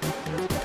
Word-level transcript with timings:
Thank 0.00 0.50
you. 0.52 0.63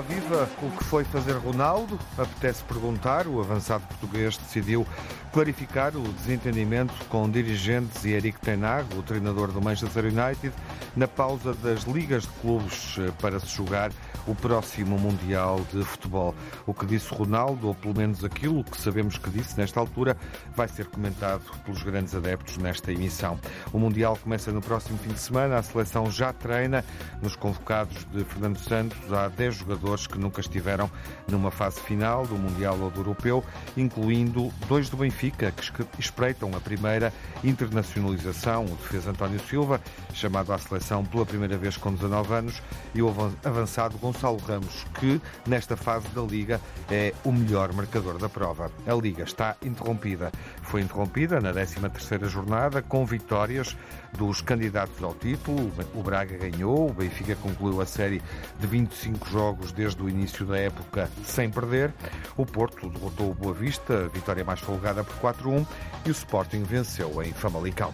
Viva! 0.00 0.48
O 0.62 0.70
que 0.70 0.84
foi 0.84 1.04
fazer 1.04 1.32
Ronaldo? 1.32 1.98
Apetece 2.16 2.62
perguntar. 2.64 3.26
O 3.26 3.40
avançado 3.40 3.84
português 3.86 4.36
decidiu 4.36 4.86
clarificar 5.32 5.96
o 5.96 6.02
desentendimento 6.12 6.92
com 7.08 7.28
dirigentes 7.28 8.04
e 8.04 8.10
Eric 8.10 8.40
Ten 8.40 8.64
Hag, 8.64 8.86
o 8.96 9.02
treinador 9.02 9.52
do 9.52 9.60
Manchester 9.60 10.04
United, 10.04 10.52
na 10.96 11.06
pausa 11.06 11.54
das 11.54 11.84
ligas 11.84 12.22
de 12.22 12.28
clubes 12.40 12.96
eh, 12.98 13.12
para 13.20 13.38
se 13.38 13.48
jogar 13.48 13.90
o 14.26 14.34
próximo 14.34 14.98
Mundial 14.98 15.60
de 15.72 15.82
Futebol. 15.84 16.34
O 16.66 16.74
que 16.74 16.86
disse 16.86 17.12
Ronaldo, 17.14 17.68
ou 17.68 17.74
pelo 17.74 17.96
menos 17.96 18.24
aquilo 18.24 18.64
que 18.64 18.80
sabemos 18.80 19.18
que 19.18 19.30
disse 19.30 19.58
nesta 19.58 19.80
altura, 19.80 20.16
vai 20.54 20.68
ser 20.68 20.86
comentado 20.86 21.42
pelos 21.64 21.82
grandes 21.82 22.14
adeptos 22.14 22.56
nesta 22.58 22.92
emissão. 22.92 23.38
O 23.72 23.78
Mundial 23.78 24.18
começa 24.22 24.52
no 24.52 24.60
próximo 24.60 24.98
fim 24.98 25.10
de 25.10 25.20
semana. 25.20 25.58
A 25.58 25.62
seleção 25.62 26.10
já 26.10 26.32
treina. 26.32 26.84
Nos 27.22 27.36
convocados 27.36 28.04
de 28.12 28.24
Fernando 28.24 28.58
Santos 28.58 29.12
há 29.12 29.28
10 29.28 29.56
jogadores 29.56 30.06
que 30.06 30.18
nunca 30.18 30.40
estiveram 30.40 30.90
numa 31.28 31.50
fase 31.50 31.80
final 31.80 32.26
do 32.26 32.36
Mundial 32.36 32.78
ou 32.80 32.90
do 32.90 33.00
Europeu, 33.00 33.44
incluindo 33.76 34.52
dois 34.68 34.88
do 34.88 34.96
Benfica 34.96 35.52
que 35.52 36.00
espreitam 36.00 36.50
a 36.54 36.60
primeira 36.60 37.12
internacionalização. 37.42 38.64
O 38.64 38.76
defesa 38.76 39.10
António 39.10 39.40
Silva, 39.40 39.80
chamado 40.12 40.52
à 40.52 40.58
seleção 40.58 41.04
pela 41.04 41.26
primeira 41.26 41.56
vez 41.56 41.76
com 41.76 41.92
19 41.92 42.32
anos, 42.32 42.62
e 42.94 43.02
o 43.02 43.08
avançado 43.44 43.96
Gonçalo 44.10 44.38
Ramos, 44.38 44.84
que 44.98 45.20
nesta 45.46 45.76
fase 45.76 46.08
da 46.08 46.22
Liga 46.22 46.60
é 46.90 47.14
o 47.24 47.30
melhor 47.30 47.72
marcador 47.72 48.18
da 48.18 48.28
prova. 48.28 48.70
A 48.84 48.94
Liga 48.94 49.22
está 49.22 49.56
interrompida. 49.62 50.32
Foi 50.62 50.80
interrompida 50.82 51.40
na 51.40 51.52
13ª 51.52 52.26
jornada 52.26 52.82
com 52.82 53.06
vitórias 53.06 53.76
dos 54.18 54.40
candidatos 54.40 55.00
ao 55.02 55.14
título. 55.14 55.72
O 55.94 56.02
Braga 56.02 56.36
ganhou, 56.36 56.90
o 56.90 56.92
Benfica 56.92 57.36
concluiu 57.36 57.80
a 57.80 57.86
série 57.86 58.20
de 58.58 58.66
25 58.66 59.28
jogos 59.28 59.70
desde 59.70 60.02
o 60.02 60.08
início 60.08 60.44
da 60.44 60.58
época 60.58 61.08
sem 61.24 61.48
perder. 61.48 61.94
O 62.36 62.44
Porto 62.44 62.90
derrotou 62.90 63.30
o 63.30 63.34
Boa 63.34 63.54
Vista, 63.54 64.08
vitória 64.08 64.44
mais 64.44 64.58
folgada 64.58 65.04
por 65.04 65.34
4-1 65.34 65.64
e 66.04 66.10
o 66.10 66.12
Sporting 66.12 66.64
venceu 66.64 67.22
em 67.22 67.32
Famalicão. 67.32 67.92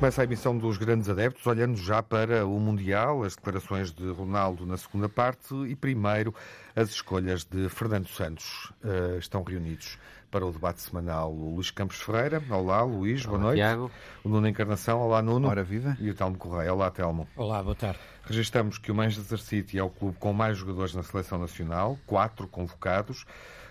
Começa 0.00 0.22
a 0.22 0.24
emissão 0.24 0.56
dos 0.56 0.78
grandes 0.78 1.10
adeptos, 1.10 1.46
olhando 1.46 1.76
já 1.76 2.02
para 2.02 2.46
o 2.46 2.58
Mundial, 2.58 3.22
as 3.22 3.36
declarações 3.36 3.92
de 3.92 4.10
Ronaldo 4.10 4.64
na 4.64 4.78
segunda 4.78 5.10
parte 5.10 5.54
e 5.68 5.76
primeiro 5.76 6.34
as 6.74 6.88
escolhas 6.88 7.44
de 7.44 7.68
Fernando 7.68 8.08
Santos. 8.08 8.72
Uh, 8.82 9.18
estão 9.18 9.42
reunidos 9.42 9.98
para 10.30 10.46
o 10.46 10.50
debate 10.50 10.80
semanal 10.80 11.30
o 11.30 11.54
Luís 11.54 11.70
Campos 11.70 12.00
Ferreira. 12.00 12.42
Olá, 12.48 12.82
Luís, 12.82 13.26
boa 13.26 13.38
noite. 13.38 13.58
Tiago. 13.58 13.90
O 14.24 14.30
Nuno 14.30 14.48
Encarnação, 14.48 15.00
olá, 15.00 15.20
Nuno. 15.20 15.46
Ora, 15.46 15.62
viva. 15.62 15.94
E 16.00 16.08
o 16.08 16.14
Telmo 16.14 16.38
Correia. 16.38 16.72
Olá, 16.72 16.90
Telmo. 16.90 17.28
Olá, 17.36 17.62
boa 17.62 17.74
tarde. 17.74 18.00
Registramos 18.24 18.78
que 18.78 18.90
o 18.90 18.94
Manchester 18.94 19.38
City 19.38 19.78
é 19.78 19.82
o 19.82 19.90
clube 19.90 20.16
com 20.18 20.32
mais 20.32 20.56
jogadores 20.56 20.94
na 20.94 21.02
seleção 21.02 21.38
nacional, 21.38 21.98
quatro 22.06 22.48
convocados. 22.48 23.26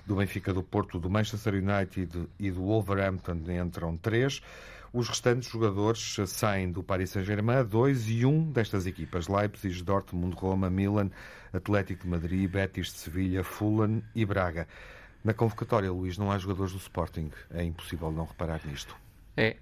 Do 0.06 0.16
Benfica, 0.16 0.54
do 0.54 0.62
Porto, 0.62 1.00
do 1.00 1.10
Manchester 1.10 1.56
United 1.56 2.28
e 2.40 2.52
do 2.52 2.62
Wolverhampton 2.62 3.42
entram 3.52 3.98
três. 3.98 4.42
Os 4.92 5.08
restantes 5.08 5.50
jogadores 5.50 6.18
saem 6.28 6.72
do 6.72 6.82
Paris 6.82 7.12
Saint-Germain, 7.12 7.64
dois 7.64 8.10
e 8.10 8.26
um 8.26 8.52
destas 8.52 8.88
equipas: 8.88 9.28
Leipzig, 9.28 9.84
Dortmund, 9.84 10.36
Roma, 10.36 10.70
Milan, 10.70 11.12
Atlético 11.54 12.04
de 12.04 12.10
Madrid, 12.10 12.50
Betis 12.50 12.88
de 12.88 13.00
Sevilha, 13.00 13.44
Fulham 13.44 14.02
e 14.16 14.26
Braga. 14.26 14.68
Na 15.24 15.34
convocatória, 15.34 15.92
Luís, 15.92 16.18
não 16.18 16.32
há 16.32 16.38
jogadores 16.38 16.72
do 16.72 16.80
Sporting. 16.80 17.30
É 17.52 17.64
impossível 17.64 18.12
não 18.12 18.26
reparar 18.26 18.62
nisto. 18.66 18.96
É, 19.36 19.58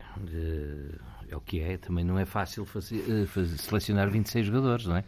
é 1.30 1.36
o 1.36 1.42
que 1.42 1.60
é. 1.60 1.78
Também 1.78 2.06
não 2.06 2.18
é 2.18 2.26
fácil 2.26 2.66
eh, 2.76 3.58
selecionar 3.58 4.10
26 4.10 4.46
jogadores, 4.46 4.86
não 4.86 4.98
é? 4.98 5.04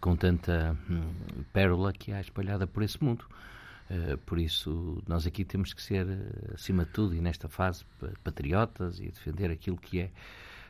Com 0.00 0.16
tanta 0.16 0.76
hum, 0.88 1.12
pérola 1.52 1.92
que 1.92 2.12
há 2.12 2.20
espalhada 2.20 2.66
por 2.66 2.82
esse 2.82 3.02
mundo. 3.02 3.26
Uh, 3.90 4.16
por 4.18 4.38
isso, 4.38 5.02
nós 5.08 5.26
aqui 5.26 5.44
temos 5.44 5.74
que 5.74 5.82
ser, 5.82 6.06
eh, 6.08 6.54
acima 6.54 6.84
de 6.84 6.92
tudo, 6.92 7.12
e 7.12 7.20
nesta 7.20 7.48
fase, 7.48 7.84
patriotas 8.22 9.00
e 9.00 9.10
defender 9.10 9.50
aquilo 9.50 9.76
que 9.76 9.98
é 9.98 10.10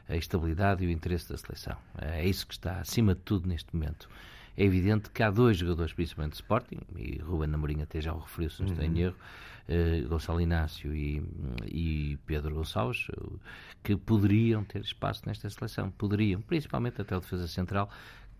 a 0.08 0.16
estabilidade 0.16 0.82
e 0.82 0.86
o 0.86 0.90
interesse 0.90 1.28
da 1.28 1.36
seleção. 1.36 1.76
É 1.98 2.26
isso 2.26 2.46
que 2.46 2.54
está 2.54 2.80
acima 2.80 3.14
de 3.14 3.20
tudo 3.20 3.46
neste 3.46 3.76
momento. 3.76 4.08
É 4.56 4.64
evidente 4.64 5.10
que 5.10 5.22
há 5.22 5.30
dois 5.30 5.56
jogadores, 5.56 5.92
principalmente 5.92 6.32
de 6.32 6.38
Sporting, 6.38 6.80
e 6.96 7.18
Ruben 7.18 7.54
Amorim 7.54 7.82
até 7.82 8.00
já 8.00 8.12
o 8.12 8.18
referiu, 8.18 8.50
se 8.50 8.62
não 8.62 8.68
estou 8.70 8.84
em 8.84 8.90
uhum. 8.90 8.96
erro, 8.96 9.16
uh, 9.68 10.08
Gonçalo 10.08 10.40
Inácio 10.40 10.94
e, 10.94 11.22
e, 11.66 12.18
Pedro 12.26 12.54
Gonçalves, 12.54 13.06
que 13.82 13.96
poderiam 13.96 14.64
ter 14.64 14.80
espaço 14.80 15.22
nesta 15.26 15.48
seleção. 15.48 15.90
Poderiam, 15.90 16.40
principalmente 16.40 17.00
até 17.00 17.16
o 17.16 17.20
defesa 17.20 17.46
central, 17.46 17.90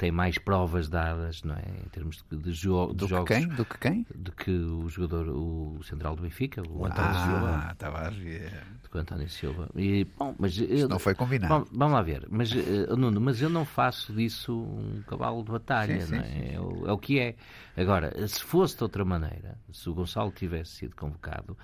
tem 0.01 0.11
mais 0.11 0.39
provas 0.39 0.89
dadas, 0.89 1.43
não 1.43 1.55
é? 1.55 1.63
Em 1.85 1.89
termos 1.91 2.25
de, 2.31 2.39
de, 2.39 2.53
jo 2.53 2.87
de 2.87 2.95
do 2.95 3.07
jogos. 3.07 3.29
Que 3.29 3.35
quem? 3.35 3.49
Do 3.49 3.67
que 3.67 3.79
quem? 3.79 4.07
De 4.15 4.33
que 4.33 4.51
o 4.51 4.89
jogador, 4.89 5.29
o 5.29 5.79
central 5.85 6.17
do 6.17 6.23
Benfica, 6.23 6.63
o 6.63 6.87
António 6.87 7.11
ah, 7.11 7.27
Silva. 7.27 7.65
Ah, 7.67 7.73
estava 7.73 7.99
a 8.07 8.09
ver. 8.09 8.51
De 8.83 8.89
que 8.89 8.97
o 8.97 8.99
António 8.99 9.29
Silva. 9.29 9.69
E, 9.77 10.07
bom, 10.19 10.35
mas, 10.39 10.57
Isso 10.57 10.89
não 10.89 10.99
foi 10.99 11.15
combinado. 11.15 11.67
Bom, 11.67 11.67
vamos 11.71 11.95
lá 11.97 12.01
ver. 12.01 12.27
Mas, 12.31 12.51
uh, 12.51 12.97
Nuno, 12.97 13.21
mas 13.21 13.43
eu 13.43 13.51
não 13.51 13.67
faço 13.67 14.15
disso 14.15 14.59
um 14.59 15.03
cavalo 15.07 15.45
de 15.45 15.53
batalha, 15.53 16.01
sim, 16.01 16.15
não 16.15 16.23
é? 16.23 16.25
Sim, 16.25 16.33
sim. 16.33 16.55
É, 16.55 16.61
o, 16.61 16.89
é 16.89 16.93
o 16.93 16.97
que 16.99 17.21
é. 17.21 17.37
Agora, 17.77 18.27
se 18.27 18.43
fosse 18.43 18.79
de 18.79 18.83
outra 18.83 19.05
maneira, 19.05 19.59
se 19.71 19.87
o 19.91 19.93
Gonçalo 19.93 20.33
tivesse 20.33 20.77
sido 20.77 20.97
convocado, 20.97 21.59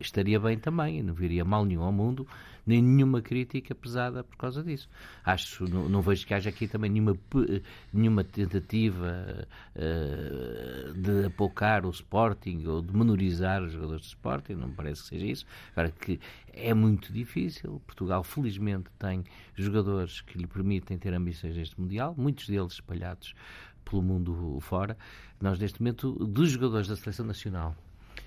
estaria 0.00 0.38
bem 0.38 0.58
também, 0.58 1.02
não 1.02 1.14
viria 1.14 1.44
mal 1.44 1.64
nenhum 1.64 1.82
ao 1.82 1.92
mundo, 1.92 2.26
nem 2.66 2.82
nenhuma 2.82 3.22
crítica 3.22 3.74
pesada 3.74 4.22
por 4.22 4.36
causa 4.36 4.62
disso. 4.62 4.88
Acho, 5.24 5.64
não, 5.64 5.88
não 5.88 6.02
vejo 6.02 6.26
que 6.26 6.34
haja 6.34 6.50
aqui 6.50 6.68
também 6.68 6.90
nenhuma, 6.90 7.16
nenhuma 7.92 8.22
tentativa 8.22 9.46
uh, 9.74 10.92
de 10.92 11.26
apocar 11.26 11.86
o 11.86 11.90
Sporting 11.90 12.66
ou 12.66 12.82
de 12.82 12.94
menorizar 12.94 13.62
os 13.62 13.72
jogadores 13.72 14.02
do 14.02 14.08
Sporting, 14.08 14.52
não 14.54 14.68
me 14.68 14.74
parece 14.74 15.02
que 15.02 15.08
seja 15.08 15.26
isso. 15.26 15.46
Agora 15.72 15.90
que 15.90 16.20
é 16.52 16.74
muito 16.74 17.10
difícil, 17.12 17.80
Portugal 17.86 18.22
felizmente 18.22 18.90
tem 18.98 19.24
jogadores 19.54 20.20
que 20.20 20.36
lhe 20.36 20.46
permitem 20.46 20.98
ter 20.98 21.14
ambições 21.14 21.56
neste 21.56 21.80
Mundial, 21.80 22.14
muitos 22.18 22.46
deles 22.48 22.74
espalhados 22.74 23.34
pelo 23.88 24.02
mundo 24.02 24.58
fora. 24.60 24.96
Nós, 25.40 25.58
neste 25.58 25.80
momento, 25.80 26.12
dos 26.12 26.50
jogadores 26.50 26.88
da 26.88 26.96
Seleção 26.96 27.24
Nacional, 27.24 27.74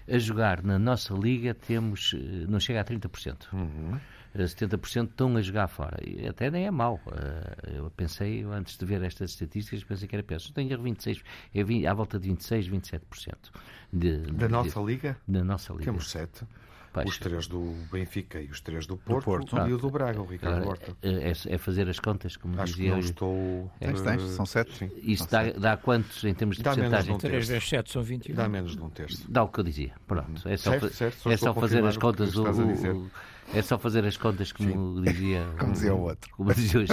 a 0.10 0.18
jogar 0.18 0.64
na 0.64 0.78
nossa 0.80 1.14
liga 1.14 1.54
temos, 1.54 2.14
eh, 2.16 2.46
não 2.48 2.60
chega 2.60 2.82
a 2.82 2.84
30%. 2.84 3.48
Uhum. 3.54 4.00
70% 4.36 5.02
eh, 5.02 5.10
estão 5.10 5.36
a 5.36 5.42
jogar 5.42 5.68
fora. 5.68 5.98
E 6.06 6.28
até 6.28 6.50
nem 6.50 6.66
é 6.66 6.72
mau. 6.72 7.00
Eh, 7.12 7.78
eu 7.78 7.92
pensei, 7.92 8.44
antes 8.44 8.78
de 8.78 8.86
ver 8.86 9.02
estas 9.04 9.32
estatísticas, 9.32 9.84
pensei 9.84 10.08
que 10.08 10.16
era 10.16 10.24
péssimo. 10.24 10.54
Tenho 10.54 10.82
26, 10.82 11.24
é 11.54 11.88
à 11.88 11.94
volta 11.94 12.20
de 12.20 12.30
26, 12.30 12.70
27%. 12.70 13.02
De, 13.92 14.18
da 14.18 14.48
de, 14.48 14.52
nossa 14.52 14.80
liga? 14.80 15.18
Da 15.28 15.44
nossa 15.44 15.74
liga. 15.74 15.86
Temos 15.86 16.10
7. 16.10 16.46
Os 17.06 17.18
três 17.18 17.48
do 17.48 17.74
Benfica 17.92 18.42
e 18.42 18.48
os 18.48 18.60
três 18.60 18.86
do 18.86 18.98
Porto, 18.98 19.40
do 19.40 19.46
Porto. 19.46 19.70
e 19.70 19.74
o 19.74 19.78
do 19.78 19.90
Braga, 19.90 20.22
o 20.22 20.26
Ricardo 20.26 20.68
Horta. 20.68 20.96
É, 21.02 21.32
é, 21.32 21.58
fazer 21.58 21.88
as 21.88 22.00
contas, 22.00 22.36
como 22.36 22.60
Acho 22.60 22.74
dizia. 22.74 22.90
Que 22.90 22.92
não 22.92 23.00
estou. 23.00 23.72
Tens, 23.80 24.02
tens, 24.02 24.22
são 24.24 24.46
sete. 24.46 24.78
Sim. 24.78 24.92
Isso 25.02 25.30
dá, 25.30 25.52
dá 25.52 25.78
quantos 25.78 26.24
em 26.24 26.34
termos 26.34 26.58
de 26.58 26.64
dá 26.64 26.74
porcentagem? 26.74 27.18
3 27.18 27.48
vezes 27.48 27.70
7 27.70 27.92
são 27.92 28.04
21. 28.04 28.36
Dá 28.36 28.50
menos 28.50 28.76
de 28.76 28.82
um 28.82 28.90
terço. 28.90 29.26
Dá 29.30 29.44
o 29.44 29.48
que 29.48 29.60
eu 29.60 29.64
dizia. 29.64 29.94
Pronto. 30.06 30.48
É 30.48 30.58
só, 30.58 30.72
certo, 30.72 30.90
certo, 30.94 31.32
é 31.32 31.38
só 31.38 31.54
fazer 31.54 31.86
as 31.86 31.98
contas. 31.98 32.36
O, 32.36 32.44
o, 32.44 33.12
é 33.54 33.62
só 33.62 33.78
fazer 33.78 34.06
as 34.06 34.18
contas 34.18 34.52
como 34.52 34.70
Sim. 34.70 35.02
dizia. 35.04 35.46
Como 35.60 35.74
dizia 35.74 35.94
o 35.94 36.02
outro. 36.02 36.32
Como 36.32 36.54
dizia 36.54 36.82
o 36.82 36.86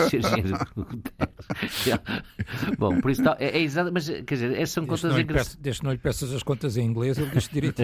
Bom, 2.79 3.00
por 3.00 3.11
isso 3.11 3.23
é, 3.38 3.59
é 3.59 3.61
exato, 3.61 3.91
mas 3.93 4.09
quer 4.09 4.35
dizer, 4.35 4.53
essas 4.53 4.71
são 4.71 4.85
desde 4.85 5.06
contas 5.06 5.19
engraçadas. 5.21 5.56
Desde 5.56 5.85
não 5.85 5.93
lhe 5.93 5.99
peças 5.99 6.32
as 6.32 6.43
contas 6.43 6.77
em 6.77 6.85
inglês, 6.85 7.19
ele 7.19 7.31
diz 7.31 7.49
direito. 7.49 7.82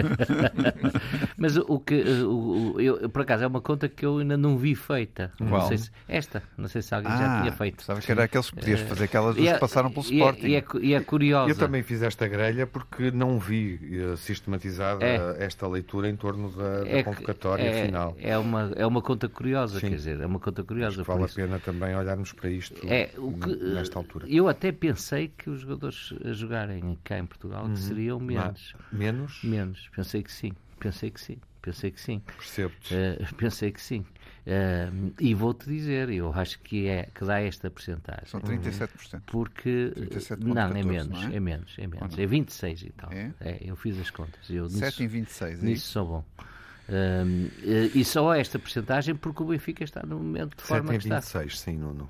mas 1.37 1.57
o 1.57 1.79
que, 1.79 2.03
o, 2.23 2.79
eu, 2.79 3.09
por 3.09 3.21
acaso, 3.21 3.43
é 3.43 3.47
uma 3.47 3.61
conta 3.61 3.87
que 3.87 4.05
eu 4.05 4.19
ainda 4.19 4.37
não 4.37 4.57
vi 4.57 4.75
feita. 4.75 5.31
Não 5.39 5.67
sei 5.67 5.77
se, 5.77 5.91
esta, 6.07 6.43
não 6.57 6.67
sei 6.67 6.81
se 6.81 6.93
alguém 6.93 7.11
ah, 7.11 7.17
já 7.17 7.41
tinha 7.41 7.51
feito. 7.51 7.83
Sabes 7.83 8.05
que 8.05 8.11
era 8.11 8.23
aqueles 8.23 8.49
que 8.49 8.55
podias 8.57 8.81
fazer, 8.81 9.03
aquelas 9.05 9.35
duas 9.35 9.53
que 9.53 9.59
passaram 9.59 9.89
pelo 9.89 10.05
é, 10.05 10.09
Sporting. 10.09 10.47
E 10.47 10.55
é, 10.55 10.63
e 10.81 10.93
é 10.93 11.01
curiosa. 11.01 11.51
Eu 11.51 11.55
também 11.55 11.83
fiz 11.83 12.01
esta 12.01 12.27
grelha 12.27 12.67
porque 12.67 13.11
não 13.11 13.39
vi 13.39 13.75
uh, 13.75 14.17
sistematizada 14.17 15.05
é. 15.05 15.37
esta 15.39 15.67
leitura 15.67 16.09
em 16.09 16.15
torno 16.15 16.51
da, 16.51 16.83
da 16.83 16.89
é 16.89 17.03
convocatória 17.03 17.63
é, 17.63 17.85
final. 17.85 18.15
É 18.19 18.37
uma, 18.37 18.64
é 18.75 18.85
uma 18.85 19.01
conta 19.01 19.27
curiosa, 19.27 19.79
Sim. 19.79 19.89
quer 19.89 19.95
dizer, 19.95 20.19
é 20.19 20.25
uma 20.25 20.39
conta 20.39 20.63
curiosa. 20.63 21.03
vale 21.03 21.25
a 21.25 21.27
pena 21.27 21.59
também 21.59 21.95
olharmos 21.95 22.33
para 22.33 22.49
isto 22.49 22.85
é, 22.87 23.11
o 23.17 23.33
que, 23.33 23.55
nesta 23.55 23.99
altura. 23.99 24.27
Eu 24.29 24.47
até 24.47 24.71
pensei 24.71 25.27
que 25.27 25.49
os 25.49 25.61
jogadores 25.61 26.13
a 26.23 26.31
jogarem 26.31 26.97
cá 27.03 27.17
em 27.17 27.25
Portugal 27.25 27.65
uhum. 27.65 27.75
seriam 27.75 28.19
menos. 28.19 28.75
menos? 28.91 29.43
Menos, 29.43 29.89
pensei 29.95 30.23
que 30.23 30.31
sim, 30.31 30.53
pensei 30.79 31.11
que 31.11 31.21
sim. 31.21 31.39
Pensei 31.65 31.89
que 31.89 31.99
sim. 31.99 32.19
Percebo-te. 32.19 32.93
Uh, 32.93 33.33
pensei 33.35 33.71
que 33.71 33.81
sim. 33.81 34.05
Uh, 34.45 35.11
e 35.19 35.33
vou-te 35.33 35.67
dizer, 35.67 36.11
eu 36.11 36.31
acho 36.31 36.59
que 36.59 36.87
é 36.87 37.09
que 37.13 37.25
dá 37.25 37.41
esta 37.41 37.71
percentagem. 37.71 38.25
São 38.27 38.39
37%. 38.39 39.21
Porque 39.25 39.91
37, 39.95 40.43
não, 40.45 40.53
14, 40.53 40.79
é 40.79 40.83
menos, 40.83 41.07
não 41.07 41.23
é? 41.23 41.35
é? 41.35 41.39
menos, 41.39 41.75
é 41.79 41.87
menos. 41.87 42.19
É 42.19 42.25
26 42.27 42.81
e 42.83 42.89
tal. 42.91 43.11
É? 43.11 43.33
é? 43.41 43.57
eu 43.61 43.75
fiz 43.75 43.99
as 43.99 44.11
contas. 44.11 44.47
Eu, 44.47 44.69
7 44.69 44.85
nisso, 44.85 45.03
em 45.03 45.07
26, 45.07 45.63
é 45.63 45.65
Nisso 45.65 45.87
sou 45.87 46.05
bom. 46.05 46.25
Uh, 46.87 47.49
e 47.95 48.05
só 48.05 48.33
esta 48.33 48.59
percentagem 48.59 49.15
porque 49.15 49.41
o 49.41 49.47
Benfica 49.47 49.83
está 49.83 50.03
no 50.05 50.17
momento 50.17 50.57
de 50.57 50.63
forma 50.63 50.91
7 50.91 51.07
em 51.07 51.09
26, 51.09 51.31
que 51.33 51.57
está. 51.57 51.71
sim, 51.71 51.77
Nuno 51.77 52.09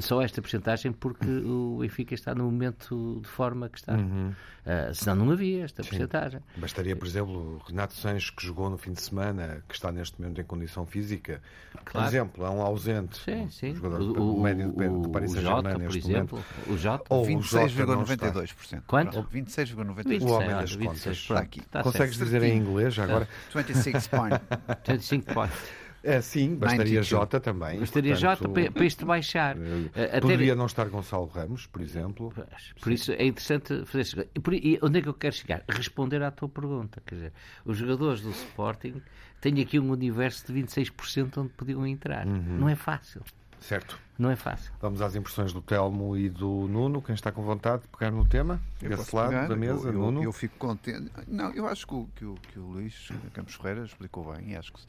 só 0.00 0.22
esta 0.22 0.40
porcentagem 0.40 0.92
porque 0.92 1.28
o 1.28 1.78
Benfica 1.80 2.14
está 2.14 2.34
no 2.34 2.44
momento 2.44 3.20
de 3.22 3.28
forma 3.28 3.68
que 3.68 3.78
está. 3.78 3.94
Uhum. 3.94 4.28
Uh, 4.28 4.94
senão 4.94 5.24
não 5.24 5.32
havia 5.32 5.64
esta 5.64 5.82
porcentagem. 5.82 6.40
Bastaria, 6.56 6.94
por 6.94 7.06
exemplo, 7.06 7.56
o 7.56 7.58
Renato 7.66 7.94
Sanches, 7.94 8.30
que 8.30 8.44
jogou 8.44 8.68
no 8.68 8.76
fim 8.76 8.92
de 8.92 9.00
semana, 9.00 9.62
que 9.66 9.74
está 9.74 9.90
neste 9.90 10.20
momento 10.20 10.40
em 10.40 10.44
condição 10.44 10.84
física, 10.84 11.40
claro. 11.84 11.90
por 11.92 12.02
exemplo, 12.04 12.44
é 12.44 12.50
um 12.50 12.60
ausente. 12.60 13.18
Sim, 13.24 13.48
sim. 13.50 13.70
Um 13.72 13.76
jogador 13.76 14.18
o, 14.18 14.40
médio 14.40 14.72
de, 14.72 15.02
de 15.02 15.08
Paris 15.08 15.32
Saint-Germain 15.32 15.86
por 15.86 15.96
exemplo, 15.96 16.38
momento. 16.38 16.72
O 16.72 16.76
Jota. 16.76 17.04
Ou 17.08 17.26
26,92%. 17.26 18.82
Quanto? 18.86 19.22
26,92%. 19.22 20.22
O 20.22 20.32
homem 20.32 20.50
das 20.50 20.72
26, 20.72 20.78
contas. 20.78 21.16
Está 21.16 21.38
aqui. 21.38 21.60
Está 21.60 21.82
Consegues 21.82 22.16
dizer 22.16 22.42
em 22.42 22.58
inglês 22.58 22.98
agora? 22.98 23.28
26 23.54 24.06
points. 24.08 24.40
25 24.86 25.32
points. 25.32 25.87
É, 26.02 26.20
sim, 26.20 26.54
bastaria 26.54 27.02
Jota 27.02 27.40
também. 27.40 27.80
Bastaria 27.80 28.12
portanto, 28.12 28.38
Jota 28.38 28.48
para, 28.48 28.70
para 28.70 28.84
isto 28.84 29.04
baixar. 29.06 29.56
Uh, 29.56 30.20
poderia 30.20 30.54
não 30.54 30.66
estar 30.66 30.88
Gonçalo 30.88 31.26
Ramos, 31.26 31.66
por 31.66 31.82
exemplo. 31.82 32.32
Por 32.80 32.92
isso 32.92 33.12
é 33.12 33.26
interessante 33.26 33.84
fazer 33.84 34.02
isso. 34.02 34.16
E 34.52 34.78
onde 34.82 34.98
é 34.98 35.02
que 35.02 35.08
eu 35.08 35.14
quero 35.14 35.34
chegar? 35.34 35.64
Responder 35.68 36.22
à 36.22 36.30
tua 36.30 36.48
pergunta. 36.48 37.02
Quer 37.04 37.14
dizer, 37.14 37.32
os 37.64 37.76
jogadores 37.76 38.20
do 38.20 38.30
Sporting 38.30 39.02
têm 39.40 39.60
aqui 39.60 39.78
um 39.78 39.90
universo 39.90 40.52
de 40.52 40.62
26% 40.62 41.38
onde 41.38 41.50
podiam 41.50 41.86
entrar. 41.86 42.26
Uhum. 42.26 42.58
Não 42.58 42.68
é 42.68 42.76
fácil. 42.76 43.22
Certo. 43.60 43.98
Não 44.18 44.30
é 44.30 44.36
fácil. 44.36 44.72
Vamos 44.80 45.00
às 45.00 45.14
impressões 45.14 45.52
do 45.52 45.60
Telmo 45.60 46.16
e 46.16 46.28
do 46.28 46.66
Nuno. 46.68 47.00
Quem 47.00 47.14
está 47.14 47.30
com 47.30 47.42
vontade 47.42 47.82
de 47.82 47.88
pegar 47.88 48.10
no 48.10 48.26
tema? 48.26 48.60
Eu 48.82 48.90
Desse 48.90 49.14
lado 49.14 49.28
pegar. 49.28 49.48
da 49.48 49.56
mesa, 49.56 49.88
eu, 49.88 49.92
eu, 49.92 49.98
Nuno? 49.98 50.24
Eu 50.24 50.32
fico 50.32 50.56
contente. 50.58 51.10
Não, 51.26 51.52
eu 51.52 51.66
acho 51.68 51.86
que 51.86 51.94
o, 51.94 52.08
que 52.16 52.24
o, 52.24 52.34
que 52.34 52.58
o 52.58 52.62
Luís 52.62 53.08
Campos 53.32 53.54
Ferreira 53.54 53.84
explicou 53.84 54.32
bem 54.32 54.50
e 54.50 54.56
acho 54.56 54.72
que 54.72 54.80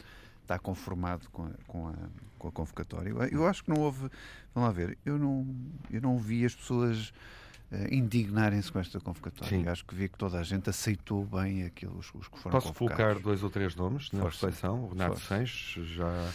está 0.49 0.57
conformado 0.57 1.29
com 1.29 1.45
a, 1.45 1.51
com 1.67 1.87
a, 1.87 1.93
com 2.39 2.47
a 2.47 2.51
convocatória. 2.51 3.09
Eu 3.31 3.45
acho 3.45 3.63
que 3.63 3.69
não 3.69 3.79
houve. 3.79 4.09
Vamos 4.53 4.67
lá 4.67 4.71
ver, 4.71 4.97
eu 5.05 5.19
não, 5.19 5.47
eu 5.91 6.01
não 6.01 6.17
vi 6.17 6.43
as 6.43 6.55
pessoas 6.55 7.09
uh, 7.71 7.93
indignarem-se 7.93 8.71
com 8.71 8.79
esta 8.79 8.99
convocatória. 8.99 9.71
Acho 9.71 9.85
que 9.85 9.93
vi 9.93 10.09
que 10.09 10.17
toda 10.17 10.39
a 10.39 10.43
gente 10.43 10.67
aceitou 10.67 11.23
bem 11.23 11.63
aquilo, 11.65 11.99
os, 11.99 12.11
os 12.15 12.27
que 12.27 12.39
foram 12.39 12.59
Posso 12.59 12.73
convocados. 12.73 12.97
colocar 12.97 13.23
dois 13.23 13.43
ou 13.43 13.49
três 13.51 13.75
nomes 13.75 14.11
na 14.11 14.23
reflexão? 14.23 14.85
O 14.85 14.89
Renato 14.89 15.19
Sanches 15.19 15.85
já 15.87 16.31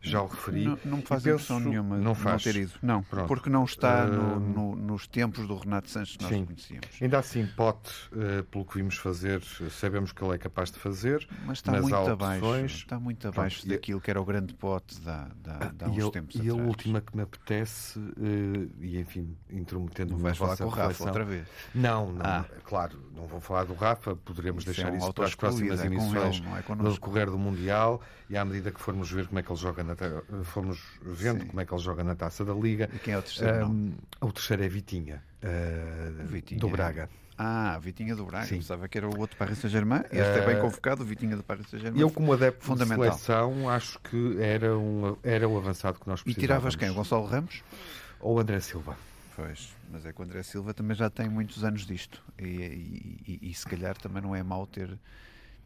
já 0.00 0.22
o 0.22 0.26
referi. 0.26 0.64
Não, 0.64 0.78
não 0.84 0.96
me 0.98 1.02
faz 1.02 1.22
penso, 1.22 1.34
impressão 1.34 1.60
nenhuma 1.60 1.98
não, 1.98 2.14
faz. 2.14 2.44
não 2.44 2.52
ter 2.52 2.60
ido. 2.60 2.72
Não, 2.82 3.02
Pronto. 3.02 3.28
porque 3.28 3.50
não 3.50 3.64
está 3.64 4.06
no, 4.06 4.36
uh, 4.36 4.40
no, 4.40 4.76
nos 4.76 5.06
tempos 5.06 5.46
do 5.46 5.56
Renato 5.56 5.90
Sanches 5.90 6.16
que 6.16 6.22
nós 6.22 6.32
sim. 6.32 6.44
conhecíamos. 6.44 6.88
Ainda 7.00 7.18
assim, 7.18 7.46
Pote, 7.56 7.90
uh, 8.12 8.44
pelo 8.44 8.64
que 8.64 8.76
vimos 8.76 8.96
fazer, 8.96 9.42
sabemos 9.70 10.12
que 10.12 10.22
ele 10.22 10.34
é 10.34 10.38
capaz 10.38 10.70
de 10.70 10.78
fazer. 10.78 11.26
Mas 11.44 11.58
está 11.58 11.72
mas 11.72 11.82
muito 11.82 11.96
abaixo. 11.96 12.64
Está 12.64 13.00
muito 13.00 13.28
abaixo 13.28 13.60
Pronto, 13.60 13.70
daquilo 13.70 14.00
que 14.00 14.10
era 14.10 14.20
o 14.20 14.24
grande 14.24 14.54
Pote 14.54 15.00
da, 15.00 15.28
da, 15.42 15.58
da 15.72 15.86
há 15.86 15.90
uns 15.90 16.04
e 16.04 16.10
tempos 16.10 16.34
E 16.36 16.40
atrás. 16.40 16.58
a 16.58 16.62
última 16.62 17.00
que 17.00 17.16
me 17.16 17.22
apetece, 17.22 17.98
uh, 17.98 18.70
e 18.80 18.98
enfim, 18.98 19.36
intrometendo 19.50 20.12
não 20.12 20.18
vais 20.18 20.36
falar 20.36 20.56
com 20.56 20.64
o 20.64 20.68
Rafa 20.68 21.04
outra 21.04 21.24
vez? 21.24 21.46
Não, 21.74 22.12
não. 22.12 22.24
Ah. 22.24 22.44
Claro, 22.64 22.98
não 23.14 23.26
vou 23.26 23.40
falar 23.40 23.64
do 23.64 23.74
Rafa, 23.74 24.14
poderemos 24.16 24.62
isso 24.62 24.72
deixar 24.72 24.88
é 24.88 24.92
um 24.92 24.98
isso 24.98 25.12
para 25.12 25.24
as 25.24 25.34
próximas 25.34 25.80
é 25.80 25.86
emissões 25.86 26.42
é 26.42 26.74
no 26.74 26.92
decorrer 26.92 27.30
do 27.30 27.38
Mundial 27.38 28.00
e 28.28 28.36
à 28.36 28.44
medida 28.44 28.70
que 28.70 28.80
formos 28.80 29.10
ver 29.10 29.26
como 29.26 29.38
é 29.38 29.42
que 29.42 29.50
ele 29.50 29.58
joga 29.58 29.82
na 29.94 30.44
fomos 30.44 30.80
vendo 31.02 31.42
Sim. 31.42 31.46
como 31.48 31.60
é 31.60 31.66
que 31.66 31.72
ele 31.72 31.82
joga 31.82 32.04
na 32.04 32.14
taça 32.14 32.44
da 32.44 32.54
Liga. 32.54 32.88
E 32.92 32.98
quem 32.98 33.14
é 33.14 33.18
o 33.18 33.22
terceiro? 33.22 33.66
Um, 33.66 33.92
o 34.20 34.32
terceiro 34.32 34.64
é 34.64 34.68
Vitinha, 34.68 35.22
uh, 35.42 36.26
Vitinha. 36.26 36.60
do 36.60 36.68
Braga. 36.68 37.08
Ah, 37.36 37.78
Vitinha 37.80 38.16
do 38.16 38.24
Braga. 38.24 38.46
Sim. 38.46 38.56
Pensava 38.56 38.88
que 38.88 38.98
era 38.98 39.08
o 39.08 39.18
outro 39.18 39.36
Paris 39.36 39.58
Saint-Germain. 39.58 40.02
Este 40.10 40.38
uh, 40.38 40.42
é 40.42 40.46
bem 40.46 40.60
convocado, 40.60 41.02
o 41.02 41.06
Vitinha 41.06 41.36
do 41.36 41.42
Paris 41.42 41.68
Saint-Germain. 41.68 42.00
Eu, 42.00 42.10
como 42.10 42.32
adepto 42.32 42.74
de 42.74 42.86
seleção, 42.86 43.68
acho 43.70 43.98
que 44.00 44.36
era, 44.40 44.76
um, 44.76 45.16
era 45.22 45.48
o 45.48 45.56
avançado 45.56 46.00
que 46.00 46.08
nós 46.08 46.22
precisávamos. 46.22 46.36
E 46.36 46.40
tiravas 46.40 46.76
quem? 46.76 46.90
O 46.90 46.94
Gonçalo 46.94 47.24
Ramos? 47.26 47.62
Ou 48.20 48.36
o 48.36 48.40
André 48.40 48.58
Silva? 48.60 48.96
Pois, 49.36 49.72
mas 49.92 50.04
é 50.04 50.12
que 50.12 50.20
o 50.20 50.24
André 50.24 50.42
Silva 50.42 50.74
também 50.74 50.96
já 50.96 51.08
tem 51.08 51.28
muitos 51.28 51.62
anos 51.62 51.86
disto. 51.86 52.20
E, 52.40 52.44
e, 52.44 53.38
e, 53.40 53.50
e 53.50 53.54
se 53.54 53.64
calhar 53.64 53.96
também 53.96 54.20
não 54.20 54.34
é 54.34 54.42
mau 54.42 54.66
ter 54.66 54.98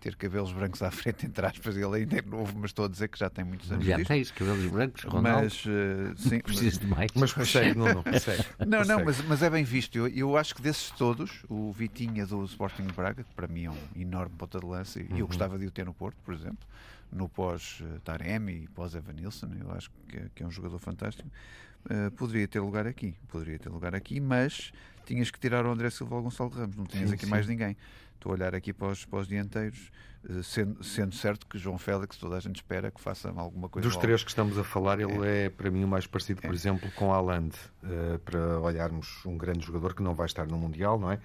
ter 0.02 0.16
cabelos 0.16 0.52
brancos 0.52 0.82
à 0.82 0.90
frente, 0.90 1.26
entre 1.26 1.46
aspas, 1.46 1.76
ele 1.76 1.96
ainda 1.96 2.18
é 2.18 2.22
novo, 2.22 2.52
mas 2.58 2.70
estou 2.70 2.86
a 2.86 2.88
dizer 2.88 3.06
que 3.06 3.16
já 3.16 3.30
tem 3.30 3.44
muitos 3.44 3.70
anos. 3.70 3.86
Já 3.86 3.96
disto. 3.96 4.08
tens 4.08 4.30
cabelos 4.32 4.66
brancos, 4.66 5.04
Ronaldo. 5.04 5.44
Mas, 5.44 5.64
uh, 5.64 6.28
sim, 6.28 6.40
Preciso 6.42 6.80
de 6.80 6.86
mais. 6.86 7.12
Mas 7.14 7.32
consegue, 7.32 7.78
não, 7.78 7.86
não, 7.86 8.02
consegue. 8.02 8.44
Não, 8.66 8.84
não, 8.84 9.04
mas, 9.04 9.22
mas 9.24 9.42
é 9.42 9.50
bem 9.50 9.62
visto. 9.62 9.96
Eu, 9.96 10.08
eu 10.08 10.36
acho 10.36 10.54
que 10.56 10.62
desses 10.62 10.90
todos, 10.90 11.44
o 11.48 11.70
Vitinha 11.72 12.26
do 12.26 12.44
Sporting 12.44 12.84
de 12.86 12.92
Braga, 12.92 13.22
que 13.22 13.34
para 13.34 13.46
mim 13.46 13.64
é 13.64 13.70
um 13.70 13.78
enorme 13.94 14.34
ponta 14.36 14.58
de 14.58 14.66
lança, 14.66 15.00
e 15.00 15.04
uhum. 15.04 15.18
eu 15.18 15.26
gostava 15.26 15.56
de 15.56 15.66
o 15.66 15.70
ter 15.70 15.86
no 15.86 15.94
Porto, 15.94 16.16
por 16.24 16.34
exemplo, 16.34 16.66
no 17.12 17.28
pós-Taremi 17.28 18.64
e 18.64 18.68
pós-Evanilson, 18.68 19.50
eu 19.60 19.70
acho 19.72 19.90
que 20.08 20.16
é, 20.16 20.26
que 20.34 20.42
é 20.42 20.46
um 20.46 20.50
jogador 20.50 20.78
fantástico. 20.78 21.28
Uh, 21.84 22.10
poderia 22.12 22.48
ter 22.48 22.60
lugar 22.60 22.86
aqui, 22.86 23.14
poderia 23.28 23.58
ter 23.58 23.68
lugar 23.68 23.94
aqui, 23.94 24.18
mas 24.18 24.72
tinhas 25.04 25.30
que 25.30 25.38
tirar 25.38 25.64
o 25.64 25.70
André 25.70 25.90
Silva 25.90 26.14
ou 26.16 26.20
o 26.20 26.24
Gonçalo 26.24 26.50
Ramos, 26.50 26.76
não 26.76 26.86
tinhas 26.86 27.10
sim, 27.10 27.14
aqui 27.14 27.24
sim. 27.24 27.30
mais 27.30 27.46
ninguém. 27.46 27.76
Estou 28.22 28.30
a 28.30 28.34
olhar 28.36 28.54
aqui 28.54 28.72
para 28.72 28.86
os, 28.86 29.04
para 29.04 29.18
os 29.18 29.26
dianteiros, 29.26 29.90
eh, 30.30 30.42
sendo, 30.44 30.84
sendo, 30.84 31.12
certo 31.12 31.44
que 31.44 31.58
João 31.58 31.76
Félix, 31.76 32.16
toda 32.16 32.36
a 32.36 32.40
gente 32.40 32.54
espera 32.54 32.88
que 32.88 33.00
faça 33.00 33.28
alguma 33.30 33.68
coisa. 33.68 33.88
Dos 33.88 33.96
três 33.96 34.22
que 34.22 34.30
estamos 34.30 34.56
a 34.56 34.62
falar, 34.62 35.00
ele 35.00 35.26
é, 35.26 35.46
é 35.46 35.50
para 35.50 35.68
mim 35.72 35.82
o 35.82 35.88
mais 35.88 36.06
parecido, 36.06 36.40
por 36.40 36.52
é. 36.52 36.54
exemplo, 36.54 36.88
com 36.92 37.12
Haaland, 37.12 37.52
uh, 37.82 38.20
para 38.20 38.60
olharmos 38.60 39.26
um 39.26 39.36
grande 39.36 39.66
jogador 39.66 39.92
que 39.92 40.04
não 40.04 40.14
vai 40.14 40.26
estar 40.26 40.46
no 40.46 40.56
Mundial, 40.56 41.00
não 41.00 41.10
é? 41.10 41.18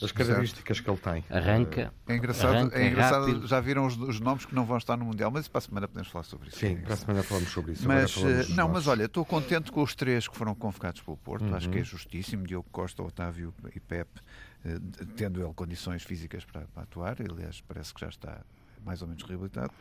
As 0.00 0.12
características 0.12 0.78
Exato. 0.78 1.00
que 1.00 1.08
ele 1.08 1.20
tem. 1.22 1.36
Arranca. 1.36 1.92
É 2.06 2.14
engraçado, 2.14 2.54
arranca 2.54 2.78
é 2.78 2.86
engraçado 2.86 3.46
já 3.48 3.58
viram 3.58 3.84
os, 3.84 3.96
os, 3.96 4.20
nomes 4.20 4.44
que 4.44 4.54
não 4.54 4.64
vão 4.64 4.76
estar 4.76 4.96
no 4.96 5.04
Mundial, 5.04 5.32
mas 5.32 5.48
para 5.48 5.58
a 5.58 5.62
semana 5.62 5.88
podemos 5.88 6.12
falar 6.12 6.24
sobre 6.24 6.48
isso. 6.48 6.58
Sim, 6.58 6.74
é 6.74 6.76
para 6.76 6.94
a 6.94 6.96
semana 6.96 7.22
falamos 7.24 7.50
sobre 7.50 7.72
isso. 7.72 7.88
Mas, 7.88 8.14
não, 8.50 8.68
mas 8.68 8.86
olha, 8.86 9.06
estou 9.06 9.24
contente 9.24 9.72
com 9.72 9.82
os 9.82 9.96
três 9.96 10.28
que 10.28 10.36
foram 10.36 10.54
convocados 10.54 11.00
pelo 11.00 11.16
Porto, 11.16 11.46
uhum. 11.46 11.56
acho 11.56 11.68
que 11.68 11.78
é 11.78 11.82
justíssimo. 11.82 12.46
Diogo 12.46 12.68
Costa, 12.70 13.02
Otávio 13.02 13.52
e 13.74 13.80
Pepe 13.80 14.20
eh, 14.20 14.55
tendo 15.16 15.42
ele 15.42 15.54
condições 15.54 16.02
físicas 16.02 16.44
para, 16.44 16.62
para, 16.68 16.82
atuar, 16.82 17.16
aliás, 17.20 17.60
parece 17.60 17.94
que 17.94 18.00
já 18.00 18.08
está 18.08 18.44
mais 18.84 19.02
ou 19.02 19.08
menos 19.08 19.22
reabilitado, 19.22 19.72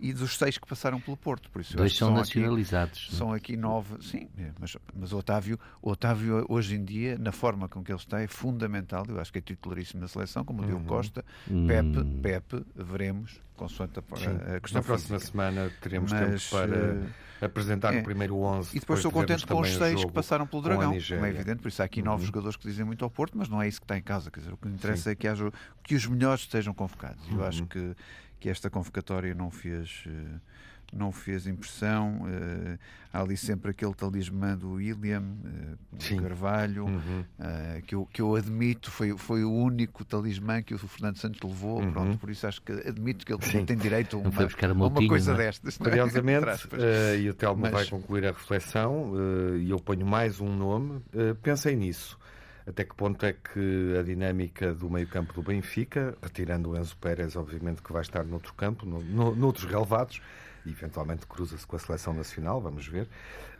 e 0.00 0.12
dos 0.12 0.36
seis 0.36 0.58
que 0.58 0.66
passaram 0.66 1.00
pelo 1.00 1.16
Porto. 1.16 1.50
Por 1.50 1.60
isso, 1.60 1.76
Dois 1.76 1.96
são, 1.96 2.08
são 2.08 2.16
nacionalizados. 2.16 3.06
Aqui, 3.06 3.16
são 3.16 3.32
aqui 3.32 3.56
nove, 3.56 3.96
sim, 4.02 4.28
é, 4.38 4.50
mas, 4.58 4.76
mas 4.94 5.12
o, 5.12 5.18
Otávio, 5.18 5.58
o 5.80 5.90
Otávio, 5.90 6.44
hoje 6.48 6.76
em 6.76 6.84
dia, 6.84 7.18
na 7.18 7.32
forma 7.32 7.68
com 7.68 7.82
que 7.82 7.92
ele 7.92 7.98
está, 7.98 8.20
é 8.20 8.26
fundamental. 8.26 9.04
Eu 9.08 9.20
acho 9.20 9.32
que 9.32 9.38
é 9.38 9.42
titularíssimo 9.42 10.00
na 10.00 10.08
seleção, 10.08 10.44
como 10.44 10.62
o 10.62 10.66
Diogo 10.66 10.82
uhum. 10.82 10.86
Costa. 10.86 11.24
Uhum. 11.50 11.66
Pepe, 11.66 12.04
Pepe, 12.22 12.66
veremos, 12.74 13.40
consoante 13.56 13.98
a, 13.98 14.56
a 14.56 14.60
questão 14.60 14.80
Na 14.80 14.86
próxima 14.86 15.18
física. 15.18 15.32
semana 15.32 15.70
teremos 15.80 16.12
mas, 16.12 16.48
tempo 16.48 16.62
para. 16.62 16.94
Uh, 16.94 17.32
apresentar 17.44 17.94
é. 17.94 18.00
o 18.00 18.02
primeiro 18.04 18.36
11. 18.36 18.76
E 18.76 18.80
depois 18.80 19.00
estou 19.00 19.10
contente 19.10 19.46
com 19.46 19.60
os 19.60 19.74
seis 19.74 20.04
que 20.04 20.12
passaram 20.12 20.46
pelo 20.46 20.62
Dragão, 20.62 20.96
como 20.96 21.26
é 21.26 21.30
evidente, 21.30 21.60
por 21.60 21.68
isso 21.68 21.82
há 21.82 21.84
aqui 21.84 22.00
uhum. 22.00 22.06
novos 22.06 22.26
jogadores 22.26 22.56
que 22.56 22.66
dizem 22.66 22.84
muito 22.84 23.04
ao 23.04 23.10
Porto, 23.10 23.36
mas 23.36 23.48
não 23.48 23.60
é 23.60 23.68
isso 23.68 23.80
que 23.80 23.84
está 23.84 23.98
em 23.98 24.02
casa. 24.02 24.30
Quer 24.30 24.40
dizer, 24.40 24.52
o 24.52 24.56
que 24.56 24.68
interessa 24.68 25.04
Sim. 25.04 25.10
é 25.10 25.14
que, 25.14 25.26
haja, 25.26 25.52
que 25.82 25.94
os 25.94 26.06
melhores 26.06 26.42
estejam 26.42 26.72
convocados. 26.72 27.28
Eu 27.28 27.38
uhum. 27.38 27.44
acho 27.44 27.66
que, 27.66 27.96
que 28.42 28.50
esta 28.50 28.68
convocatória 28.68 29.34
não 29.34 29.50
fez. 29.50 30.04
Uh, 30.06 30.40
não 30.92 31.10
fez 31.10 31.46
impressão. 31.46 32.20
Uh, 32.22 32.78
há 33.12 33.22
ali 33.22 33.36
sempre 33.36 33.70
aquele 33.70 33.94
talismã 33.94 34.56
do 34.56 34.72
William 34.72 35.22
uh, 35.22 36.22
Carvalho, 36.22 36.84
uhum. 36.84 37.24
uh, 37.38 37.82
que, 37.86 37.94
eu, 37.94 38.06
que 38.12 38.20
eu 38.20 38.36
admito, 38.36 38.90
foi, 38.90 39.16
foi 39.16 39.42
o 39.42 39.50
único 39.50 40.04
talismã 40.04 40.62
que 40.62 40.74
o 40.74 40.78
Fernando 40.78 41.16
Santos 41.16 41.40
levou. 41.42 41.80
Uhum. 41.80 41.92
Pronto, 41.92 42.18
por 42.18 42.28
isso 42.28 42.46
acho 42.46 42.60
que 42.60 42.72
admito 42.72 43.24
que 43.24 43.32
ele 43.32 43.42
Sim. 43.42 43.64
tem 43.64 43.76
direito 43.76 44.16
a 44.16 44.20
uma, 44.20 44.74
uma, 44.74 44.86
uma 44.88 45.08
coisa 45.08 45.34
destas. 45.34 45.80
É? 45.80 45.84
Curiosamente, 45.84 46.46
e 47.22 47.30
o 47.30 47.34
Telmo 47.34 47.62
Mas... 47.62 47.72
vai 47.72 47.86
concluir 47.86 48.26
a 48.26 48.32
reflexão, 48.32 49.14
e 49.58 49.70
eu 49.70 49.78
ponho 49.78 50.04
mais 50.04 50.40
um 50.40 50.54
nome, 50.54 51.00
pensei 51.42 51.74
nisso. 51.74 52.18
Até 52.66 52.84
que 52.84 52.94
ponto 52.94 53.24
é 53.26 53.32
que 53.32 53.96
a 53.98 54.02
dinâmica 54.02 54.72
do 54.72 54.88
meio-campo 54.88 55.32
do 55.32 55.42
Benfica, 55.42 56.16
retirando 56.22 56.70
o 56.70 56.76
Enzo 56.76 56.96
Pérez, 56.96 57.34
obviamente 57.34 57.82
que 57.82 57.92
vai 57.92 58.02
estar 58.02 58.24
noutro 58.24 58.54
campo, 58.54 58.86
no, 58.86 59.00
no, 59.02 59.34
noutros 59.34 59.64
relevados, 59.64 60.20
eventualmente 60.64 61.26
cruza-se 61.26 61.66
com 61.66 61.76
a 61.76 61.78
seleção 61.78 62.14
nacional, 62.14 62.60
vamos 62.60 62.86
ver. 62.86 63.08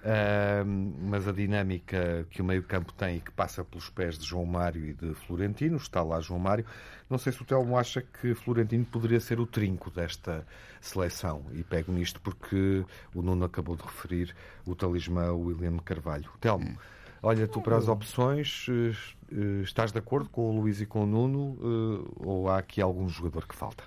Uh, 0.03 0.65
mas 1.09 1.29
a 1.29 1.33
dinâmica 1.33 2.27
que 2.31 2.43
o 2.43 2.45
meio-campo 2.45 2.93
tem 2.93 3.17
e 3.17 3.21
que 3.21 3.31
passa 3.31 3.65
pelos 3.65 3.89
pés 3.89 4.19
de 4.19 4.25
João 4.25 4.45
Mário 4.45 4.85
e 4.85 4.93
de 4.93 5.15
Florentino, 5.15 5.77
está 5.77 6.03
lá 6.03 6.21
João 6.21 6.41
Mário. 6.41 6.65
Não 7.09 7.19
sei 7.19 7.33
se 7.33 7.43
o 7.43 7.45
Telmo 7.45 7.77
acha 7.77 8.03
que 8.03 8.35
Florentino 8.35 8.85
poderia 8.85 9.21
ser 9.21 9.39
o 9.39 9.47
trinco 9.47 9.91
desta 9.91 10.47
seleção. 10.81 11.45
E 11.53 11.63
pego 11.63 11.93
nisto 11.93 12.21
porque 12.21 12.85
o 13.15 13.23
Nuno 13.23 13.45
acabou 13.45 13.77
de 13.77 13.83
referir 13.83 14.35
o 14.67 14.75
talismã 14.75 15.33
William 15.33 15.79
Carvalho. 15.79 16.31
Telmo, 16.41 16.77
olha 17.23 17.47
tu 17.47 17.61
para 17.61 17.77
as 17.77 17.89
opções. 17.89 18.67
Eh, 18.69 19.63
estás 19.63 19.93
de 19.93 19.99
acordo 19.99 20.29
com 20.29 20.51
o 20.51 20.61
Luís 20.61 20.81
e 20.81 20.87
com 20.87 21.05
o 21.05 21.07
Nuno 21.07 21.57
eh, 21.61 22.13
ou 22.27 22.49
há 22.49 22.59
aqui 22.59 22.83
algum 22.83 23.09
jogador 23.09 23.47
que 23.47 23.55
falta? 23.55 23.85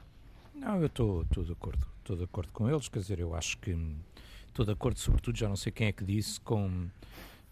Não, 0.53 0.79
eu 0.79 0.87
estou 0.87 1.23
de 1.23 1.51
acordo 1.51 1.95
estou 2.05 2.15
de 2.15 2.23
acordo 2.23 2.51
com 2.53 2.69
eles, 2.69 2.87
quer 2.87 2.99
dizer, 2.99 3.19
eu 3.19 3.33
acho 3.33 3.57
que 3.57 3.75
estou 4.47 4.63
de 4.63 4.71
acordo, 4.71 4.99
sobretudo, 4.99 5.37
já 5.37 5.49
não 5.49 5.55
sei 5.55 5.71
quem 5.71 5.87
é 5.87 5.91
que 5.91 6.05
disse, 6.05 6.39
com, 6.39 6.87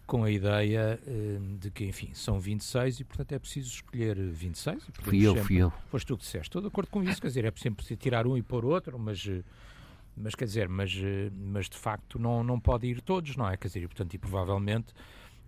com 0.06 0.22
a 0.22 0.30
ideia 0.30 1.00
uh, 1.02 1.58
de 1.58 1.70
que, 1.72 1.84
enfim, 1.84 2.10
são 2.14 2.38
26 2.38 3.00
e, 3.00 3.04
portanto, 3.04 3.32
é 3.32 3.38
preciso 3.38 3.68
escolher 3.68 4.16
26. 4.16 4.76
E, 4.76 4.86
portanto, 4.86 5.04
fui 5.04 5.26
eu, 5.26 5.36
fui 5.36 5.56
eu. 5.56 5.72
Foste 5.90 6.06
tu 6.06 6.16
que 6.16 6.22
disseste. 6.22 6.48
Estou 6.48 6.62
de 6.62 6.68
acordo 6.68 6.88
com 6.88 7.02
isso, 7.02 7.20
quer 7.20 7.26
dizer, 7.26 7.44
é 7.44 7.52
sempre 7.56 7.84
tirar 7.96 8.26
um 8.26 8.36
e 8.36 8.42
pôr 8.42 8.64
outro, 8.64 8.98
mas 8.98 9.28
mas 10.16 10.36
quer 10.36 10.44
dizer, 10.44 10.68
mas, 10.68 10.92
mas 11.32 11.68
de 11.68 11.76
facto 11.76 12.20
não, 12.20 12.44
não 12.44 12.60
pode 12.60 12.86
ir 12.86 13.00
todos, 13.00 13.34
não 13.34 13.48
é? 13.48 13.56
Quer 13.56 13.66
dizer, 13.66 13.82
e, 13.82 13.88
portanto, 13.88 14.14
e 14.14 14.18
provavelmente 14.18 14.94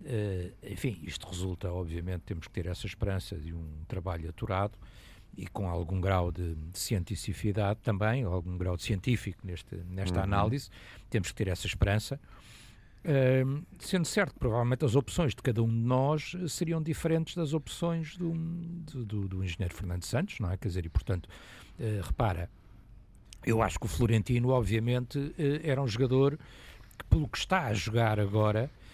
Uh, 0.01 0.53
enfim, 0.63 0.99
isto 1.03 1.27
resulta, 1.27 1.71
obviamente, 1.71 2.21
temos 2.21 2.47
que 2.47 2.53
ter 2.53 2.67
essa 2.67 2.85
esperança 2.85 3.35
de 3.35 3.53
um 3.53 3.83
trabalho 3.87 4.29
aturado 4.29 4.77
e 5.35 5.47
com 5.47 5.69
algum 5.69 5.99
grau 5.99 6.31
de, 6.31 6.55
de 6.55 6.79
cientificidade 6.79 7.79
também, 7.81 8.23
algum 8.23 8.57
grau 8.57 8.77
de 8.77 8.83
científico 8.83 9.45
neste, 9.45 9.75
nesta 9.89 10.17
uhum. 10.17 10.23
análise, 10.23 10.69
temos 11.09 11.29
que 11.29 11.35
ter 11.35 11.47
essa 11.47 11.67
esperança. 11.67 12.19
Uh, 13.05 13.63
sendo 13.79 14.05
certo 14.05 14.33
que 14.33 14.39
provavelmente 14.39 14.83
as 14.83 14.95
opções 14.95 15.33
de 15.33 15.41
cada 15.41 15.63
um 15.63 15.69
de 15.69 15.75
nós 15.75 16.35
seriam 16.49 16.81
diferentes 16.81 17.35
das 17.35 17.53
opções 17.53 18.17
do, 18.17 18.33
do, 18.33 19.27
do, 19.27 19.43
engenheiro 19.43 19.73
Fernando 19.73 20.03
Santos, 20.03 20.39
não 20.39 20.51
é? 20.51 20.57
Quer 20.57 20.67
dizer, 20.67 20.85
e 20.85 20.89
portanto, 20.89 21.29
uh, 21.79 22.01
repara, 22.01 22.49
eu 23.45 23.61
acho 23.61 23.79
que 23.79 23.85
o 23.85 23.89
Florentino, 23.89 24.49
obviamente, 24.49 25.17
uh, 25.17 25.33
era 25.63 25.81
um 25.81 25.87
jogador 25.87 26.37
que, 26.97 27.05
pelo 27.05 27.27
que 27.27 27.37
está 27.37 27.67
a 27.67 27.73
jogar 27.73 28.19
agora, 28.19 28.63
eh, 28.65 28.86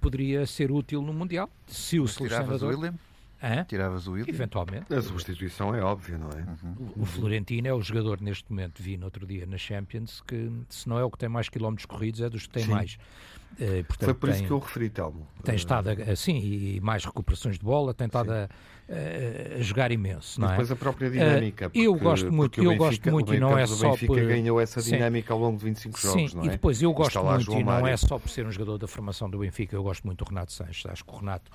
poderia 0.00 0.46
ser 0.46 0.70
útil 0.70 1.02
no 1.02 1.12
Mundial. 1.12 1.48
Se 1.66 1.98
o 1.98 2.06
selecionador... 2.06 2.74
o 2.74 2.76
William? 2.76 2.98
Hã? 3.42 3.64
Tiravas 3.64 4.06
o 4.06 4.12
William? 4.12 4.32
Eventualmente. 4.32 4.94
A 4.94 5.02
substituição 5.02 5.74
é 5.74 5.82
óbvia, 5.82 6.16
não 6.16 6.28
é? 6.28 6.44
Uhum. 6.64 6.92
O, 6.96 7.04
Florentino 7.04 7.66
é 7.66 7.74
o 7.74 7.82
jogador 7.82 8.20
neste 8.20 8.48
momento, 8.48 8.80
vi 8.80 8.96
no 8.96 9.06
outro 9.06 9.26
dia 9.26 9.44
na 9.46 9.58
Champions, 9.58 10.22
que 10.24 10.50
se 10.68 10.88
não 10.88 10.96
é 10.96 11.04
o 11.04 11.10
que 11.10 11.18
tem 11.18 11.28
mais 11.28 11.48
quilómetros 11.48 11.86
corridos, 11.86 12.20
é 12.20 12.30
dos 12.30 12.46
que 12.46 12.52
tem 12.52 12.64
Sim. 12.64 12.70
mais. 12.70 12.98
Uh, 13.54 13.84
portanto, 13.84 14.04
Foi 14.04 14.14
por 14.14 14.28
tem, 14.28 14.38
isso 14.38 14.46
que 14.46 14.50
eu 14.50 14.58
referi, 14.58 14.88
Telmo. 14.88 15.26
Tem 15.42 15.56
estado 15.56 15.90
assim, 15.90 16.38
e 16.38 16.80
mais 16.80 17.04
recuperações 17.04 17.58
de 17.58 17.64
bola, 17.64 17.92
tem 17.92 18.06
estado 18.06 18.32
a, 18.32 18.48
a, 18.88 19.58
a, 19.58 19.60
jogar 19.60 19.90
imenso. 19.90 20.40
Não 20.40 20.46
e 20.46 20.50
depois 20.50 20.70
é? 20.70 20.72
a 20.72 20.76
própria 20.76 21.10
dinâmica. 21.10 21.68
Porque, 21.68 21.86
eu 21.86 21.94
gosto 21.94 22.32
muito, 22.32 22.60
eu 22.60 22.70
Benfica, 22.70 22.84
gosto 22.84 23.10
muito 23.10 23.34
e 23.34 23.40
não 23.40 23.58
é 23.58 23.66
só 23.66 23.96
por. 23.96 24.20
ganhou 24.20 24.60
essa 24.60 24.80
dinâmica 24.80 25.28
Sim. 25.28 25.32
ao 25.32 25.38
longo 25.38 25.58
de 25.58 25.64
25 25.64 26.00
jogos, 26.00 26.30
Sim, 26.30 26.36
não 26.36 26.44
é? 26.44 26.46
E 26.46 26.50
depois 26.50 26.80
eu 26.80 26.92
gosto 26.92 27.22
muito, 27.22 27.52
e 27.52 27.64
não 27.64 27.86
é 27.86 27.96
só 27.96 28.18
por 28.18 28.30
ser 28.30 28.46
um 28.46 28.52
jogador 28.52 28.78
da 28.78 28.86
formação 28.86 29.28
do 29.28 29.38
Benfica, 29.38 29.74
eu 29.74 29.82
gosto 29.82 30.06
muito 30.06 30.24
do 30.24 30.28
Renato 30.28 30.52
Sanches. 30.52 30.86
Acho 30.86 31.04
que 31.04 31.12
o 31.12 31.18
Renato 31.18 31.50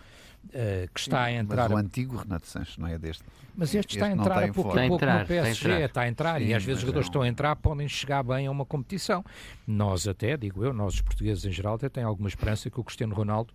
uh, 0.54 0.94
que 0.94 1.00
está 1.00 1.24
a 1.24 1.32
entrar. 1.32 1.70
Mas 1.70 1.72
o 1.72 1.78
antigo 1.78 2.18
Renato 2.18 2.48
Sanches, 2.48 2.78
não 2.78 2.88
é 2.88 2.98
deste. 2.98 3.24
Mas 3.56 3.70
este, 3.70 3.80
este 3.80 3.96
está 3.96 4.06
a 4.06 4.12
entrar 4.12 4.44
a 4.44 4.54
pouco 4.54 4.78
a 4.78 4.88
pouco 4.88 5.06
no 5.06 5.26
PSG, 5.26 5.82
está 5.82 6.02
a 6.02 6.08
entrar, 6.08 6.40
Sim, 6.40 6.48
e 6.48 6.54
às 6.54 6.64
vezes 6.64 6.78
os 6.78 6.82
jogadores 6.82 7.08
estão 7.08 7.24
a 7.24 7.28
entrar 7.28 7.56
podem 7.56 7.88
chegar 7.88 8.22
bem 8.22 8.46
a 8.46 8.52
uma 8.52 8.66
competição. 8.66 9.26
Nós 9.66 10.08
até, 10.08 10.38
digo 10.38 10.64
eu, 10.64 10.72
nós 10.72 10.94
os 10.94 11.02
portugueses 11.02 11.44
em 11.44 11.52
geral 11.52 11.76
até 11.76 11.90
têm 11.90 12.04
alguma 12.04 12.30
esperança 12.30 12.70
que 12.70 12.80
o 12.80 12.84
Cristiano 12.84 13.16
Ronaldo 13.16 13.52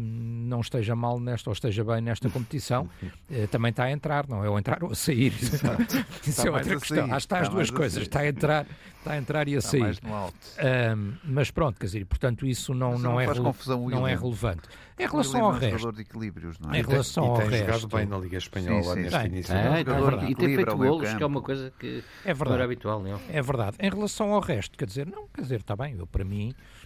não 0.00 0.60
esteja 0.60 0.94
mal 0.94 1.18
nesta 1.18 1.48
ou 1.48 1.52
esteja 1.52 1.82
bem 1.84 2.00
nesta 2.00 2.28
competição, 2.28 2.88
uh, 3.02 3.48
também 3.50 3.70
está 3.70 3.84
a 3.84 3.90
entrar, 3.90 4.28
não 4.28 4.44
é 4.44 4.48
ou 4.48 4.58
entrar 4.58 4.82
ou 4.84 4.92
a 4.92 4.94
sair. 4.94 5.32
Isso 6.26 6.46
é 6.46 6.50
outra 6.50 6.78
questão. 6.78 7.04
Acho 7.04 7.10
que 7.10 7.16
está 7.16 7.40
as 7.40 7.48
duas 7.48 7.70
coisas, 7.70 8.02
está 8.02 8.20
a 8.20 8.28
entrar, 8.28 8.66
está 8.98 9.12
a 9.12 9.16
entrar 9.16 9.48
e 9.48 9.56
a 9.56 9.60
sair. 9.60 9.98
Uh, 10.04 11.14
mas 11.24 11.50
pronto, 11.50 11.78
quer 11.78 11.86
dizer, 11.86 12.04
portanto, 12.04 12.46
isso 12.46 12.74
não, 12.74 12.92
não, 12.92 13.12
não, 13.12 13.20
é, 13.20 13.26
confusão, 13.26 13.88
não 13.88 14.06
é 14.06 14.14
relevante. 14.14 14.62
Em 14.98 15.06
relação 15.06 15.44
ao 15.44 15.52
resto. 15.52 15.92
De 15.92 16.02
equilíbrios, 16.02 16.58
não 16.58 16.72
é? 16.72 16.78
Em 16.78 16.82
relação 16.82 17.34
e 17.34 17.38
tem, 17.38 17.46
e 17.46 17.50
tem 17.50 17.58
jogado 17.60 17.88
bem 17.88 18.06
na 18.06 18.18
Liga 18.18 18.36
Espanhola 18.36 18.82
sim, 18.82 18.94
sim, 18.94 19.00
neste 19.00 19.26
início. 19.26 19.54
É, 19.54 19.78
é, 19.78 20.30
e 20.30 20.34
tem 20.34 20.54
feito 20.54 20.76
golos, 20.76 21.14
que 21.14 21.22
é 21.22 21.26
uma 21.26 21.42
coisa 21.42 21.72
que 21.78 22.04
é 22.24 22.34
verdade. 22.34 22.44
não 22.44 22.54
era 22.54 22.64
habitual. 22.64 23.02
Não. 23.02 23.20
É 23.28 23.42
verdade. 23.42 23.76
Em 23.80 23.90
relação 23.90 24.32
ao 24.32 24.40
resto, 24.40 24.76
quer 24.76 24.86
dizer, 24.86 25.06
não, 25.06 25.26
quer 25.28 25.42
dizer, 25.42 25.60
está 25.60 25.74
bem, 25.74 25.96
eu 25.98 26.06
para 26.06 26.24
mim 26.24 26.54
eh, 26.54 26.54
eh, 26.54 26.81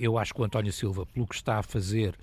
eu 0.00 0.18
acho 0.18 0.34
que 0.34 0.40
o 0.40 0.44
António 0.44 0.72
Silva, 0.72 1.06
pelo 1.06 1.26
que 1.26 1.34
está 1.34 1.58
a 1.58 1.62
fazer, 1.62 2.14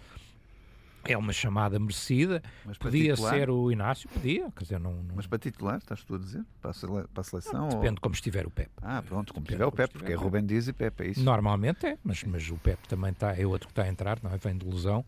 é 1.12 1.18
uma 1.18 1.32
chamada 1.32 1.80
merecida. 1.80 2.42
Mas 2.66 2.78
podia 2.78 3.14
titular? 3.14 3.34
ser 3.34 3.50
o 3.50 3.72
Inácio, 3.72 4.10
podia. 4.10 4.52
Quer 4.52 4.64
dizer, 4.64 4.80
não, 4.80 4.94
não... 4.94 5.16
Mas 5.16 5.28
para 5.28 5.38
titular, 5.38 5.78
estás 5.78 6.04
tu 6.04 6.16
a 6.16 6.18
dizer? 6.18 6.44
Para 6.62 6.72
a, 6.72 7.08
para 7.08 7.22
a 7.22 7.24
seleção? 7.24 7.62
Não, 7.62 7.70
depende 7.70 7.96
ou... 7.96 8.02
como 8.02 8.16
estiver 8.16 8.46
o 8.46 8.50
Pepe. 8.50 8.72
Ah, 8.82 9.04
pronto, 9.06 9.34
como 9.34 9.46
estiver 9.46 9.66
o 9.66 9.72
Pepe, 9.72 9.94
porque 9.94 10.12
é 10.12 10.16
Rubem 10.16 10.46
Dias 10.46 10.68
e 10.68 10.74
Pepe, 10.74 11.04
é 11.04 11.08
isso? 11.10 11.24
Normalmente 11.24 11.86
é, 11.86 11.98
mas, 12.04 12.24
mas 12.24 12.50
o 12.50 12.58
Pepe 12.58 12.88
também 12.88 13.12
está, 13.12 13.40
é 13.40 13.46
outro 13.46 13.68
que 13.68 13.72
está 13.72 13.84
a 13.84 13.88
entrar, 13.88 14.20
não 14.22 14.32
é? 14.32 14.38
Vem 14.38 14.58
de 14.58 14.66
lesão. 14.66 15.06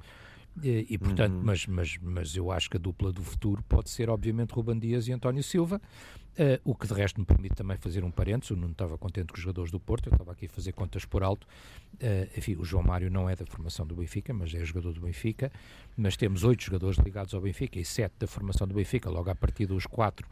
E, 0.63 0.87
e 0.89 0.97
portanto, 0.97 1.33
uhum. 1.33 1.41
mas, 1.43 1.65
mas, 1.67 1.97
mas 2.01 2.35
eu 2.35 2.51
acho 2.51 2.69
que 2.69 2.77
a 2.77 2.79
dupla 2.79 3.11
do 3.11 3.23
futuro 3.23 3.63
pode 3.67 3.89
ser, 3.89 4.09
obviamente, 4.09 4.51
Ruben 4.51 4.79
Dias 4.79 5.07
e 5.07 5.11
António 5.11 5.43
Silva. 5.43 5.81
Uh, 6.39 6.61
o 6.63 6.75
que 6.75 6.85
de 6.85 6.93
resto 6.93 7.19
me 7.19 7.25
permite 7.25 7.55
também 7.55 7.77
fazer 7.77 8.03
um 8.03 8.11
parênteses. 8.11 8.51
Eu 8.51 8.57
não 8.57 8.69
estava 8.69 8.97
contente 8.97 9.27
com 9.27 9.35
os 9.35 9.41
jogadores 9.41 9.71
do 9.71 9.79
Porto, 9.79 10.07
eu 10.07 10.11
estava 10.11 10.31
aqui 10.31 10.45
a 10.45 10.49
fazer 10.49 10.71
contas 10.71 11.03
por 11.03 11.23
alto. 11.23 11.47
Uh, 11.95 12.37
enfim, 12.37 12.55
o 12.55 12.63
João 12.63 12.83
Mário 12.83 13.09
não 13.09 13.29
é 13.29 13.35
da 13.35 13.45
formação 13.45 13.85
do 13.85 13.95
Benfica, 13.95 14.33
mas 14.33 14.53
é 14.53 14.63
jogador 14.63 14.93
do 14.93 15.01
Benfica. 15.01 15.51
Mas 15.95 16.15
temos 16.15 16.43
oito 16.43 16.63
jogadores 16.63 16.97
ligados 16.99 17.33
ao 17.33 17.41
Benfica 17.41 17.79
e 17.79 17.85
sete 17.85 18.13
da 18.19 18.27
formação 18.27 18.67
do 18.67 18.75
Benfica, 18.75 19.09
logo 19.09 19.29
a 19.29 19.35
partir 19.35 19.65
dos 19.65 19.85
quatro 19.85 20.27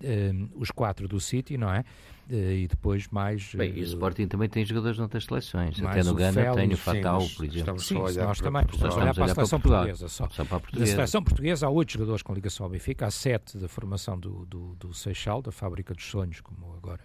uh, 0.00 0.50
os 0.60 0.70
quatro 0.70 1.06
do 1.06 1.20
City, 1.20 1.56
não 1.56 1.72
é? 1.72 1.84
Uh, 2.30 2.34
e 2.34 2.68
depois 2.68 3.06
mais. 3.08 3.54
Bem, 3.54 3.76
e 3.76 3.80
o 3.80 3.84
Sporting 3.84 4.26
também 4.26 4.48
tem 4.48 4.64
jogadores 4.64 4.98
noutras 4.98 5.24
seleções. 5.24 5.80
Até 5.82 6.02
no 6.02 6.14
Gana 6.14 6.54
tem 6.54 6.72
o 6.72 6.76
Fatal, 6.76 7.20
sim, 7.20 7.34
por 7.34 7.44
exemplo. 7.44 7.78
Sim, 7.80 7.94
nós 7.94 8.40
também. 8.40 8.62
Estamos 8.62 8.96
a 8.96 9.00
olhar 9.00 9.14
para 9.14 9.24
a 9.24 9.34
seleção 9.34 9.60
portuguesa 9.60 10.08
só. 10.08 10.28
só 10.30 10.44
para 10.44 10.56
a 10.56 10.60
portuguesa. 10.60 10.90
Da 10.90 10.96
seleção 10.96 11.22
portuguesa 11.22 11.66
há 11.66 11.70
oito 11.70 11.92
jogadores 11.92 12.22
com 12.22 12.32
ligação 12.32 12.64
ao 12.64 12.70
Benfica, 12.70 13.06
há 13.06 13.10
sete 13.10 13.58
da 13.58 13.68
formação 13.68 14.18
do, 14.18 14.46
do, 14.46 14.74
do 14.76 14.94
Seixal, 14.94 15.42
da 15.42 15.52
Fábrica 15.52 15.94
dos 15.94 16.04
Sonhos, 16.04 16.40
como 16.40 16.74
agora 16.76 17.04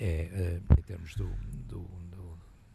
é, 0.00 0.60
uh, 0.68 0.74
em 0.78 0.82
termos 0.82 1.14
do, 1.14 1.30
do, 1.68 1.86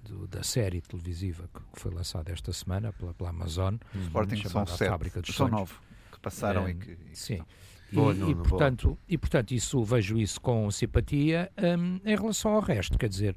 do, 0.04 0.28
da 0.28 0.44
série 0.44 0.82
televisiva 0.82 1.50
que 1.54 1.80
foi 1.80 1.92
lançada 1.92 2.32
esta 2.32 2.54
semana 2.54 2.94
pela, 2.94 3.14
pela 3.14 3.30
Amazon. 3.30 3.76
O 3.94 3.98
Sporting 4.00 4.48
são 4.48 4.66
sete, 4.68 4.90
Fábrica 4.90 5.22
dos 5.22 5.36
são 5.36 5.48
Sonhos. 5.48 5.60
nove 5.60 5.74
que 6.12 6.20
passaram 6.20 6.70
e 6.70 6.76
que... 6.76 6.98
Sim. 7.14 7.36
E, 7.36 7.75
boa, 7.92 8.14
e, 8.14 8.36
portanto, 8.36 8.98
e 9.08 9.18
portanto 9.18 9.52
isso 9.52 9.84
vejo 9.84 10.18
isso 10.18 10.40
com 10.42 10.70
simpatia 10.72 11.52
um, 11.58 12.00
em 12.04 12.16
relação 12.16 12.54
ao 12.54 12.62
resto, 12.62 12.98
quer 12.98 13.10
dizer, 13.10 13.36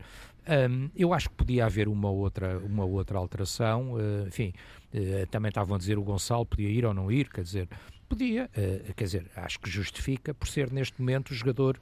um, 0.70 0.88
eu 0.96 1.12
acho 1.12 1.28
que 1.28 1.36
podia 1.36 1.66
haver 1.66 1.88
uma 1.88 2.10
outra, 2.10 2.58
uma 2.58 2.84
outra 2.84 3.18
alteração, 3.18 3.94
uh, 3.94 4.26
enfim, 4.26 4.54
uh, 4.94 5.26
também 5.30 5.50
estavam 5.50 5.74
a 5.76 5.78
dizer 5.78 5.98
o 5.98 6.02
Gonçalo 6.02 6.46
podia 6.46 6.68
ir 6.68 6.86
ou 6.86 6.94
não 6.94 7.12
ir, 7.12 7.28
quer 7.28 7.42
dizer, 7.42 7.68
podia, 8.08 8.48
uh, 8.56 8.94
quer 8.94 9.04
dizer, 9.04 9.26
acho 9.36 9.60
que 9.60 9.68
justifica 9.68 10.32
por 10.32 10.48
ser 10.48 10.72
neste 10.72 11.00
momento 11.00 11.30
o 11.30 11.34
jogador 11.34 11.78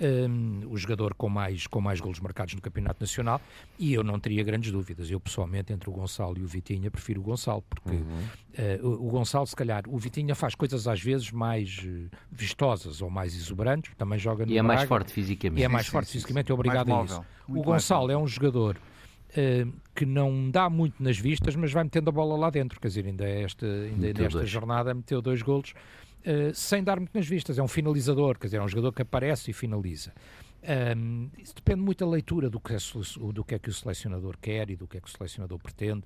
um, 0.00 0.62
o 0.68 0.76
jogador 0.76 1.14
com 1.14 1.28
mais, 1.28 1.66
com 1.66 1.80
mais 1.80 2.00
golos 2.00 2.20
marcados 2.20 2.54
no 2.54 2.60
Campeonato 2.60 3.00
Nacional 3.00 3.40
e 3.78 3.94
eu 3.94 4.02
não 4.02 4.18
teria 4.18 4.42
grandes 4.42 4.70
dúvidas. 4.70 5.10
Eu, 5.10 5.18
pessoalmente, 5.18 5.72
entre 5.72 5.88
o 5.88 5.92
Gonçalo 5.92 6.38
e 6.38 6.42
o 6.42 6.46
Vitinha, 6.46 6.90
prefiro 6.90 7.20
o 7.20 7.24
Gonçalo, 7.24 7.62
porque 7.62 7.96
uhum. 7.96 8.82
uh, 8.82 8.86
o, 8.86 9.06
o, 9.06 9.10
Gonçalo, 9.10 9.46
se 9.46 9.56
calhar, 9.56 9.84
o 9.88 9.98
Vitinha 9.98 10.34
faz 10.34 10.54
coisas 10.54 10.86
às 10.86 11.00
vezes 11.00 11.30
mais 11.30 11.84
uh, 11.84 12.10
vistosas 12.30 13.00
ou 13.00 13.10
mais 13.10 13.34
exuberantes, 13.34 13.92
também 13.96 14.18
joga 14.18 14.44
no 14.44 14.52
E 14.52 14.58
é 14.58 14.62
Braga, 14.62 14.76
mais 14.76 14.88
forte 14.88 15.12
fisicamente. 15.12 15.60
E 15.60 15.64
é 15.64 15.68
mais 15.68 15.86
sim, 15.86 15.92
forte 15.92 16.06
sim, 16.08 16.12
fisicamente, 16.12 16.48
sim. 16.48 16.52
obrigado 16.52 16.92
a 16.92 17.04
isso. 17.04 17.24
o 17.48 17.62
Gonçalo 17.62 18.10
é 18.10 18.16
um 18.16 18.26
jogador 18.26 18.78
Uh, 19.30 19.70
que 19.94 20.06
não 20.06 20.50
dá 20.50 20.70
muito 20.70 21.02
nas 21.02 21.18
vistas, 21.18 21.54
mas 21.56 21.70
vai 21.70 21.84
metendo 21.84 22.08
a 22.08 22.12
bola 22.12 22.38
lá 22.38 22.48
dentro. 22.48 22.80
Quer 22.80 22.88
dizer, 22.88 23.06
ainda, 23.06 23.28
esta, 23.28 23.66
ainda 23.66 24.22
nesta 24.22 24.46
jornada 24.46 24.94
meteu 24.94 25.20
dois 25.20 25.42
golos 25.42 25.74
uh, 26.26 26.54
sem 26.54 26.82
dar 26.82 26.98
muito 26.98 27.14
nas 27.14 27.26
vistas. 27.26 27.58
É 27.58 27.62
um 27.62 27.68
finalizador, 27.68 28.38
quer 28.38 28.48
dizer, 28.48 28.58
é 28.58 28.62
um 28.62 28.68
jogador 28.68 28.92
que 28.92 29.02
aparece 29.02 29.50
e 29.50 29.54
finaliza. 29.54 30.12
Um, 30.96 31.30
isso 31.38 31.54
depende 31.54 31.80
muito 31.80 32.04
da 32.04 32.10
leitura 32.10 32.50
do 32.50 32.58
que, 32.58 32.74
é, 32.74 32.78
do 33.32 33.44
que 33.44 33.54
é 33.54 33.58
que 33.58 33.68
o 33.68 33.72
selecionador 33.72 34.36
quer 34.40 34.68
e 34.70 34.76
do 34.76 34.88
que 34.88 34.98
é 34.98 35.00
que 35.00 35.08
o 35.08 35.10
selecionador 35.10 35.58
pretende 35.58 36.02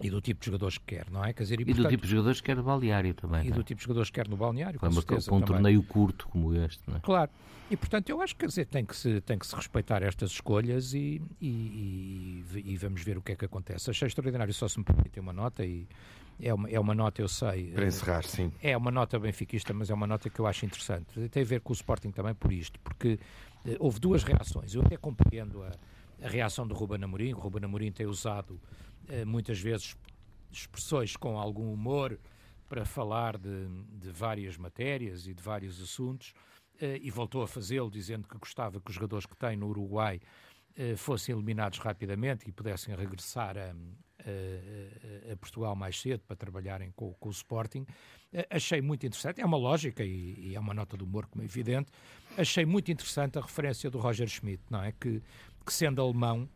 e 0.00 0.10
do 0.10 0.20
tipo 0.20 0.40
de 0.40 0.46
jogadores 0.46 0.78
que 0.78 0.84
quer, 0.84 1.10
não 1.10 1.24
é? 1.24 1.32
Quer 1.32 1.42
dizer, 1.44 1.60
e, 1.60 1.62
e 1.62 1.66
portanto, 1.66 1.84
do 1.84 1.90
tipo 1.90 2.02
de 2.02 2.10
jogadores 2.10 2.40
que 2.40 2.46
quer 2.46 2.56
no 2.56 2.62
balneário 2.62 3.14
também. 3.14 3.46
E 3.46 3.50
do 3.50 3.60
é? 3.60 3.62
tipo 3.62 3.78
de 3.78 3.84
jogadores 3.84 4.10
que 4.10 4.14
quer 4.14 4.28
no 4.28 4.36
balneário, 4.36 4.80
com, 4.80 4.86
com 4.86 4.92
certeza. 4.92 5.30
Com 5.30 5.36
um 5.36 5.42
torneio 5.42 5.82
curto 5.82 6.28
como 6.28 6.54
este, 6.54 6.82
não 6.86 6.96
é? 6.96 7.00
Claro. 7.00 7.30
E 7.70 7.76
portanto 7.76 8.10
eu 8.10 8.20
acho 8.20 8.34
que 8.34 8.40
quer 8.40 8.48
dizer, 8.48 8.66
tem 8.66 8.84
que 8.84 8.94
se, 8.94 9.20
tem 9.22 9.38
que 9.38 9.46
se 9.46 9.54
respeitar 9.54 10.02
estas 10.02 10.32
escolhas 10.32 10.92
e, 10.92 11.22
e, 11.40 12.44
e, 12.54 12.72
e 12.72 12.76
vamos 12.76 13.02
ver 13.02 13.16
o 13.16 13.22
que 13.22 13.32
é 13.32 13.36
que 13.36 13.44
acontece. 13.44 13.90
Achei 13.90 14.06
extraordinário, 14.06 14.52
só 14.52 14.68
se 14.68 14.78
me 14.78 14.84
permitem 14.84 15.22
uma 15.22 15.32
nota 15.32 15.64
e 15.64 15.86
é 16.40 16.52
uma, 16.52 16.68
é 16.68 16.78
uma 16.78 16.94
nota, 16.94 17.22
eu 17.22 17.28
sei. 17.28 17.70
Para 17.72 17.86
encerrar, 17.86 18.24
sim. 18.24 18.52
É 18.62 18.76
uma 18.76 18.90
nota 18.90 19.18
benfiquista, 19.18 19.72
mas 19.72 19.90
é 19.90 19.94
uma 19.94 20.06
nota 20.06 20.28
que 20.28 20.38
eu 20.38 20.46
acho 20.46 20.66
interessante. 20.66 21.28
Tem 21.28 21.42
a 21.42 21.46
ver 21.46 21.60
com 21.60 21.72
o 21.72 21.76
Sporting 21.76 22.10
também 22.10 22.34
por 22.34 22.52
isto, 22.52 22.78
porque 22.80 23.18
eh, 23.64 23.76
houve 23.78 24.00
duas 24.00 24.24
reações. 24.24 24.74
Eu 24.74 24.82
até 24.82 24.96
compreendo 24.96 25.62
a, 25.62 25.70
a 26.22 26.28
reação 26.28 26.66
do 26.66 26.74
Ruben 26.74 27.02
Amorim. 27.02 27.32
O 27.32 27.38
Ruben 27.38 27.64
Amorim 27.64 27.92
tem 27.92 28.06
usado 28.06 28.60
eh, 28.64 28.93
muitas 29.26 29.58
vezes 29.60 29.96
expressões 30.52 31.16
com 31.16 31.38
algum 31.38 31.72
humor 31.72 32.18
para 32.68 32.84
falar 32.84 33.36
de, 33.38 33.66
de 33.92 34.10
várias 34.10 34.56
matérias 34.56 35.26
e 35.26 35.34
de 35.34 35.42
vários 35.42 35.80
assuntos 35.82 36.34
eh, 36.80 36.98
e 37.02 37.10
voltou 37.10 37.42
a 37.42 37.46
fazê-lo 37.46 37.90
dizendo 37.90 38.26
que 38.26 38.36
gostava 38.38 38.80
que 38.80 38.90
os 38.90 38.94
jogadores 38.94 39.26
que 39.26 39.36
tem 39.36 39.56
no 39.56 39.68
Uruguai 39.68 40.20
eh, 40.76 40.96
fossem 40.96 41.34
eliminados 41.34 41.78
rapidamente 41.78 42.48
e 42.48 42.52
pudessem 42.52 42.94
regressar 42.96 43.56
a, 43.56 43.70
a, 43.70 45.32
a 45.32 45.36
Portugal 45.36 45.76
mais 45.76 46.00
cedo 46.00 46.20
para 46.26 46.36
trabalharem 46.36 46.90
com, 46.96 47.12
com, 47.14 47.28
o 47.28 47.32
Sporting. 47.32 47.86
Eh, 48.32 48.46
achei 48.50 48.80
muito 48.80 49.06
interessante, 49.06 49.40
é 49.40 49.46
uma 49.46 49.58
lógica 49.58 50.02
e, 50.02 50.34
e, 50.38 50.54
é 50.56 50.60
uma 50.60 50.74
nota 50.74 50.96
de 50.96 51.04
humor, 51.04 51.26
como 51.26 51.42
é 51.42 51.44
evidente. 51.44 51.92
Achei 52.36 52.64
muito 52.64 52.90
interessante 52.90 53.38
a 53.38 53.42
referência 53.42 53.88
do 53.88 53.98
Roger 53.98 54.26
Schmidt, 54.26 54.62
não 54.68 54.82
é? 54.82 54.90
Que, 54.92 55.22
que 55.64 55.72
sendo 55.72 56.02
alemão, 56.02 56.48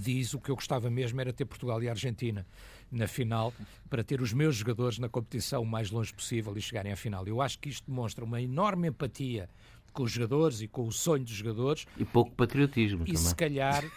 diz, 0.00 0.34
o 0.34 0.40
que 0.40 0.50
eu 0.50 0.54
gostava 0.54 0.90
mesmo 0.90 1.20
era 1.20 1.32
ter 1.32 1.44
Portugal 1.44 1.82
e 1.82 1.88
Argentina 1.88 2.46
na 2.90 3.06
final, 3.06 3.52
para 3.88 4.02
ter 4.02 4.20
os 4.20 4.32
meus 4.32 4.56
jogadores 4.56 4.98
na 4.98 5.08
competição 5.08 5.62
o 5.62 5.66
mais 5.66 5.90
longe 5.90 6.12
possível 6.12 6.56
e 6.56 6.60
chegarem 6.60 6.92
à 6.92 6.96
final. 6.96 7.26
Eu 7.26 7.40
acho 7.40 7.58
que 7.58 7.68
isto 7.68 7.88
demonstra 7.88 8.24
uma 8.24 8.40
enorme 8.40 8.88
empatia 8.88 9.48
com 9.92 10.04
os 10.04 10.12
jogadores 10.12 10.60
e 10.60 10.68
com 10.68 10.86
o 10.86 10.92
sonho 10.92 11.24
dos 11.24 11.32
jogadores. 11.32 11.86
E 11.98 12.04
pouco 12.04 12.30
patriotismo 12.32 13.02
e 13.02 13.06
também. 13.06 13.14
E 13.14 13.18
se 13.18 13.34
calhar. 13.34 13.84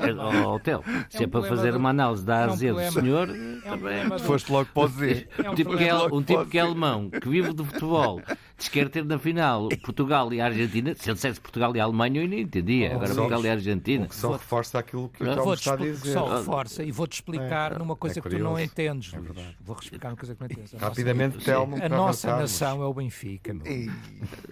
é 0.00 0.14
um 0.14 0.46
hotel. 0.46 0.84
Se 1.08 1.24
é, 1.24 1.26
para 1.26 1.42
fazer 1.42 1.74
uma 1.76 1.90
análise 1.90 2.24
da 2.24 2.44
AZ 2.44 2.62
é 2.62 2.72
um 2.72 2.76
do 2.76 2.92
senhor. 2.92 3.28
É 3.30 4.14
um 4.14 4.18
Foste 4.20 4.50
logo 4.50 4.70
para 4.72 4.88
dizer. 4.88 5.28
É 5.38 5.50
um, 5.50 5.54
tipo 5.54 5.76
que 5.76 5.84
é, 5.84 5.94
um 5.94 6.22
tipo 6.22 6.46
que 6.46 6.58
é 6.58 6.60
alemão, 6.60 7.10
que 7.10 7.28
vive 7.28 7.52
do 7.52 7.64
futebol, 7.64 8.22
quer 8.68 8.88
ter 8.88 9.04
na 9.04 9.18
final 9.18 9.68
Portugal 9.82 10.32
e 10.32 10.40
Argentina. 10.40 10.94
Se 10.94 11.08
ele 11.08 11.14
dissesse 11.14 11.40
Portugal 11.40 11.74
e 11.74 11.80
Alemanha, 11.80 12.20
eu 12.20 12.28
nem 12.28 12.40
entendia. 12.40 12.94
Agora 12.94 13.14
Portugal 13.14 13.44
e 13.44 13.48
Argentina. 13.48 14.06
Que 14.06 14.14
só 14.14 14.32
reforça 14.32 14.78
aquilo 14.78 15.08
que 15.08 15.22
o 15.22 15.34
Telmo 15.34 15.54
está 15.54 15.74
a 15.74 15.76
dizer. 15.76 16.12
Só 16.12 16.36
reforça 16.36 16.82
e 16.82 16.90
vou-te 16.90 17.14
explicar 17.14 17.72
é, 17.72 17.78
numa 17.78 17.96
coisa 17.96 18.20
que 18.20 18.28
tu 18.28 18.38
não 18.38 18.58
entendes. 18.58 19.12
Vou 19.60 19.76
explicar 19.80 20.08
uma 20.08 20.16
coisa 20.16 20.34
que 20.34 20.40
não 20.40 20.46
entendes. 20.46 20.72
Rapidamente, 20.80 21.38
Telmo. 21.44 21.82
A 21.82 21.88
nossa 21.88 22.36
nação 22.36 22.82
é 22.82 22.86
o 22.86 22.92
Benfica, 22.92 23.54
meu. 23.54 23.64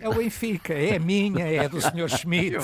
É 0.00 0.08
o 0.08 0.14
Benfica, 0.14 0.72
é 0.72 0.98
minha, 0.98 1.44
é 1.44 1.68
do 1.68 1.80
Sr. 1.80 2.08
Schmidt. 2.16 2.56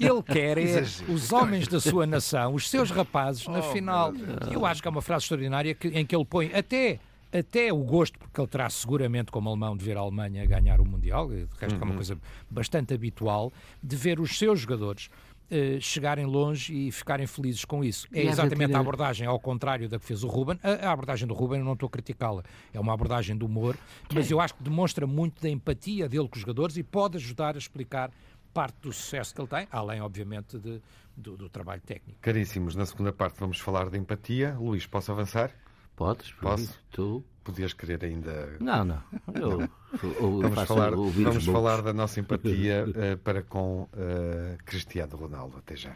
Ele 0.00 0.22
quer 0.22 0.58
é 0.58 0.82
os 1.08 1.32
homens 1.32 1.68
da 1.68 1.80
sua 1.80 2.06
nação, 2.06 2.54
os 2.54 2.68
seus 2.68 2.90
rapazes, 2.90 3.46
na 3.46 3.60
oh, 3.60 3.72
final. 3.72 4.12
Eu 4.50 4.64
acho 4.64 4.82
que 4.82 4.88
é 4.88 4.90
uma 4.90 5.02
frase 5.02 5.24
extraordinária 5.24 5.74
que, 5.74 5.88
em 5.88 6.04
que 6.04 6.14
ele 6.14 6.24
põe 6.24 6.50
até 6.54 6.98
até 7.32 7.72
o 7.72 7.78
gosto, 7.78 8.18
porque 8.18 8.40
ele 8.40 8.48
terá 8.48 8.68
seguramente 8.68 9.30
como 9.30 9.48
alemão 9.48 9.76
de 9.76 9.84
ver 9.84 9.96
a 9.96 10.00
Alemanha 10.00 10.44
ganhar 10.46 10.80
o 10.80 10.84
Mundial, 10.84 11.28
de 11.28 11.46
resto 11.58 11.76
uhum. 11.76 11.80
é 11.80 11.84
uma 11.84 11.90
uhum. 11.90 11.94
coisa 11.94 12.18
bastante 12.50 12.94
habitual, 12.94 13.52
de 13.82 13.96
ver 13.96 14.18
os 14.18 14.36
seus 14.36 14.60
jogadores 14.60 15.08
uh, 15.50 15.80
chegarem 15.80 16.26
longe 16.26 16.74
e 16.74 16.90
ficarem 16.90 17.26
felizes 17.26 17.64
com 17.64 17.84
isso. 17.84 18.08
É 18.12 18.24
exatamente 18.24 18.74
a 18.74 18.80
abordagem 18.80 19.26
ao 19.26 19.38
contrário 19.38 19.88
da 19.88 19.98
que 19.98 20.04
fez 20.04 20.24
o 20.24 20.28
Ruben. 20.28 20.58
A, 20.62 20.88
a 20.88 20.92
abordagem 20.92 21.26
do 21.26 21.34
Ruben 21.34 21.60
eu 21.60 21.64
não 21.64 21.74
estou 21.74 21.86
a 21.86 21.90
criticá-la, 21.90 22.42
é 22.72 22.80
uma 22.80 22.92
abordagem 22.92 23.36
de 23.36 23.44
humor, 23.44 23.76
mas 24.12 24.30
eu 24.30 24.40
acho 24.40 24.54
que 24.54 24.62
demonstra 24.62 25.06
muito 25.06 25.40
da 25.42 25.48
empatia 25.48 26.08
dele 26.08 26.28
com 26.28 26.34
os 26.34 26.40
jogadores 26.40 26.76
e 26.76 26.82
pode 26.82 27.16
ajudar 27.16 27.54
a 27.54 27.58
explicar 27.58 28.10
parte 28.52 28.76
do 28.82 28.92
sucesso 28.92 29.32
que 29.32 29.40
ele 29.40 29.48
tem, 29.48 29.68
além, 29.70 30.00
obviamente, 30.00 30.58
de, 30.58 30.82
do, 31.16 31.36
do, 31.36 31.48
trabalho 31.48 31.80
técnico. 31.80 32.18
Caríssimos, 32.20 32.74
na 32.74 32.84
segunda 32.84 33.12
parte 33.12 33.38
vamos 33.38 33.60
falar 33.60 33.88
de 33.88 33.96
empatia. 33.96 34.56
Luís, 34.58 34.86
posso 34.86 35.12
avançar? 35.12 35.54
Podes, 36.00 36.32
posso. 36.32 36.80
Tu? 36.90 37.22
Podias 37.44 37.74
querer 37.74 38.02
ainda. 38.02 38.56
Não, 38.58 38.86
não. 38.86 39.02
Eu, 39.34 39.68
eu 40.02 40.40
vamos 40.40 40.62
falar, 40.62 40.92
vamos 40.92 41.44
falar 41.44 41.82
da 41.82 41.92
nossa 41.92 42.18
empatia 42.18 42.86
uh, 42.88 43.18
para 43.22 43.42
com 43.42 43.82
uh, 43.82 44.56
Cristiano 44.64 45.14
Ronaldo. 45.14 45.58
Até 45.58 45.76
já. 45.76 45.94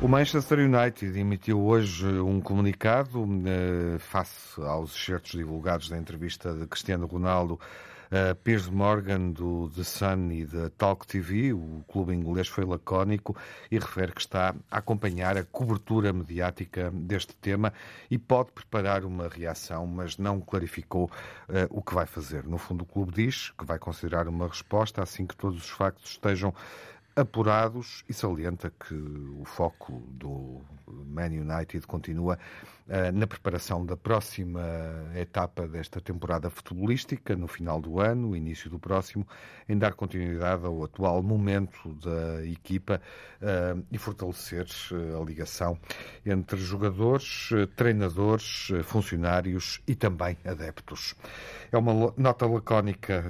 O 0.00 0.08
Manchester 0.08 0.60
United 0.60 1.20
emitiu 1.20 1.62
hoje 1.62 2.06
um 2.06 2.40
comunicado 2.40 3.22
uh, 3.22 3.98
face 3.98 4.58
aos 4.62 4.96
excertos 4.96 5.32
divulgados 5.32 5.90
da 5.90 5.98
entrevista 5.98 6.54
de 6.54 6.66
Cristiano 6.66 7.04
Ronaldo 7.06 7.60
Uh, 8.14 8.32
Piers 8.44 8.68
Morgan, 8.68 9.32
do 9.32 9.68
The 9.70 9.82
Sun 9.82 10.30
e 10.30 10.46
da 10.46 10.70
Talk 10.70 11.04
TV, 11.04 11.52
o 11.52 11.84
clube 11.88 12.14
inglês, 12.14 12.46
foi 12.46 12.64
lacónico 12.64 13.36
e 13.68 13.76
refere 13.76 14.12
que 14.12 14.20
está 14.20 14.54
a 14.70 14.78
acompanhar 14.78 15.36
a 15.36 15.42
cobertura 15.42 16.12
mediática 16.12 16.92
deste 16.92 17.34
tema 17.34 17.72
e 18.08 18.16
pode 18.16 18.52
preparar 18.52 19.04
uma 19.04 19.26
reação, 19.26 19.84
mas 19.84 20.16
não 20.16 20.40
clarificou 20.40 21.06
uh, 21.48 21.66
o 21.70 21.82
que 21.82 21.92
vai 21.92 22.06
fazer. 22.06 22.44
No 22.44 22.56
fundo, 22.56 22.82
o 22.82 22.86
clube 22.86 23.10
diz 23.12 23.50
que 23.58 23.64
vai 23.64 23.80
considerar 23.80 24.28
uma 24.28 24.46
resposta 24.46 25.02
assim 25.02 25.26
que 25.26 25.34
todos 25.34 25.64
os 25.64 25.70
factos 25.70 26.12
estejam 26.12 26.54
apurados 27.16 28.04
e 28.08 28.14
salienta 28.14 28.70
que 28.70 28.94
o 28.94 29.42
foco 29.44 30.04
do 30.08 30.60
Man 30.86 31.30
United 31.30 31.84
continua 31.86 32.38
na 33.14 33.26
preparação 33.26 33.84
da 33.84 33.96
próxima 33.96 34.62
etapa 35.14 35.66
desta 35.66 36.00
temporada 36.00 36.50
futebolística, 36.50 37.34
no 37.34 37.48
final 37.48 37.80
do 37.80 37.98
ano, 37.98 38.36
início 38.36 38.68
do 38.68 38.78
próximo, 38.78 39.26
em 39.68 39.78
dar 39.78 39.94
continuidade 39.94 40.66
ao 40.66 40.84
atual 40.84 41.22
momento 41.22 41.94
da 41.94 42.46
equipa 42.46 43.00
uh, 43.40 43.82
e 43.90 43.96
fortalecer 43.96 44.66
uh, 44.92 45.22
a 45.22 45.24
ligação 45.24 45.78
entre 46.24 46.58
jogadores, 46.58 47.50
treinadores, 47.76 48.68
funcionários 48.84 49.80
e 49.86 49.94
também 49.94 50.36
adeptos. 50.44 51.14
É 51.72 51.78
uma 51.78 52.12
nota 52.16 52.46
lacónica 52.46 53.24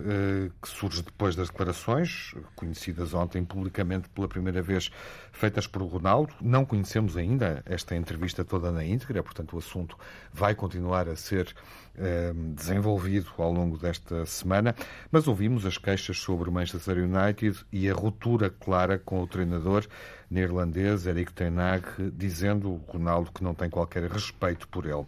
que 0.61 0.69
surge 0.69 1.03
depois 1.03 1.35
das 1.35 1.49
declarações, 1.49 2.35
conhecidas 2.55 3.15
ontem 3.15 3.43
publicamente 3.43 4.09
pela 4.11 4.29
primeira 4.29 4.61
vez, 4.61 4.91
feitas 5.33 5.67
por 5.67 5.83
Ronaldo. 5.83 6.35
Não 6.43 6.65
conhecemos 6.65 7.17
ainda 7.17 7.63
esta 7.65 7.97
entrevista 7.97 8.45
toda 8.45 8.71
na 8.71 8.85
íntegra, 8.85 9.23
portanto 9.23 9.44
o 9.53 9.59
assunto 9.59 9.97
vai 10.33 10.55
continuar 10.55 11.09
a 11.09 11.17
ser 11.17 11.55
eh, 11.97 12.33
desenvolvido 12.55 13.31
ao 13.39 13.53
longo 13.53 13.79
desta 13.79 14.25
semana, 14.27 14.75
mas 15.11 15.29
ouvimos 15.29 15.67
as 15.67 15.79
queixas 15.79 16.19
sobre 16.19 16.49
o 16.49 16.53
Manchester 16.53 16.99
United 16.99 17.65
e 17.71 17.89
a 17.89 17.95
ruptura 17.95 18.51
clara 18.51 18.99
com 18.99 19.23
o 19.23 19.27
treinador 19.27 19.87
neerlandês 20.31 21.07
Eric 21.07 21.33
Ten 21.33 21.59
Hag, 21.59 22.11
dizendo 22.13 22.75
Ronaldo 22.89 23.31
que 23.33 23.45
não 23.45 23.55
tem 23.55 23.71
qualquer 23.71 24.11
respeito 24.11 24.67
por 24.69 24.87
ele. 24.87 25.07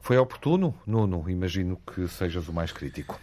Foi 0.00 0.16
oportuno, 0.16 0.74
Nuno? 0.86 1.28
Imagino 1.28 1.76
que 1.76 2.08
sejas 2.08 2.48
o 2.48 2.52
mais 2.52 2.72
crítico. 2.72 3.18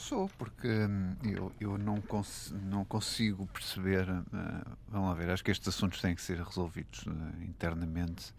Sou, 0.00 0.30
porque 0.38 0.66
hum, 0.66 1.14
eu, 1.24 1.52
eu 1.60 1.78
não, 1.78 2.00
cons 2.00 2.54
não 2.62 2.84
consigo 2.84 3.46
perceber. 3.46 4.08
Uh, 4.08 4.76
vamos 4.88 5.08
lá 5.08 5.14
ver, 5.14 5.30
acho 5.30 5.44
que 5.44 5.50
estes 5.50 5.68
assuntos 5.68 6.00
têm 6.00 6.14
que 6.14 6.22
ser 6.22 6.38
resolvidos 6.38 7.06
uh, 7.06 7.12
internamente. 7.42 8.32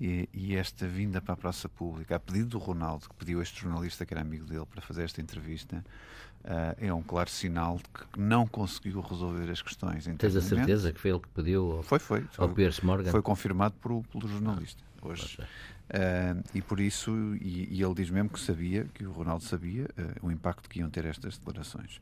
E, 0.00 0.28
e, 0.32 0.56
esta 0.56 0.86
vinda 0.86 1.20
para 1.20 1.34
a 1.34 1.36
praça 1.36 1.68
pública, 1.68 2.16
a 2.16 2.18
pedido 2.18 2.48
do 2.48 2.58
Ronaldo, 2.58 3.06
que 3.06 3.14
pediu 3.16 3.42
este 3.42 3.60
jornalista 3.60 4.06
que 4.06 4.14
era 4.14 4.22
amigo 4.22 4.46
dele 4.46 4.64
para 4.64 4.80
fazer 4.80 5.02
esta 5.04 5.20
entrevista, 5.20 5.84
uh, 6.44 6.74
é 6.78 6.92
um 6.92 7.02
claro 7.02 7.28
sinal 7.28 7.76
de 7.76 7.82
que 7.82 8.18
não 8.18 8.46
conseguiu 8.46 9.02
resolver 9.02 9.50
as 9.50 9.60
questões. 9.60 10.06
Tens 10.16 10.36
a 10.36 10.40
certeza 10.40 10.90
que 10.90 10.98
foi 10.98 11.10
ele 11.10 11.20
que 11.20 11.28
pediu 11.28 11.72
ao, 11.72 11.82
foi, 11.82 11.98
foi, 11.98 12.26
ao 12.38 12.48
Piers 12.48 12.80
Morgan? 12.80 13.10
Foi 13.10 13.20
confirmado 13.20 13.74
por, 13.74 14.02
pelo 14.06 14.26
jornalista. 14.26 14.82
Hoje, 15.02 15.38
Uh, 15.90 16.40
e 16.54 16.62
por 16.62 16.78
isso, 16.78 17.10
e, 17.40 17.66
e, 17.68 17.82
ele 17.82 17.94
diz 17.94 18.10
mesmo 18.10 18.30
que 18.30 18.38
sabia, 18.38 18.86
que 18.94 19.04
o 19.04 19.10
Ronaldo 19.10 19.42
sabia, 19.42 19.86
uh, 19.98 20.26
o 20.26 20.30
impacto 20.30 20.68
que 20.68 20.78
iam 20.78 20.88
ter 20.88 21.04
estas 21.04 21.36
declarações. 21.36 22.00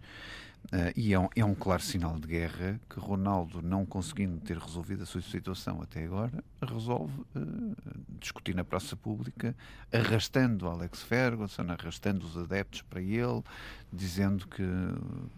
Uh, 0.66 0.92
e 0.94 1.14
é 1.14 1.18
um, 1.18 1.28
é 1.34 1.42
um, 1.42 1.54
claro 1.54 1.80
sinal 1.80 2.18
de 2.18 2.28
guerra 2.28 2.78
que 2.90 3.00
Ronaldo, 3.00 3.62
não 3.62 3.86
conseguindo 3.86 4.38
ter 4.38 4.58
resolvido 4.58 5.02
a 5.02 5.06
sua 5.06 5.22
situação 5.22 5.80
até 5.80 6.04
agora, 6.04 6.44
resolve 6.60 7.18
uh, 7.34 7.76
discutir 8.20 8.54
na 8.54 8.62
praça 8.62 8.94
pública, 8.94 9.56
arrastando 9.90 10.68
Alex 10.68 11.02
Ferguson, 11.02 11.62
arrastando 11.70 12.26
os 12.26 12.36
adeptos 12.36 12.82
para 12.82 13.00
ele, 13.00 13.42
dizendo 13.90 14.46
que, 14.46 14.62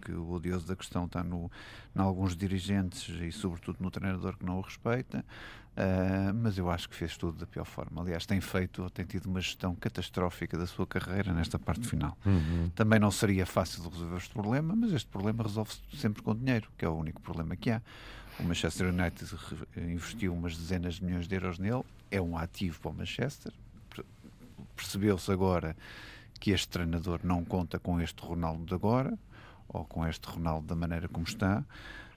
que 0.04 0.10
o 0.10 0.32
odioso 0.32 0.66
da 0.66 0.74
questão 0.74 1.04
está 1.04 1.22
no, 1.22 1.48
em 1.94 2.00
alguns 2.00 2.36
dirigentes 2.36 3.08
e, 3.20 3.30
sobretudo, 3.30 3.76
no 3.78 3.90
treinador 3.90 4.36
que 4.36 4.44
não 4.44 4.58
o 4.58 4.62
respeita. 4.62 5.24
Uh, 5.70 6.34
mas 6.34 6.58
eu 6.58 6.68
acho 6.70 6.88
que 6.88 6.96
fez 6.96 7.16
tudo 7.16 7.38
da 7.38 7.46
pior 7.46 7.64
forma. 7.64 8.02
Aliás, 8.02 8.26
tem 8.26 8.40
feito, 8.40 8.90
tem 8.90 9.04
tido 9.04 9.26
uma 9.26 9.40
gestão 9.40 9.74
catastrófica 9.74 10.58
da 10.58 10.66
sua 10.66 10.86
carreira 10.86 11.32
nesta 11.32 11.58
parte 11.58 11.86
final. 11.86 12.18
Uhum. 12.26 12.70
Também 12.74 12.98
não 12.98 13.10
seria 13.10 13.46
fácil 13.46 13.82
de 13.84 13.88
resolver 13.88 14.16
este 14.16 14.30
problema, 14.30 14.74
mas 14.76 14.92
este 14.92 15.08
problema 15.08 15.42
resolve-se 15.42 15.80
sempre 15.96 16.22
com 16.22 16.34
dinheiro, 16.34 16.68
que 16.76 16.84
é 16.84 16.88
o 16.88 16.92
único 16.92 17.20
problema 17.22 17.56
que 17.56 17.70
há. 17.70 17.80
O 18.38 18.42
Manchester 18.42 18.88
United 18.88 19.24
investiu 19.76 20.34
umas 20.34 20.56
dezenas 20.56 20.94
de 20.94 21.04
milhões 21.04 21.28
de 21.28 21.34
euros 21.34 21.58
nele, 21.58 21.84
é 22.10 22.20
um 22.20 22.36
ativo 22.36 22.80
para 22.80 22.90
o 22.90 22.94
Manchester. 22.94 23.52
Percebeu-se 24.74 25.30
agora 25.30 25.76
que 26.38 26.50
este 26.50 26.68
treinador 26.68 27.20
não 27.22 27.44
conta 27.44 27.78
com 27.78 28.00
este 28.00 28.20
Ronaldo 28.22 28.64
de 28.64 28.74
agora, 28.74 29.16
ou 29.68 29.84
com 29.84 30.06
este 30.06 30.26
Ronaldo 30.26 30.66
da 30.66 30.74
maneira 30.74 31.08
como 31.08 31.24
está. 31.24 31.64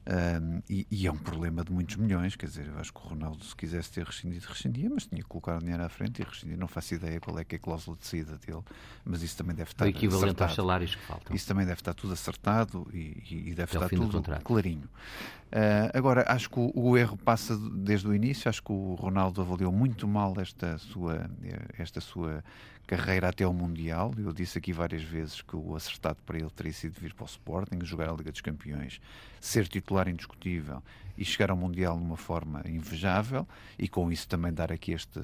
Um, 0.06 0.62
e, 0.70 0.86
e, 0.92 1.08
é 1.08 1.12
um 1.12 1.18
problema 1.18 1.64
de 1.64 1.72
muitos 1.72 1.96
milhões, 1.96 2.36
quer 2.36 2.48
dizer, 2.48 2.68
eu 2.68 2.78
acho 2.78 2.92
que 2.92 3.00
o 3.00 3.04
Ronaldo, 3.04 3.42
se 3.42 3.56
quisesse 3.56 3.90
ter 3.90 4.06
rescindido, 4.06 4.46
rescindia, 4.50 4.90
mas 4.90 5.06
tinha 5.06 5.22
que 5.22 5.28
colocar 5.30 5.56
o 5.56 5.60
dinheiro 5.60 5.82
à 5.82 5.88
frente 5.88 6.22
e 6.22 6.26
rescindir. 6.26 6.58
Não 6.58 6.68
faço 6.68 6.96
ideia 6.96 7.22
qual 7.22 7.40
é 7.40 7.46
que 7.46 7.56
é 7.56 7.58
a 7.58 7.60
cláusula 7.60 7.96
de 7.96 8.06
saída 8.06 8.38
dele, 8.38 8.64
mas 9.06 9.24
isso 9.24 9.38
também 9.38 9.56
deve 9.56 9.72
estar. 9.72 9.86
O 9.86 9.88
equivalente 9.88 10.26
acertado. 10.26 10.50
aos 10.50 10.56
salários 10.56 10.96
que 10.96 11.02
faltam. 11.04 11.34
Isso 11.34 11.48
também 11.48 11.66
deve 11.66 11.80
estar 11.80 11.94
tudo 11.94 12.12
acertado 12.12 12.86
e, 12.94 13.24
e 13.30 13.54
deve 13.54 13.78
Até 13.78 13.86
estar 13.86 13.90
tudo 13.90 14.22
clarinho. 14.44 14.90
Uh, 15.54 15.98
agora, 15.98 16.26
acho 16.28 16.50
que 16.50 16.60
o, 16.60 16.72
o, 16.74 16.98
erro 16.98 17.16
passa 17.16 17.56
desde 17.56 18.08
o 18.08 18.14
início. 18.14 18.50
Acho 18.50 18.62
que 18.62 18.74
o 18.74 18.96
Ronaldo 18.96 19.40
avaliou 19.40 19.72
muito 19.72 20.06
mal 20.06 20.34
esta 20.38 20.78
sua, 20.80 21.30
esta 21.78 22.02
sua 22.02 22.44
carreira 22.88 23.30
até 23.30 23.44
ao 23.44 23.54
Mundial. 23.54 24.14
Eu 24.18 24.34
disse 24.34 24.58
aqui 24.58 24.74
várias 24.74 25.04
vezes 25.04 25.42
que 25.42 25.56
o 25.56 25.76
acertado 25.76 26.20
para 26.26 26.38
ele 26.38 26.50
teria 26.50 26.74
sido 26.74 27.00
vir 27.00 27.14
para 27.14 27.24
o 27.24 27.28
Sporting, 27.28 27.80
jogar 27.84 28.10
a 28.10 28.14
Liga 28.14 28.32
dos 28.32 28.42
Campeões, 28.42 29.02
ser 29.40 29.68
titular 29.68 30.08
indiscutível 30.08 30.82
e 31.18 31.24
chegar 31.26 31.52
ao 31.52 31.58
Mundial 31.58 31.98
de 31.98 32.04
uma 32.04 32.18
forma 32.18 32.62
invejável 32.66 33.48
e 33.78 33.88
com 33.88 34.12
isso 34.12 34.28
também 34.28 34.54
dar 34.54 34.72
aqui 34.72 34.92
este 34.92 35.20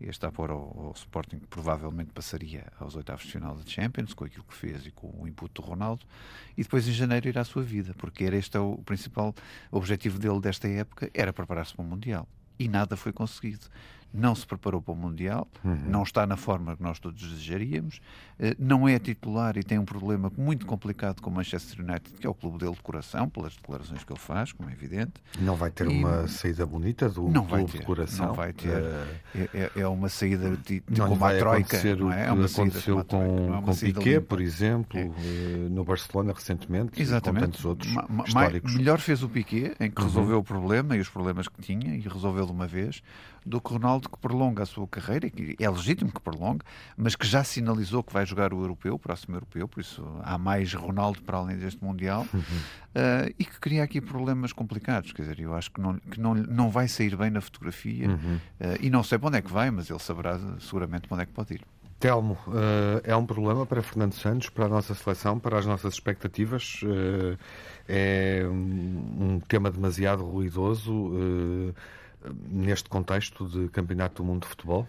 e 0.00 0.08
está 0.08 0.28
a 0.28 0.32
pôr 0.32 0.50
ao, 0.50 0.58
ao, 0.58 0.92
Sporting 0.94 1.38
que 1.38 1.46
provavelmente 1.46 2.12
passaria 2.12 2.66
aos 2.78 2.94
oitavos 2.96 3.24
de 3.24 3.32
final 3.32 3.56
da 3.56 3.64
Champions, 3.64 4.12
com 4.12 4.24
aquilo 4.24 4.44
que 4.44 4.54
fez 4.54 4.86
e 4.86 4.90
com 4.90 5.10
o 5.18 5.26
input 5.26 5.52
do 5.54 5.62
Ronaldo, 5.62 6.04
e 6.56 6.62
depois 6.62 6.86
em 6.86 6.92
janeiro 6.92 7.28
irá 7.28 7.40
à 7.40 7.44
sua 7.44 7.62
vida, 7.62 7.94
porque 7.96 8.24
era 8.24 8.36
este 8.36 8.56
é 8.56 8.60
o 8.60 8.76
principal 8.78 9.34
objetivo 9.70 10.18
dele 10.18 10.40
desta 10.40 10.68
época, 10.68 11.10
era 11.14 11.32
preparar-se 11.32 11.74
para 11.74 11.82
o 11.82 11.88
Mundial. 11.88 12.28
E 12.58 12.68
nada 12.68 12.96
foi 12.96 13.12
conseguido 13.12 13.66
não 14.16 14.34
se 14.34 14.46
preparou 14.46 14.80
para 14.80 14.92
o 14.92 14.96
Mundial, 14.96 15.46
uhum. 15.64 15.78
não 15.86 16.02
está 16.02 16.26
na 16.26 16.36
forma 16.36 16.76
que 16.76 16.82
nós 16.82 16.98
todos 16.98 17.20
desejaríamos, 17.20 18.00
eh, 18.38 18.56
não 18.58 18.88
é 18.88 18.98
titular 18.98 19.56
e 19.56 19.62
tem 19.62 19.78
um 19.78 19.84
problema 19.84 20.30
muito 20.36 20.66
complicado 20.66 21.20
com 21.20 21.30
o 21.30 21.32
Manchester 21.32 21.80
United, 21.80 22.18
que 22.18 22.26
é 22.26 22.30
o 22.30 22.34
clube 22.34 22.58
dele 22.58 22.72
de 22.72 22.82
coração, 22.82 23.28
pelas 23.28 23.54
declarações 23.54 24.04
que 24.04 24.12
ele 24.12 24.20
faz, 24.20 24.52
como 24.52 24.70
é 24.70 24.72
evidente. 24.72 25.14
Não 25.38 25.54
vai 25.54 25.70
ter 25.70 25.86
e... 25.86 25.88
uma 25.88 26.26
saída 26.28 26.64
bonita 26.64 27.08
do 27.08 27.28
não 27.28 27.46
clube 27.46 27.72
ter, 27.72 27.78
de 27.78 27.84
coração? 27.84 28.26
Não 28.26 28.34
vai 28.34 28.52
ter. 28.52 28.82
É, 29.34 29.48
é, 29.54 29.70
é 29.76 29.88
uma 29.88 30.08
saída 30.08 30.56
de, 30.56 30.80
de 30.80 30.98
não 30.98 31.08
como 31.10 31.24
a 31.24 31.36
Troika. 31.36 31.96
Não 31.96 32.12
é? 32.12 32.26
é 32.26 32.32
uma 32.32 32.46
aconteceu 32.46 33.04
com, 33.04 33.58
é 33.58 33.62
com 33.62 33.74
Piquet, 33.74 34.20
por 34.20 34.40
exemplo, 34.40 34.98
é. 34.98 35.68
no 35.68 35.84
Barcelona 35.84 36.32
recentemente, 36.32 37.00
Exatamente. 37.00 37.40
com 37.40 37.50
tantos 37.50 37.64
outros 37.64 37.92
ma, 37.92 38.24
históricos. 38.24 38.74
Melhor 38.74 38.98
fez 38.98 39.22
o 39.22 39.28
Piquet, 39.28 39.76
em 39.80 39.90
que 39.90 40.00
uhum. 40.00 40.08
resolveu 40.08 40.38
o 40.38 40.44
problema 40.44 40.96
e 40.96 41.00
os 41.00 41.08
problemas 41.08 41.48
que 41.48 41.60
tinha, 41.60 41.94
e 41.94 42.00
resolveu 42.00 42.46
de 42.46 42.52
uma 42.52 42.66
vez, 42.66 43.02
do 43.44 43.60
que 43.60 43.72
Ronaldo 43.72 44.05
que 44.08 44.18
prolonga 44.18 44.62
a 44.62 44.66
sua 44.66 44.86
carreira, 44.86 45.26
e 45.26 45.56
é 45.58 45.68
legítimo 45.68 46.10
que 46.10 46.20
prolongue, 46.20 46.64
mas 46.96 47.14
que 47.14 47.26
já 47.26 47.44
sinalizou 47.44 48.02
que 48.02 48.12
vai 48.12 48.24
jogar 48.24 48.52
o 48.52 48.60
europeu, 48.60 48.94
o 48.94 48.98
próximo 48.98 49.36
europeu, 49.36 49.68
por 49.68 49.80
isso 49.80 50.04
há 50.22 50.38
mais 50.38 50.72
Ronaldo 50.72 51.22
para 51.22 51.38
além 51.38 51.56
deste 51.56 51.82
Mundial, 51.82 52.26
uhum. 52.32 52.40
uh, 52.40 53.34
e 53.38 53.44
que 53.44 53.58
cria 53.60 53.82
aqui 53.82 54.00
problemas 54.00 54.52
complicados. 54.52 55.12
Quer 55.12 55.22
dizer, 55.22 55.40
eu 55.40 55.54
acho 55.54 55.70
que 55.70 55.80
não, 55.80 55.98
que 55.98 56.20
não, 56.20 56.34
não 56.34 56.70
vai 56.70 56.88
sair 56.88 57.16
bem 57.16 57.30
na 57.30 57.40
fotografia, 57.40 58.08
uhum. 58.08 58.36
uh, 58.36 58.76
e 58.80 58.90
não 58.90 59.02
sei 59.02 59.18
para 59.18 59.28
onde 59.28 59.38
é 59.38 59.42
que 59.42 59.52
vai, 59.52 59.70
mas 59.70 59.90
ele 59.90 59.98
saberá 59.98 60.38
seguramente 60.60 61.08
para 61.08 61.14
onde 61.14 61.22
é 61.22 61.26
que 61.26 61.32
pode 61.32 61.54
ir. 61.54 61.62
Telmo, 61.98 62.36
uh, 62.46 63.00
é 63.04 63.16
um 63.16 63.24
problema 63.24 63.64
para 63.64 63.82
Fernando 63.82 64.12
Santos, 64.12 64.50
para 64.50 64.66
a 64.66 64.68
nossa 64.68 64.94
seleção, 64.94 65.38
para 65.38 65.58
as 65.58 65.64
nossas 65.64 65.94
expectativas? 65.94 66.80
Uh, 66.82 67.38
é 67.88 68.44
um, 68.46 69.34
um, 69.34 69.40
tema 69.40 69.70
demasiado 69.70 70.22
ruidoso? 70.24 70.92
Uh, 70.92 71.74
neste 72.48 72.88
contexto 72.88 73.48
de 73.48 73.68
Campeonato 73.68 74.22
do 74.22 74.24
Mundo 74.24 74.42
de 74.42 74.48
Futebol? 74.48 74.86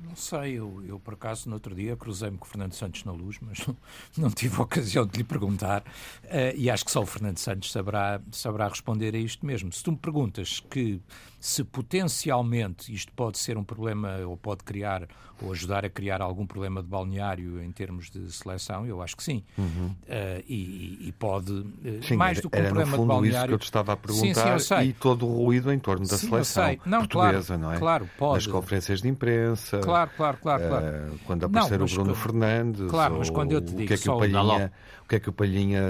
Não 0.00 0.16
sei, 0.16 0.58
eu, 0.58 0.84
eu 0.86 1.00
por 1.00 1.14
acaso 1.14 1.48
no 1.48 1.54
outro 1.54 1.74
dia 1.74 1.96
cruzei-me 1.96 2.36
com 2.36 2.44
o 2.44 2.48
Fernando 2.48 2.74
Santos 2.74 3.04
na 3.04 3.12
luz, 3.12 3.38
mas 3.40 3.66
não, 3.66 3.76
não 4.18 4.30
tive 4.30 4.56
a 4.56 4.62
ocasião 4.62 5.06
de 5.06 5.18
lhe 5.18 5.24
perguntar 5.24 5.82
uh, 5.82 6.56
e 6.56 6.68
acho 6.68 6.84
que 6.84 6.90
só 6.90 7.00
o 7.00 7.06
Fernando 7.06 7.38
Santos 7.38 7.72
saberá, 7.72 8.20
saberá 8.30 8.68
responder 8.68 9.14
a 9.14 9.18
isto 9.18 9.46
mesmo. 9.46 9.72
Se 9.72 9.82
tu 9.82 9.92
me 9.92 9.98
perguntas 9.98 10.60
que 10.60 11.00
se 11.44 11.62
potencialmente 11.62 12.90
isto 12.90 13.12
pode 13.12 13.36
ser 13.36 13.58
um 13.58 13.62
problema 13.62 14.16
ou 14.26 14.34
pode 14.34 14.64
criar 14.64 15.06
ou 15.42 15.52
ajudar 15.52 15.84
a 15.84 15.90
criar 15.90 16.22
algum 16.22 16.46
problema 16.46 16.82
de 16.82 16.88
balneário 16.88 17.62
em 17.62 17.70
termos 17.70 18.08
de 18.08 18.32
seleção, 18.32 18.86
eu 18.86 19.02
acho 19.02 19.14
que 19.14 19.22
sim. 19.22 19.44
Uhum. 19.58 19.88
Uh, 19.88 20.42
e, 20.48 21.08
e, 21.08 21.12
pode, 21.18 21.52
uh, 21.52 22.02
sim, 22.02 22.16
mais 22.16 22.40
do 22.40 22.48
que 22.48 22.58
um 22.58 22.62
problema 22.62 22.90
no 22.92 22.96
fundo 22.96 23.02
de 23.02 23.08
balneário. 23.08 23.36
isso 23.36 23.46
que 23.48 23.54
eu 23.54 23.58
te 23.58 23.64
estava 23.64 23.92
a 23.92 23.96
perguntar 23.96 24.58
sim, 24.58 24.74
sim, 24.74 24.82
e 24.84 24.92
todo 24.94 25.26
o 25.26 25.44
ruído 25.44 25.70
em 25.70 25.78
torno 25.78 26.06
da 26.06 26.16
sim, 26.16 26.28
seleção 26.28 26.76
não, 26.86 27.00
portuguesa, 27.00 27.46
claro, 27.46 27.62
não 27.62 27.72
é? 27.72 27.78
Claro, 27.78 28.10
pode. 28.16 28.34
Nas 28.36 28.46
conferências 28.46 29.02
de 29.02 29.08
imprensa. 29.08 29.80
Claro, 29.80 30.10
claro, 30.16 30.38
claro. 30.40 30.66
claro. 30.66 30.86
Uh, 30.86 31.18
quando 31.26 31.44
aparecer 31.44 31.78
não, 31.78 31.86
o 31.86 31.90
Bruno 31.90 32.14
Fernandes. 32.14 32.90
Claro, 32.90 33.16
mas 33.18 33.28
quando 33.28 33.52
eu 33.52 33.60
te 33.60 33.74
digo 33.74 33.82
o 33.82 33.86
que 33.86 33.94
é 33.94 33.98
que 33.98 34.08
o 34.08 34.18
Palhinha, 34.18 34.72
o 35.04 35.06
que 35.06 35.16
é 35.16 35.20
que 35.20 35.28
o 35.28 35.32
Palhinha 35.32 35.82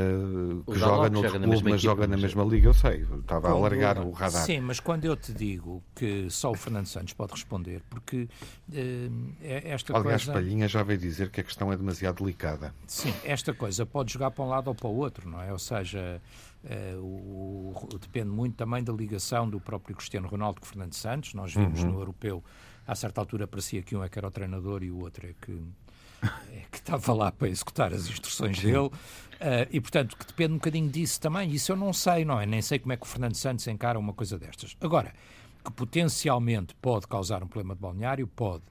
que 0.66 0.76
joga 0.76 1.08
no 1.08 1.22
outro 1.22 1.40
clube, 1.40 1.70
mas 1.70 1.80
joga 1.80 2.06
na 2.06 2.16
mesma 2.16 2.42
liga, 2.42 2.68
eu 2.68 2.74
sei. 2.74 3.06
Estava 3.20 3.48
a 3.48 3.52
alargar 3.52 4.04
o 4.04 4.10
radar. 4.10 4.42
Sim, 4.42 4.60
mas 4.60 4.80
quando 4.80 5.04
eu 5.04 5.16
te 5.16 5.32
digo 5.32 5.80
que 5.94 6.28
só 6.28 6.50
o 6.50 6.54
Fernando 6.54 6.86
Santos 6.86 7.12
pode 7.14 7.32
responder, 7.32 7.80
porque 7.88 8.28
uh, 8.70 9.34
esta 9.40 9.96
Aliás, 9.96 10.24
coisa... 10.24 10.32
Palhinha 10.32 10.66
já 10.66 10.82
veio 10.82 10.98
dizer 10.98 11.30
que 11.30 11.40
a 11.40 11.44
questão 11.44 11.72
é 11.72 11.76
demasiado 11.76 12.24
delicada. 12.24 12.74
Sim, 12.88 13.14
esta 13.22 13.54
coisa 13.54 13.86
pode 13.86 14.12
jogar 14.12 14.32
para 14.32 14.44
um 14.44 14.48
lado 14.48 14.66
ou 14.66 14.74
para 14.74 14.88
o 14.88 14.96
outro, 14.96 15.30
não 15.30 15.40
é? 15.40 15.52
Ou 15.52 15.60
seja, 15.60 16.20
uh, 16.64 16.98
o, 17.00 17.72
o, 17.94 17.98
depende 17.98 18.30
muito 18.30 18.56
também 18.56 18.82
da 18.82 18.92
ligação 18.92 19.48
do 19.48 19.60
próprio 19.60 19.94
Cristiano 19.94 20.26
Ronaldo 20.26 20.60
com 20.60 20.66
Fernando 20.66 20.94
Santos. 20.94 21.34
Nós 21.34 21.54
vimos 21.54 21.84
uhum. 21.84 21.92
no 21.92 22.00
Europeu, 22.00 22.42
a 22.84 22.96
certa 22.96 23.20
altura 23.20 23.46
parecia 23.46 23.80
que 23.80 23.94
um 23.94 24.02
é 24.02 24.08
que 24.08 24.18
era 24.18 24.26
o 24.26 24.30
treinador 24.32 24.82
e 24.82 24.90
o 24.90 24.98
outro 24.98 25.24
é 25.24 25.34
que 25.40 25.52
é 25.52 25.83
que 26.70 26.78
estava 26.78 27.12
lá 27.12 27.30
para 27.30 27.48
executar 27.48 27.92
as 27.92 28.08
instruções 28.08 28.58
dele, 28.58 28.78
uh, 28.78 28.90
e 29.70 29.80
portanto 29.80 30.16
que 30.16 30.26
depende 30.26 30.52
um 30.52 30.56
bocadinho 30.56 30.90
disso 30.90 31.20
também. 31.20 31.50
Isso 31.50 31.72
eu 31.72 31.76
não 31.76 31.92
sei, 31.92 32.24
não 32.24 32.40
é? 32.40 32.46
Nem 32.46 32.60
sei 32.60 32.78
como 32.78 32.92
é 32.92 32.96
que 32.96 33.04
o 33.04 33.06
Fernando 33.06 33.34
Santos 33.34 33.66
encara 33.66 33.98
uma 33.98 34.12
coisa 34.12 34.38
destas. 34.38 34.76
Agora, 34.80 35.12
que 35.64 35.72
potencialmente 35.72 36.74
pode 36.74 37.06
causar 37.06 37.42
um 37.42 37.46
problema 37.46 37.74
de 37.74 37.80
balneário, 37.80 38.26
pode. 38.26 38.62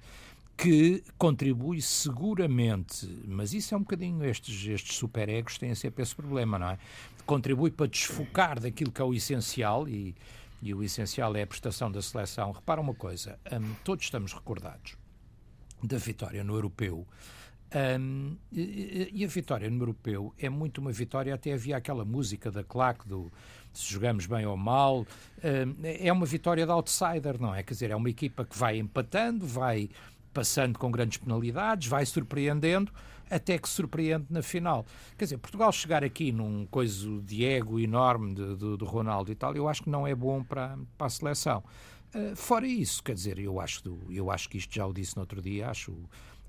Que 0.55 1.03
contribui 1.17 1.81
seguramente, 1.81 3.07
mas 3.25 3.53
isso 3.53 3.73
é 3.73 3.77
um 3.77 3.81
bocadinho, 3.81 4.23
estes, 4.23 4.67
estes 4.67 4.97
superegos 4.97 5.57
têm 5.57 5.73
sempre 5.73 6.03
esse 6.03 6.15
problema, 6.15 6.59
não 6.59 6.69
é? 6.69 6.77
Contribui 7.25 7.71
para 7.71 7.87
desfocar 7.87 8.59
daquilo 8.59 8.91
que 8.91 9.01
é 9.01 9.03
o 9.03 9.13
essencial 9.13 9.87
e, 9.87 10.15
e 10.61 10.73
o 10.73 10.83
essencial 10.83 11.35
é 11.35 11.41
a 11.41 11.47
prestação 11.47 11.91
da 11.91 12.01
seleção. 12.01 12.51
Repara 12.51 12.79
uma 12.79 12.93
coisa, 12.93 13.39
um, 13.51 13.73
todos 13.83 14.05
estamos 14.05 14.31
recordados 14.31 14.95
da 15.81 15.97
vitória 15.97 16.43
no 16.43 16.53
europeu. 16.53 17.07
Um, 17.75 18.37
e, 18.51 19.23
a 19.23 19.27
vitória 19.27 19.67
no 19.67 19.81
europeu 19.81 20.31
é 20.37 20.47
muito 20.47 20.79
uma 20.79 20.91
vitória, 20.91 21.33
até 21.33 21.53
havia 21.53 21.75
aquela 21.75 22.05
música 22.05 22.51
da 22.51 22.63
claque 22.63 23.07
do 23.07 23.31
se 23.73 23.91
jogamos 23.91 24.27
bem 24.27 24.45
ou 24.45 24.55
mal, 24.55 25.07
é 25.81 26.13
uma 26.13 26.27
vitória 26.27 26.63
de 26.63 26.71
outsider, 26.71 27.41
não 27.41 27.55
é? 27.55 27.63
Quer 27.63 27.73
dizer, 27.73 27.89
é 27.89 27.95
uma 27.95 28.09
equipa 28.09 28.45
que 28.45 28.55
vai 28.55 28.77
empatando, 28.77 29.47
vai 29.47 29.89
passando 30.31 30.77
com 30.77 30.91
grandes 30.91 31.17
penalidades, 31.17 31.87
vai 31.87 32.05
surpreendendo, 32.05 32.91
até 33.29 33.57
que 33.57 33.67
surpreende 33.67 34.25
na 34.29 34.43
final. 34.43 34.85
Quer 35.17 35.25
dizer, 35.25 35.37
Portugal 35.39 35.71
chegar 35.71 36.03
aqui 36.03 36.31
num 36.31 36.67
coisa 36.67 37.19
de 37.21 37.43
ego 37.43 37.79
enorme 37.79 38.35
de 38.35 38.85
Ronaldo 38.85 39.31
e 39.31 39.35
tal, 39.35 39.55
eu 39.55 39.67
acho 39.67 39.81
que 39.81 39.89
não 39.89 40.05
é 40.05 40.13
bom 40.13 40.43
para, 40.43 40.77
para 40.95 41.07
a 41.07 41.09
seleção. 41.09 41.63
Uh, 42.13 42.35
fora 42.35 42.67
isso, 42.67 43.01
quer 43.01 43.15
dizer, 43.15 43.39
eu 43.39 43.59
acho, 43.59 43.81
eu 44.11 44.29
acho 44.29 44.47
que 44.47 44.59
isto 44.59 44.75
já 44.75 44.85
o 44.85 44.93
disse 44.93 45.15
no 45.15 45.21
outro 45.21 45.41
dia, 45.41 45.69
acho 45.69 45.95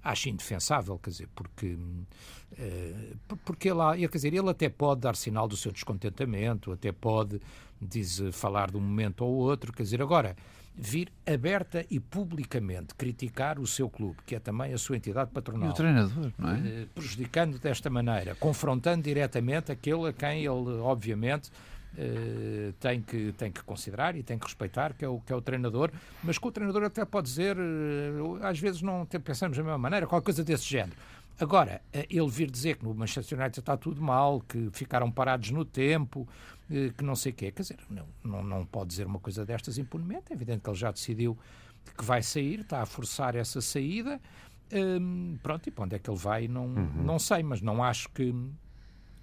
acho 0.05 0.29
indefensável, 0.29 0.99
quer 0.99 1.11
dizer, 1.11 1.29
porque, 1.35 1.67
uh, 1.73 3.37
porque 3.45 3.71
ele, 3.71 4.07
quer 4.07 4.17
dizer, 4.17 4.35
ele 4.35 4.51
até 4.51 4.69
pode 4.69 5.01
dar 5.01 5.17
sinal 5.17 5.49
do 5.49 5.57
seu 5.57 5.73
descontentamento, 5.73 6.71
até 6.71 6.93
pode 6.93 7.41
diz, 7.81 8.23
falar 8.33 8.71
de 8.71 8.77
um 8.77 8.81
momento 8.81 9.25
ou 9.25 9.33
outro, 9.35 9.73
quer 9.73 9.83
dizer, 9.83 10.03
agora, 10.03 10.37
vir 10.77 11.13
aberta 11.27 11.87
e 11.89 12.01
publicamente 12.01 12.95
criticar 12.95 13.59
o 13.61 13.67
seu 13.67 13.89
clube, 13.89 14.17
que 14.27 14.35
é 14.35 14.41
também 14.41 14.73
a 14.73 14.79
sua 14.79 14.97
entidade 14.97 15.31
patronal. 15.31 15.69
E 15.69 15.73
o 15.73 15.75
treinador, 15.75 16.33
não 16.37 16.51
é? 16.51 16.59
Uh, 16.59 16.87
prejudicando 16.95 17.59
desta 17.59 17.89
maneira, 17.89 18.35
confrontando 18.35 19.03
diretamente 19.03 19.71
aquele 19.71 20.09
a 20.09 20.13
quem 20.13 20.41
ele, 20.41 20.79
obviamente, 20.81 21.51
Uh, 21.97 22.73
tem, 22.81 23.01
que, 23.01 23.33
tem 23.39 23.53
que 23.53 23.63
considerar 23.63 24.17
e 24.17 24.23
tem 24.25 24.37
que 24.37 24.45
respeitar, 24.45 24.95
que 24.95 25.05
é 25.05 25.09
o, 25.09 25.21
que 25.21 25.33
é 25.33 25.37
o 25.37 25.41
treinador, 25.41 25.93
mas 26.25 26.39
que 26.39 26.49
o 26.49 26.51
treinador 26.51 26.83
até 26.83 27.05
pode 27.05 27.29
dizer, 27.29 27.57
uh, 27.57 28.45
às 28.45 28.59
vezes 28.59 28.83
não 28.83 29.07
pensamos 29.07 29.57
da 29.57 29.63
mesma 29.63 29.79
maneira, 29.79 30.05
qualquer 30.05 30.25
coisa 30.25 30.43
desse 30.43 30.65
género. 30.65 30.97
Agora, 31.39 31.81
uh, 31.95 31.99
ele 32.11 32.29
vir 32.29 32.51
dizer 32.51 32.79
que 32.79 32.85
no 32.85 32.93
Manchester 32.93 33.39
United 33.39 33.61
está 33.61 33.77
tudo 33.77 34.03
mal, 34.03 34.41
que 34.41 34.71
ficaram 34.73 35.09
parados 35.09 35.53
no 35.53 35.65
tempo, 35.65 36.27
que 36.97 37.05
não 37.05 37.15
sei 37.15 37.31
o 37.31 37.35
quê, 37.35 37.53
quer 37.53 37.63
dizer, 37.63 37.79
não, 37.91 38.07
não, 38.25 38.43
não 38.43 38.67
pode 38.67 38.89
dizer 38.89 39.07
uma 39.07 39.21
coisa 39.21 39.45
destas 39.45 39.79
impunemente, 39.79 40.25
é 40.31 40.35
evidente 40.35 40.63
que 40.63 40.71
ele 40.71 40.77
já 40.77 40.91
decidiu 40.91 41.39
que 41.97 42.05
vai 42.05 42.23
sair, 42.23 42.61
está 42.61 42.83
a 42.83 42.87
forçar 42.87 43.37
essa 43.37 43.61
saída, 43.61 44.21
ehm, 44.71 45.37
pronto, 45.43 45.69
e 45.69 45.71
para 45.71 45.85
onde 45.85 45.97
é 45.97 45.99
que 45.99 46.09
ele 46.09 46.19
vai, 46.19 46.49
não, 46.49 46.67
uhum. 46.67 47.05
não 47.05 47.19
sei, 47.19 47.43
mas 47.43 47.61
não 47.61 47.85
acho 47.85 48.09
que, 48.11 48.35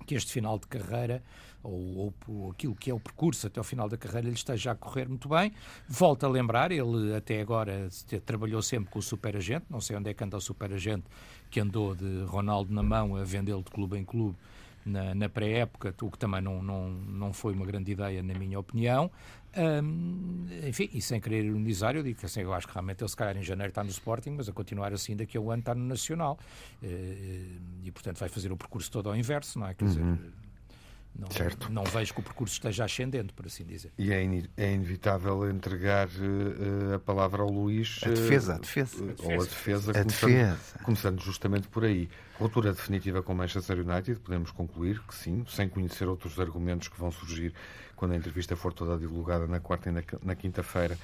que 0.05 0.15
este 0.15 0.31
final 0.31 0.59
de 0.59 0.67
carreira 0.67 1.23
ou, 1.63 2.13
ou, 2.27 2.51
aquilo 2.51 2.75
que 2.75 2.89
é 2.89 2.93
o 2.93 2.99
percurso 2.99 3.47
até 3.47 3.59
ao 3.59 3.63
final 3.63 3.87
da 3.87 3.97
carreira 3.97 4.27
lhe 4.27 4.33
esteja 4.33 4.71
a 4.71 4.75
correr 4.75 5.07
muito 5.07 5.29
bem. 5.29 5.51
Volto 5.87 6.25
a 6.25 6.29
lembrar, 6.29 6.71
ele 6.71 7.15
até 7.15 7.41
agora 7.41 7.89
trabalhou 8.25 8.61
sempre 8.61 8.89
com 8.89 8.99
o 8.99 9.01
superagente, 9.01 9.65
não 9.69 9.81
sei 9.81 9.95
onde 9.95 10.09
é 10.09 10.13
que 10.13 10.23
anda 10.23 10.37
o 10.37 10.41
superagente 10.41 11.05
que 11.49 11.59
andou 11.59 11.95
de 11.95 12.23
Ronaldo 12.25 12.73
na 12.73 12.81
mão 12.81 13.15
a 13.15 13.23
vendê-lo 13.23 13.63
de 13.63 13.71
clube 13.71 13.97
em 13.97 14.05
clube 14.05 14.37
na, 14.85 15.13
na 15.13 15.29
pré-época, 15.29 15.93
o 16.01 16.09
que 16.09 16.17
também 16.17 16.41
não, 16.41 16.61
não, 16.61 16.89
não 16.89 17.33
foi 17.33 17.53
uma 17.53 17.65
grande 17.65 17.91
ideia, 17.91 18.23
na 18.23 18.33
minha 18.33 18.59
opinião. 18.59 19.11
Enfim, 20.67 20.89
e 20.93 21.01
sem 21.01 21.19
querer 21.19 21.43
ironizar, 21.45 21.95
eu 21.95 22.03
digo 22.03 22.19
que 22.19 22.25
assim, 22.25 22.41
eu 22.41 22.53
acho 22.53 22.67
que 22.67 22.73
realmente 22.73 23.01
ele 23.03 23.09
se 23.09 23.15
calhar 23.15 23.37
em 23.37 23.43
janeiro 23.43 23.69
está 23.69 23.83
no 23.83 23.89
Sporting, 23.89 24.31
mas 24.31 24.49
a 24.49 24.53
continuar 24.53 24.93
assim 24.93 25.15
daqui 25.15 25.37
a 25.37 25.41
um 25.41 25.51
ano 25.51 25.59
está 25.59 25.75
no 25.75 25.83
Nacional. 25.83 26.39
Uh, 26.81 26.87
e 27.83 27.91
portanto 27.91 28.17
vai 28.17 28.29
fazer 28.29 28.51
o 28.51 28.57
percurso 28.57 28.89
todo 28.89 29.09
ao 29.09 29.15
inverso, 29.15 29.59
não 29.59 29.67
é? 29.67 29.73
Quer 29.73 29.85
dizer, 29.85 30.01
uhum 30.01 30.40
Não, 31.13 31.29
certo. 31.29 31.71
não 31.71 31.83
vejo 31.83 32.13
que 32.13 32.19
o 32.21 32.23
percurso 32.23 32.53
esteja 32.53 32.85
ascendente, 32.85 33.33
por 33.33 33.45
assim 33.45 33.65
dizer. 33.65 33.91
E 33.97 34.11
é, 34.11 34.23
in, 34.23 34.45
é 34.55 34.73
inevitável 34.73 35.49
entregar 35.49 36.07
uh, 36.07 36.95
a 36.95 36.99
palavra 36.99 37.43
ao 37.43 37.49
Luís. 37.49 37.99
A 38.03 38.09
defesa, 38.09 38.53
uh, 38.53 38.55
a 38.55 38.59
defesa. 38.59 39.03
Uh, 39.03 39.15
ou 39.23 39.33
a 39.33 39.43
defesa, 39.43 39.91
a 39.91 39.93
começando, 39.93 40.29
defesa. 40.29 40.79
começando 40.83 41.21
justamente 41.21 41.67
por 41.67 41.83
aí. 41.83 42.09
Ruptura 42.39 42.73
definitiva 42.73 43.21
com 43.21 43.33
o 43.33 43.35
Manchester 43.35 43.79
United, 43.79 44.19
podemos 44.21 44.51
concluir 44.51 44.99
que 45.01 45.13
sim, 45.13 45.45
sem 45.47 45.69
conhecer 45.69 46.07
outros 46.07 46.39
argumentos 46.39 46.87
que 46.87 46.97
vão 46.97 47.11
surgir 47.11 47.53
quando 47.95 48.13
a 48.13 48.15
entrevista 48.15 48.55
for 48.55 48.73
toda 48.73 48.97
divulgada 48.97 49.45
na 49.45 49.59
quarta 49.59 49.89
e 49.89 49.91
na, 49.91 50.01
na 50.23 50.33
quinta-feira. 50.33 50.97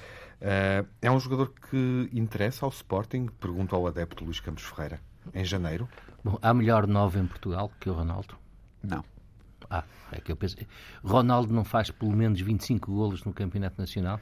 é 1.00 1.08
um 1.08 1.20
jogador 1.20 1.52
que 1.70 2.10
interessa 2.12 2.66
ao 2.66 2.70
Sporting? 2.70 3.26
Pergunta 3.38 3.76
ao 3.76 3.86
adepto 3.86 4.24
Luís 4.24 4.40
Campos 4.40 4.64
Ferreira. 4.64 5.00
Em 5.32 5.44
janeiro? 5.44 5.88
Bom, 6.24 6.36
há 6.42 6.52
melhor 6.52 6.88
nove 6.88 7.20
em 7.20 7.26
Portugal 7.26 7.70
que 7.78 7.88
o 7.88 7.92
Ronaldo? 7.92 8.34
Não. 8.82 9.04
Ah, 9.70 9.84
é 10.12 10.20
que 10.20 10.32
eu 10.32 10.36
pensei. 10.36 10.66
Ronaldo 11.02 11.52
não 11.52 11.64
faz 11.64 11.90
pelo 11.90 12.12
menos 12.12 12.40
25 12.40 12.92
golos 12.92 13.24
no 13.24 13.32
Campeonato 13.32 13.80
Nacional? 13.80 14.20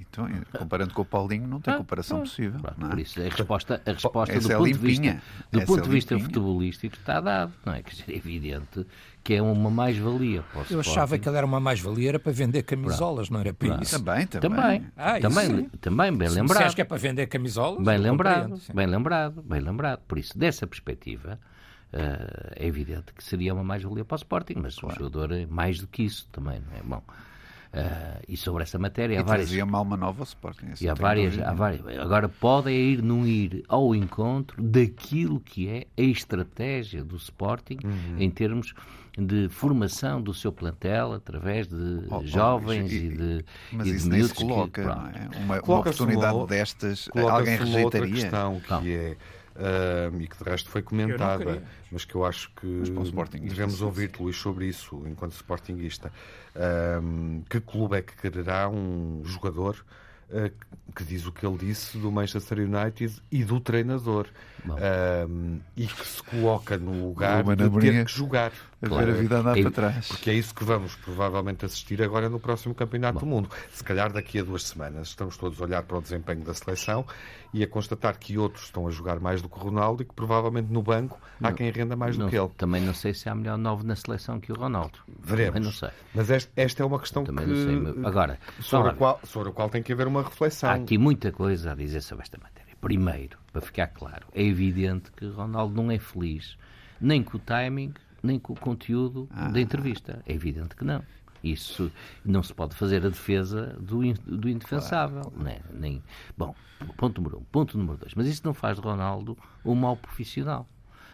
Então, 0.00 0.28
comparando 0.58 0.92
com 0.92 1.02
o 1.02 1.04
Paulinho, 1.04 1.46
não 1.46 1.60
tem 1.60 1.72
ah, 1.72 1.76
comparação 1.76 2.18
ah, 2.18 2.20
possível. 2.22 2.60
não 2.76 2.88
é? 2.88 2.90
Por 2.90 2.98
isso, 2.98 3.20
a 3.20 3.24
resposta, 3.24 3.80
a 3.86 3.92
resposta 3.92 4.40
do, 4.40 4.52
é 4.52 4.56
ponto, 4.56 4.66
de 4.66 4.78
vista, 4.78 5.22
do 5.52 5.62
ponto 5.62 5.82
de 5.82 5.88
é 5.88 5.92
vista 5.92 6.18
futebolístico 6.18 6.96
está 6.96 7.20
dado. 7.20 7.52
Não 7.64 7.74
é? 7.74 7.82
Que 7.82 8.12
é 8.12 8.16
evidente 8.16 8.84
que 9.22 9.34
é 9.34 9.42
uma 9.42 9.70
mais-valia. 9.70 10.42
Eu 10.68 10.80
achava 10.80 11.18
que 11.18 11.28
ele 11.28 11.36
era 11.36 11.46
uma 11.46 11.60
mais-valia 11.60 12.08
era 12.08 12.18
para 12.18 12.32
vender 12.32 12.62
camisolas, 12.62 13.28
Pronto. 13.28 13.32
não 13.32 13.40
era 13.40 13.54
para 13.54 13.82
isso. 13.82 13.98
Também, 14.02 14.26
também. 14.26 14.50
Também, 14.50 14.86
ah, 14.96 15.20
também, 15.20 15.64
também, 15.80 16.16
bem 16.16 16.28
Se 16.28 16.34
lembrado. 16.34 16.68
Se 16.70 16.74
que 16.74 16.80
é 16.82 16.84
para 16.84 16.96
vender 16.96 17.26
camisolas? 17.26 17.84
Bem 17.84 17.98
lembrado, 17.98 18.60
bem 18.74 18.86
lembrado, 18.86 19.42
bem 19.42 19.60
lembrado. 19.60 20.00
Por 20.08 20.18
isso, 20.18 20.36
dessa 20.36 20.66
perspectiva, 20.66 21.38
Uh, 21.92 22.52
é 22.54 22.66
evidente 22.66 23.12
que 23.12 23.24
seria 23.24 23.52
uma 23.52 23.64
mais-valia 23.64 24.04
para 24.04 24.14
o 24.14 24.16
Sporting, 24.16 24.54
mas 24.62 24.76
claro. 24.76 24.94
um 24.94 24.98
jogador 24.98 25.32
é 25.32 25.44
mais 25.46 25.80
do 25.80 25.88
que 25.88 26.04
isso 26.04 26.28
também, 26.30 26.60
não 26.60 26.76
é? 26.76 26.82
Bom, 26.84 27.02
uh, 27.74 28.22
e 28.28 28.36
sobre 28.36 28.62
essa 28.62 28.78
matéria 28.78 29.14
e 29.14 29.18
há 29.18 29.22
várias. 29.24 29.50
uma 29.50 29.78
alma 29.78 29.96
nova 29.96 30.20
ao 30.20 30.24
Sporting. 30.24 30.66
E 30.80 30.88
há 30.88 30.94
várias, 30.94 31.36
há 31.40 31.52
várias. 31.52 31.84
Agora, 31.98 32.28
pode 32.28 32.70
ir 32.70 33.02
não 33.02 33.26
ir 33.26 33.64
ao 33.68 33.92
encontro 33.92 34.62
daquilo 34.62 35.40
que 35.40 35.68
é 35.68 35.86
a 35.98 36.02
estratégia 36.02 37.02
do 37.02 37.16
Sporting 37.16 37.78
uhum. 37.82 38.16
em 38.20 38.30
termos 38.30 38.72
de 39.18 39.48
formação 39.48 40.22
do 40.22 40.32
seu 40.32 40.52
plantel 40.52 41.12
através 41.12 41.66
de 41.66 42.06
oh, 42.08 42.24
jovens 42.24 42.92
e, 42.92 42.96
e, 42.96 43.08
de. 43.08 43.44
Mas 43.72 43.86
e 43.86 43.90
isso 43.96 44.04
de 44.04 44.16
nem 44.16 44.22
se 44.24 44.34
coloca, 44.34 44.82
que, 44.82 44.86
não 44.86 45.06
é? 45.08 45.28
Uma, 45.38 45.60
uma 45.60 45.78
oportunidade 45.80 46.36
uma, 46.36 46.46
destas, 46.46 47.08
alguém 47.14 47.56
rejeitaria. 47.56 47.84
Outra 47.84 48.06
questão 48.08 48.60
que 48.60 48.94
é 48.94 49.16
uh, 49.60 50.20
e 50.20 50.26
que 50.26 50.42
de 50.42 50.50
resto 50.50 50.70
foi 50.70 50.82
comentada, 50.82 51.62
mas 51.92 52.04
que 52.04 52.14
eu 52.14 52.24
acho 52.24 52.50
que 52.54 52.82
devemos 53.40 53.82
ouvir-te, 53.82 54.22
Luís, 54.22 54.36
sobre 54.36 54.66
isso, 54.66 55.02
enquanto 55.06 55.32
Sportingista. 55.32 56.10
Uh, 56.54 57.42
que 57.48 57.60
clube 57.60 57.96
é 57.98 58.02
que 58.02 58.16
quererá 58.16 58.68
um 58.68 59.22
jogador 59.24 59.84
uh, 60.30 60.50
que 60.94 61.04
diz 61.04 61.26
o 61.26 61.32
que 61.32 61.46
ele 61.46 61.58
disse 61.58 61.98
do 61.98 62.10
Manchester 62.10 62.58
United 62.58 63.20
e 63.30 63.44
do 63.44 63.60
treinador 63.60 64.26
e 65.76 65.86
que 65.86 66.06
se 66.06 66.22
coloca 66.22 66.76
no 66.76 67.08
lugar 67.08 67.44
de 67.44 67.70
ter 67.80 68.04
que 68.04 68.12
jogar? 68.12 68.52
A 68.82 68.88
claro. 68.88 69.06
ver 69.06 69.12
a 69.12 69.20
vida 69.20 69.38
andar 69.38 69.58
é, 69.58 69.62
para 69.62 69.70
trás. 69.70 70.08
Porque 70.08 70.30
é 70.30 70.34
isso 70.34 70.54
que 70.54 70.64
vamos 70.64 70.94
provavelmente 70.96 71.66
assistir 71.66 72.02
agora 72.02 72.30
no 72.30 72.40
próximo 72.40 72.74
Campeonato 72.74 73.14
Bom. 73.14 73.20
do 73.20 73.26
Mundo. 73.26 73.50
Se 73.70 73.84
calhar 73.84 74.10
daqui 74.10 74.38
a 74.38 74.42
duas 74.42 74.64
semanas 74.64 75.08
estamos 75.08 75.36
todos 75.36 75.60
a 75.60 75.64
olhar 75.64 75.82
para 75.82 75.98
o 75.98 76.00
desempenho 76.00 76.42
da 76.42 76.54
seleção 76.54 77.04
e 77.52 77.62
a 77.62 77.66
constatar 77.66 78.18
que 78.18 78.38
outros 78.38 78.64
estão 78.64 78.88
a 78.88 78.90
jogar 78.90 79.20
mais 79.20 79.42
do 79.42 79.50
que 79.50 79.58
o 79.58 79.60
Ronaldo 79.60 80.02
e 80.02 80.06
que 80.06 80.14
provavelmente 80.14 80.72
no 80.72 80.82
banco 80.82 81.20
há 81.42 81.52
quem 81.52 81.70
renda 81.70 81.94
mais 81.94 82.16
não, 82.16 82.24
do 82.24 82.30
que 82.30 82.38
ele. 82.38 82.48
Também 82.56 82.80
não 82.80 82.94
sei 82.94 83.12
se 83.12 83.28
há 83.28 83.34
melhor 83.34 83.58
novo 83.58 83.84
na 83.84 83.94
seleção 83.94 84.40
que 84.40 84.50
o 84.50 84.54
Ronaldo. 84.54 84.98
Veremos. 85.22 85.52
Também 85.52 85.62
não 85.62 85.72
sei. 85.72 85.90
Mas 86.14 86.30
esta, 86.30 86.50
esta 86.56 86.82
é 86.82 86.86
uma 86.86 86.98
questão 86.98 87.22
também 87.22 87.44
que, 87.44 87.52
não 87.52 87.94
sei. 87.94 88.04
Agora, 88.04 88.38
sobre, 88.60 88.92
a 88.92 88.94
qual, 88.94 89.20
sobre 89.24 89.50
a 89.50 89.52
qual 89.52 89.68
tem 89.68 89.82
que 89.82 89.92
haver 89.92 90.06
uma 90.06 90.22
reflexão. 90.22 90.70
Há 90.70 90.74
aqui 90.74 90.96
muita 90.96 91.30
coisa 91.30 91.72
a 91.72 91.74
dizer 91.74 92.00
sobre 92.00 92.22
esta 92.22 92.38
matéria. 92.38 92.74
Primeiro, 92.80 93.36
para 93.52 93.60
ficar 93.60 93.88
claro, 93.88 94.26
é 94.32 94.42
evidente 94.42 95.12
que 95.12 95.26
Ronaldo 95.26 95.74
não 95.74 95.90
é 95.90 95.98
feliz 95.98 96.56
nem 97.00 97.22
com 97.22 97.38
o 97.38 97.40
timing, 97.40 97.94
nem 98.22 98.38
com 98.38 98.52
o 98.52 98.56
conteúdo 98.56 99.28
ah. 99.30 99.48
da 99.48 99.60
entrevista. 99.60 100.22
É 100.26 100.32
evidente 100.32 100.74
que 100.76 100.84
não. 100.84 101.02
Isso 101.42 101.90
não 102.24 102.42
se 102.42 102.52
pode 102.52 102.74
fazer 102.74 103.04
a 103.04 103.08
defesa 103.08 103.74
do, 103.80 104.00
do 104.14 104.48
indefensável. 104.48 105.22
Claro. 105.22 105.42
Né? 105.42 105.60
Nem, 105.72 106.02
bom, 106.36 106.54
ponto 106.96 107.20
número 107.20 107.38
um. 107.38 107.44
Ponto 107.44 107.78
número 107.78 107.96
dois. 107.96 108.14
Mas 108.14 108.26
isso 108.26 108.42
não 108.44 108.52
faz 108.52 108.76
de 108.76 108.82
Ronaldo 108.82 109.36
um 109.64 109.74
mau 109.74 109.96
profissional 109.96 110.68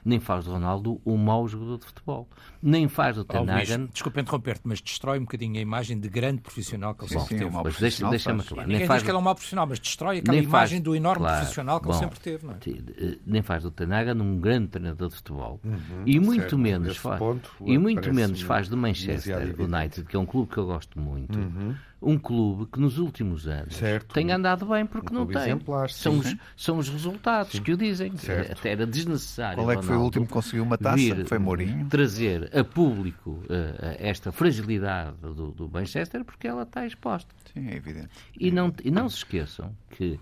nem 0.07 0.21
faz 0.21 0.45
do 0.45 0.53
Ronaldo 0.53 1.01
um 1.05 1.17
mau 1.17 1.49
jogador 1.49 1.79
de 1.79 1.85
futebol. 1.85 2.29
Nem 2.63 2.89
faz 2.89 3.17
do 3.17 3.25
Ten 3.25 3.41
oh, 3.41 3.87
Desculpa 3.93 4.21
interromper-te, 4.21 4.63
mas 4.65 4.81
destrói 4.81 5.19
um 5.19 5.23
bocadinho 5.23 5.57
a 5.57 5.61
imagem 5.61 5.99
de 5.99 6.09
grande 6.09 6.41
profissional 6.41 6.95
que 6.95 7.05
ele 7.05 7.11
sempre 7.11 7.39
teve. 7.39 7.45
Um 7.45 7.63
mas 7.63 7.79
deixa-me 7.79 8.11
deixa 8.11 8.35
claro. 8.35 8.69
Ninguém 8.69 8.87
faz... 8.87 8.99
diz 8.99 9.05
que 9.05 9.11
ele 9.11 9.17
é 9.17 9.21
um 9.21 9.25
mau 9.25 9.35
profissional, 9.35 9.67
mas 9.67 9.81
destrói 9.81 10.19
aquela 10.19 10.37
imagem 10.37 10.79
faz... 10.79 10.85
do 10.85 10.95
enorme 10.95 11.25
claro. 11.25 11.39
profissional 11.39 11.81
que 11.81 11.87
Bom, 11.87 11.93
ele 11.93 11.99
sempre 11.99 12.21
teve. 12.21 12.47
Não 12.47 12.53
é? 12.55 12.57
Eh, 12.67 13.19
nem 13.27 13.43
faz 13.43 13.65
do 13.65 13.71
Tenaga 13.71 14.15
um 14.15 14.39
grande 14.39 14.69
treinador 14.69 15.09
de 15.09 15.17
futebol. 15.17 15.61
Uhum, 15.65 16.03
e 16.07 16.21
muito 16.21 16.43
certo. 16.43 16.59
menos, 16.59 16.97
faz, 16.97 17.19
ponto, 17.19 17.51
e 17.65 17.77
muito 17.77 18.15
menos 18.15 18.41
faz 18.43 18.69
do 18.69 18.77
Manchester 18.77 19.57
United, 19.59 20.05
que 20.07 20.15
é 20.15 20.19
um 20.19 20.27
clube 20.27 20.53
que 20.53 20.59
eu 20.59 20.67
gosto 20.67 21.01
muito. 21.01 21.37
Uhum 21.37 21.75
um 22.01 22.19
clube 22.19 22.67
que 22.67 22.79
nos 22.79 22.99
últimos 22.99 23.49
anos 23.49 23.75
certo. 23.75 24.13
tem 24.13 24.31
andado 24.31 24.67
bem 24.67 24.85
porque 24.85 25.13
um 25.13 25.21
não 25.21 25.27
tem. 25.27 25.39
Exemplar, 25.39 25.91
são, 25.91 26.19
os, 26.19 26.37
são 26.57 26.79
os 26.79 26.89
resultados 26.89 27.53
sim. 27.53 27.63
que 27.63 27.73
o 27.73 27.77
dizem. 27.77 28.17
Certo. 28.17 28.53
Até 28.53 28.73
era 28.73 28.87
desnecessário. 28.87 29.59
Qual 29.59 29.71
é 29.71 29.77
que 29.77 29.85
foi 29.85 29.96
o 29.97 30.03
último 30.03 30.27
que 30.27 30.33
conseguiu 30.33 30.63
uma 30.63 30.79
taça? 30.79 30.97
Vir, 30.97 31.27
foi 31.27 31.39
Mourinho. 31.39 31.87
Trazer 31.89 32.57
a 32.57 32.65
público 32.65 33.31
uh, 33.31 33.97
esta 33.99 34.33
fragilidade 34.33 35.17
do, 35.21 35.51
do, 35.51 35.69
Manchester 35.69 36.25
porque 36.25 36.47
ela 36.47 36.63
está 36.63 36.87
exposta. 36.87 37.35
Sim, 37.53 37.69
é 37.69 37.77
evidente. 37.77 38.11
E 38.39 38.51
não, 38.51 38.73
e 38.85 38.91
não 38.91 39.09
se 39.09 39.19
esqueçam 39.19 39.75
que 39.91 40.19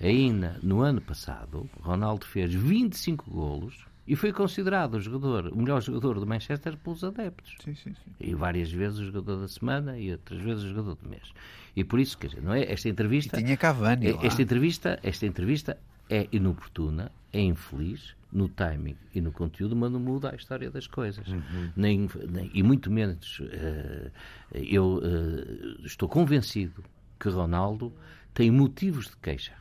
ainda 0.00 0.58
no 0.62 0.80
ano 0.80 1.00
passado 1.00 1.68
Ronaldo 1.80 2.26
fez 2.26 2.52
25 2.52 3.30
golos 3.30 3.86
e 4.06 4.14
foi 4.14 4.32
considerado 4.32 4.94
o 4.94 5.00
jogador, 5.00 5.48
o 5.48 5.56
melhor 5.56 5.80
jogador 5.80 6.20
do 6.20 6.26
Manchester 6.26 6.76
pelos 6.76 7.02
adeptos. 7.02 7.56
Sim, 7.64 7.74
sim, 7.74 7.94
sim. 7.94 8.12
E 8.20 8.34
várias 8.34 8.70
vezes 8.70 8.98
o 8.98 9.06
jogador 9.06 9.40
da 9.40 9.48
semana 9.48 9.98
e 9.98 10.12
outras 10.12 10.40
vezes 10.40 10.64
o 10.64 10.68
jogador 10.68 10.96
do 10.96 11.08
mês. 11.08 11.32
E 11.74 11.82
por 11.82 11.98
isso, 11.98 12.18
quer 12.18 12.28
dizer, 12.28 12.42
não 12.42 12.52
é? 12.52 12.70
Esta 12.70 12.88
entrevista. 12.88 13.40
E 13.40 13.44
tinha 13.44 13.56
Cavani. 13.56 14.08
É, 14.08 14.26
esta 14.26 14.42
entrevista, 14.42 14.98
esta 15.02 15.26
entrevista 15.26 15.78
é 16.10 16.28
inoportuna, 16.32 17.10
é 17.32 17.40
infeliz 17.40 18.14
no 18.34 18.48
timing 18.48 18.96
e 19.14 19.20
no 19.20 19.30
conteúdo, 19.30 19.76
mas 19.76 19.90
não 19.92 20.00
muda 20.00 20.32
a 20.32 20.34
história 20.34 20.68
das 20.68 20.88
coisas. 20.88 21.26
Uhum. 21.28 21.70
Nem, 21.76 22.10
nem, 22.28 22.50
e 22.52 22.62
muito 22.62 22.90
menos. 22.90 23.38
Uh, 23.38 24.10
eu 24.52 24.96
uh, 24.96 25.86
estou 25.86 26.08
convencido 26.08 26.84
que 27.18 27.28
Ronaldo 27.28 27.92
tem 28.34 28.50
motivos 28.50 29.06
de 29.06 29.16
queixa 29.18 29.54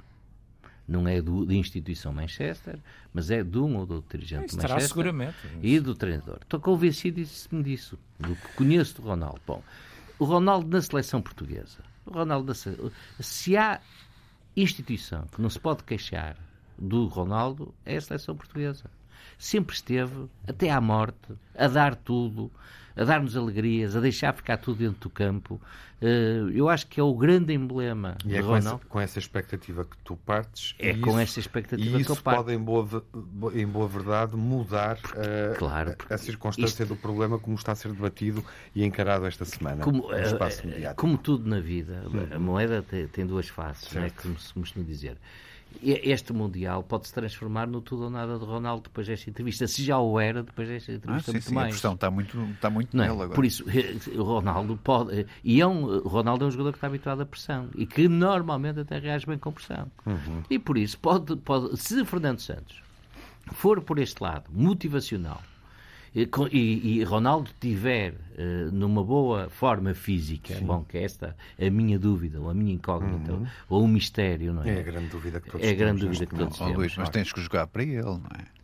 não 0.88 1.08
é 1.08 1.22
do, 1.22 1.46
da 1.46 1.54
instituição 1.54 2.12
Manchester, 2.12 2.78
mas 3.14 3.32
é 3.32 3.44
de 3.44 3.58
um 3.58 3.78
ou 3.78 3.86
do 3.86 3.96
outro 3.96 4.18
dirigente 4.18 4.50
de 4.50 4.58
Manchester 4.58 4.88
seguramente. 4.88 5.38
e 5.62 5.80
do 5.80 5.96
treinador. 5.96 6.40
Estou 6.42 6.60
convencido 6.60 7.24
disso, 7.64 7.98
do 8.20 8.36
que 8.36 8.48
conheço 8.56 9.02
do 9.02 9.08
Ronaldo. 9.08 9.42
Bom, 9.48 9.64
o 10.20 10.26
Ronaldo 10.26 10.68
na 10.68 10.82
seleção 10.82 11.22
portuguesa. 11.22 11.80
O 12.06 12.12
Ronaldo 12.12 12.48
na, 12.48 12.92
se 13.22 13.56
há 13.56 13.80
instituição 14.56 15.26
que 15.28 15.42
não 15.42 15.50
se 15.50 15.60
pode 15.60 15.84
queixar 15.84 16.36
do 16.78 17.06
Ronaldo, 17.08 17.74
é 17.86 17.98
a 17.98 18.02
seleção 18.02 18.36
portuguesa. 18.36 18.86
Sempre 19.38 19.76
esteve, 19.76 20.28
até 20.48 20.70
à 20.70 20.80
morte, 20.80 21.34
a 21.56 21.68
dar 21.68 21.96
tudo, 21.96 22.52
a 22.96 23.04
dar-nos 23.04 23.36
alegrias, 23.36 23.96
a 23.96 24.00
deixar 24.00 24.34
ficar 24.34 24.58
tudo 24.58 24.80
dentro 24.80 25.02
do 25.02 25.10
campo. 25.10 25.60
Uh, 26.02 26.50
eu 26.54 26.68
acho 26.68 26.86
que 26.88 27.00
é 27.00 27.04
o 27.04 27.14
grande 27.16 27.54
emblema 27.54 28.18
e 28.26 28.36
é 28.36 28.44
com 28.44 28.56
essa, 28.58 28.80
com 28.90 29.00
essa, 29.00 29.20
expectativa 29.20 29.86
que 29.86 29.96
tu 30.04 30.18
partes. 30.18 30.76
É 30.78 30.94
com 30.96 31.12
isso, 31.12 31.20
essa 31.20 31.40
expectativa 31.40 31.98
que 31.98 32.12
eu 32.12 32.16
parto. 32.18 32.44
pode, 32.44 32.54
em 32.54 32.60
boa, 32.60 33.06
em 33.54 33.66
boa 33.66 33.88
verdade, 33.88 34.36
mudar 34.36 34.98
uh, 34.98 35.58
claro, 35.58 35.96
a, 36.10 36.18
circunstância 36.18 36.84
isto... 36.84 36.94
do 36.94 37.00
problema 37.00 37.40
como 37.40 37.56
está 37.56 37.72
a 37.72 37.76
ser 37.76 37.94
debatido 37.94 38.44
e 38.76 38.84
encarado 38.84 39.26
esta 39.26 39.46
semana 39.46 39.82
como, 39.82 40.10
mediático. 40.10 40.96
Como 40.96 41.18
tudo 41.18 41.50
na 41.50 41.62
vida, 41.62 42.04
a 42.36 42.40
moeda 42.40 42.82
tem, 42.82 43.08
tem 43.08 43.26
duas 43.26 43.48
faces, 43.48 43.94
não 43.94 44.04
é, 44.04 44.10
como 44.10 44.38
se 44.38 44.54
costuma 44.54 44.86
dizer 44.86 45.18
este 45.82 46.34
Mundial 46.34 46.84
pode 46.84 47.08
se 47.08 47.14
transformar 47.14 47.68
no 47.68 47.82
tudo 47.82 48.04
ou 48.04 48.10
nada 48.10 48.38
de 48.38 48.46
Ronaldo 48.46 48.84
depois 48.84 49.08
desta 49.08 49.30
entrevista. 49.30 49.68
Se 49.68 49.84
já 49.84 49.98
o 50.00 50.20
era, 50.20 50.44
depois 50.44 50.68
desta 50.68 50.92
ah, 50.92 50.96
entrevista, 50.96 51.32
ah, 51.32 51.34
muito 51.34 51.46
sim, 51.46 51.54
mais. 51.54 51.68
A 51.68 51.70
pressão 51.70 51.94
está 51.94 52.12
muito, 52.12 52.44
está 52.54 52.70
muito 52.70 52.96
não 52.96 53.04
é? 53.04 53.08
agora. 53.08 53.30
Por 53.30 53.46
isso, 53.46 53.66
o 54.16 54.24
Ronaldo 54.24 54.78
pode. 54.84 55.26
E 55.44 55.62
é 55.62 55.68
um, 55.68 55.84
o 55.84 56.08
Ronaldo 56.08 56.46
é 56.46 56.48
um 56.48 56.52
jogador 56.52 56.72
que 56.72 56.78
está 56.78 56.88
habituado 56.88 57.22
à 57.22 57.26
pressão 57.26 57.70
e 57.76 57.86
que 57.86 58.08
normalmente 58.08 58.80
até 58.80 59.00
reage 59.00 59.26
bem 59.26 59.38
com 59.38 59.52
pressão. 59.52 59.92
Uhum. 60.06 60.44
E 60.50 60.60
por 60.60 60.78
isso, 60.78 61.00
pode, 61.00 61.36
pode, 61.38 61.78
se 61.78 62.04
Fernando 62.06 62.40
Santos 62.40 62.82
for 63.52 63.82
por 63.82 64.00
este 64.00 64.22
lado 64.22 64.46
motivacional 64.52 65.42
e, 66.16 67.00
e, 67.00 67.04
Ronaldo 67.04 67.50
tiver 67.60 68.14
uh, 68.14 68.72
numa 68.72 69.04
boa 69.04 69.50
forma 69.50 69.94
física, 69.94 70.54
Sim. 70.54 70.66
bom, 70.66 70.84
que 70.84 70.98
é 70.98 71.04
esta 71.04 71.36
a 71.60 71.70
minha 71.70 71.98
dúvida, 71.98 72.40
ou 72.40 72.50
a 72.50 72.54
minha 72.54 72.74
incógnita, 72.74 73.34
uhum. 73.34 73.48
ou 73.68 73.84
o 73.84 73.88
mistério, 73.88 74.54
não 74.54 74.64
é? 74.64 74.78
É 74.78 74.80
a 74.80 74.84
grande 74.84 75.08
dúvida 75.08 75.42
que 75.42 75.50
todos 75.50 75.66
É 75.66 75.72
a 75.72 75.74
grande 75.74 76.02
dúvida 76.02 76.26
que 76.26 76.36
todos 76.36 76.58
temos. 76.58 76.76
Luís, 76.76 76.96
mas 76.96 77.10
tens 77.10 77.34
que 77.34 77.42
jogar 77.42 77.66
para 77.68 77.84
ele, 77.84 78.04
não 78.04 78.30
é? 78.38 78.63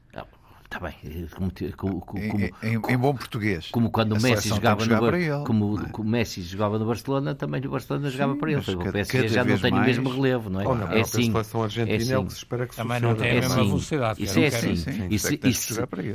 Está 0.71 0.79
bem. 0.79 1.27
Como, 1.75 1.99
como, 1.99 2.23
em, 2.23 2.51
em, 2.61 2.73
em, 2.89 2.97
bom 2.97 3.15
português. 3.15 3.69
Como 3.71 3.89
quando 3.89 4.11
o 4.11 4.21
Messi 4.21 4.49
jogava 4.49 4.85
no 4.85 5.01
Bar... 5.01 5.43
como, 5.43 5.79
é? 5.79 5.89
o 5.97 6.03
Messi 6.03 6.43
jogava 6.43 6.77
no 6.77 6.85
Barcelona, 6.85 7.33
também 7.33 7.59
o 7.65 7.71
Barcelona 7.71 8.05
Sim, 8.05 8.11
jogava 8.11 8.35
para 8.35 8.51
ele. 8.51 8.61
O 8.61 8.91
PSG 8.91 9.27
já 9.29 9.43
não 9.43 9.57
tem 9.57 9.71
mais... 9.71 9.83
o 9.83 9.87
mesmo 9.87 10.15
relevo, 10.15 10.51
não 10.51 10.61
é? 10.61 10.67
Ou 10.67 10.75
não, 10.75 10.87
é 10.91 11.01
assim. 11.01 11.33
A 11.33 11.63
argentina 11.63 11.91
é, 11.91 11.95
assim. 11.95 12.13
é 12.13 12.23
que 12.23 12.29
se 12.29 12.37
espera 12.37 12.67
que 12.67 12.75
Também 12.75 12.99
não 12.99 13.15
tem 13.15 13.31
a 13.31 13.33
mesma 13.33 13.55
assim. 13.55 13.67
velocidade. 13.67 14.23
Isso 14.23 14.39
é 14.39 14.45
assim. 14.45 14.75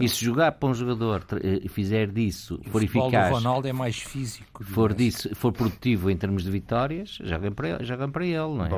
E 0.00 0.08
se 0.08 0.24
jogar 0.24 0.52
para 0.52 0.68
um 0.68 0.74
jogador 0.74 1.24
e 1.42 1.68
fizer 1.68 2.06
disso, 2.06 2.60
for 2.70 2.80
eficaz. 2.80 3.32
O 3.32 3.34
Ronaldo 3.34 3.66
é 3.66 3.72
mais 3.72 3.96
físico. 3.96 4.62
For, 4.62 4.94
disso, 4.94 5.34
for 5.34 5.52
produtivo 5.52 6.08
em 6.12 6.16
termos 6.16 6.44
de 6.44 6.50
vitórias, 6.52 7.18
jogam 7.24 7.50
para 7.50 7.70
ele, 7.70 7.84
jogam 7.84 8.08
para 8.08 8.24
ele 8.24 8.36
não 8.36 8.66
é? 8.66 8.68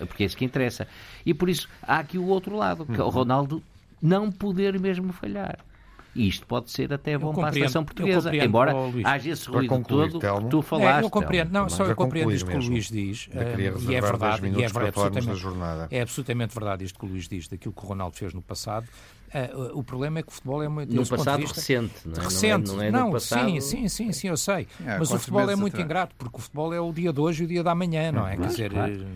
É 0.00 0.04
porque 0.06 0.22
é 0.22 0.26
isso 0.26 0.36
que 0.36 0.46
interessa. 0.46 0.88
E 1.26 1.34
por 1.34 1.50
isso 1.50 1.68
há 1.82 1.98
aqui 1.98 2.16
o 2.16 2.24
outro 2.24 2.56
lado, 2.56 2.86
que 2.86 2.98
é 2.98 3.02
o 3.02 3.04
uhum. 3.04 3.10
Ronaldo 3.10 3.62
não 4.00 4.30
poder 4.30 4.78
mesmo 4.78 5.12
falhar. 5.12 5.58
E 6.14 6.26
isto 6.26 6.44
pode 6.44 6.70
ser 6.70 6.92
até 6.92 7.16
bom 7.16 7.32
para 7.32 7.48
a 7.48 7.52
seleção 7.52 7.84
portuguesa, 7.84 8.34
embora 8.34 8.74
haja 9.04 9.30
esse 9.30 9.48
ruído 9.48 9.68
concluir, 9.68 10.10
todo 10.10 10.20
Telmo. 10.20 10.42
que 10.42 10.50
tu 10.50 10.62
falaste. 10.62 11.02
É, 11.02 11.06
eu 11.06 11.10
compreendo, 11.10 11.52
não, 11.52 11.68
só 11.68 11.86
eu 11.86 11.94
compreendo 11.94 12.32
isto 12.32 12.50
que 12.50 12.56
o 12.56 12.60
Luís 12.60 12.88
diz, 12.88 13.28
uh, 13.28 13.30
e 13.88 13.94
é 13.94 14.00
verdade, 14.00 14.46
e 14.48 14.64
é, 14.64 14.68
verdade 14.68 14.88
absolutamente, 14.88 15.94
é 15.94 16.00
absolutamente 16.00 16.54
verdade 16.54 16.84
isto 16.84 16.98
que 16.98 17.04
o 17.04 17.08
Luís 17.08 17.28
diz, 17.28 17.46
daquilo 17.46 17.72
que 17.72 17.84
o 17.84 17.86
Ronaldo 17.86 18.16
fez 18.16 18.34
no 18.34 18.42
passado, 18.42 18.88
Uh, 19.32 19.78
o 19.78 19.84
problema 19.84 20.18
é 20.18 20.22
que 20.24 20.28
o 20.28 20.32
futebol 20.32 20.60
é 20.60 20.68
muito. 20.68 20.92
No 20.92 21.06
passado 21.06 21.38
vista, 21.38 21.60
recente, 21.60 21.94
não 22.04 22.20
é? 22.20 22.24
Recente, 22.24 22.68
não, 22.68 22.82
é, 22.82 22.90
não, 22.90 22.98
é 22.98 23.02
não 23.02 23.12
passado... 23.12 23.48
sim, 23.48 23.60
sim, 23.60 23.88
sim, 23.88 24.12
sim, 24.12 24.26
eu 24.26 24.36
sei. 24.36 24.66
É, 24.84 24.98
mas 24.98 25.08
o 25.12 25.18
futebol 25.20 25.48
é 25.48 25.54
muito 25.54 25.74
atrás. 25.74 25.84
ingrato, 25.84 26.14
porque 26.18 26.38
o 26.38 26.40
futebol 26.40 26.74
é 26.74 26.80
o 26.80 26.92
dia 26.92 27.12
de 27.12 27.20
hoje 27.20 27.44
e 27.44 27.46
o 27.46 27.48
dia 27.48 27.62
da 27.62 27.72
manhã, 27.72 28.10
não 28.10 28.26
é? 28.26 28.36
Quer 28.36 28.46
dizer. 28.48 28.72
Claro. 28.72 29.06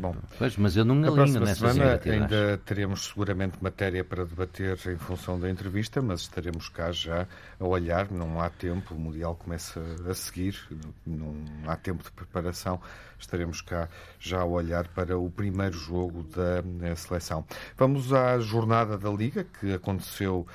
Eh, 0.00 0.12
Bom, 0.12 0.16
pois, 0.38 0.56
mas 0.56 0.76
eu 0.76 0.84
não 0.84 0.94
me 0.94 1.06
alinho 1.06 1.40
nessa 1.40 1.72
semana 1.72 2.00
ainda 2.02 2.58
teremos 2.64 3.06
seguramente 3.06 3.58
matéria 3.60 4.02
para 4.02 4.24
debater 4.24 4.78
em 4.86 4.96
função 4.96 5.38
da 5.38 5.50
entrevista, 5.50 6.00
mas 6.00 6.22
estaremos 6.22 6.68
cá 6.68 6.90
já 6.90 7.26
a 7.58 7.64
olhar. 7.64 8.10
Não 8.10 8.40
há 8.40 8.48
tempo, 8.48 8.94
o 8.94 8.98
Mundial 8.98 9.34
começa 9.36 9.80
a 10.08 10.14
seguir, 10.14 10.56
não 11.06 11.34
há 11.66 11.76
tempo 11.76 12.02
de 12.02 12.10
preparação. 12.10 12.80
Estaremos 13.18 13.60
cá 13.60 13.88
já 14.18 14.40
a 14.40 14.44
olhar 14.46 14.88
para 14.88 15.18
o 15.18 15.30
primeiro 15.30 15.76
jogo 15.76 16.24
da 16.24 16.96
seleção. 16.96 17.44
Vamos 17.76 18.12
à 18.12 18.38
jornada 18.38 18.96
da 18.96 19.10
Liga 19.10 19.44
que 19.44 19.74
aconteceu 19.74 20.46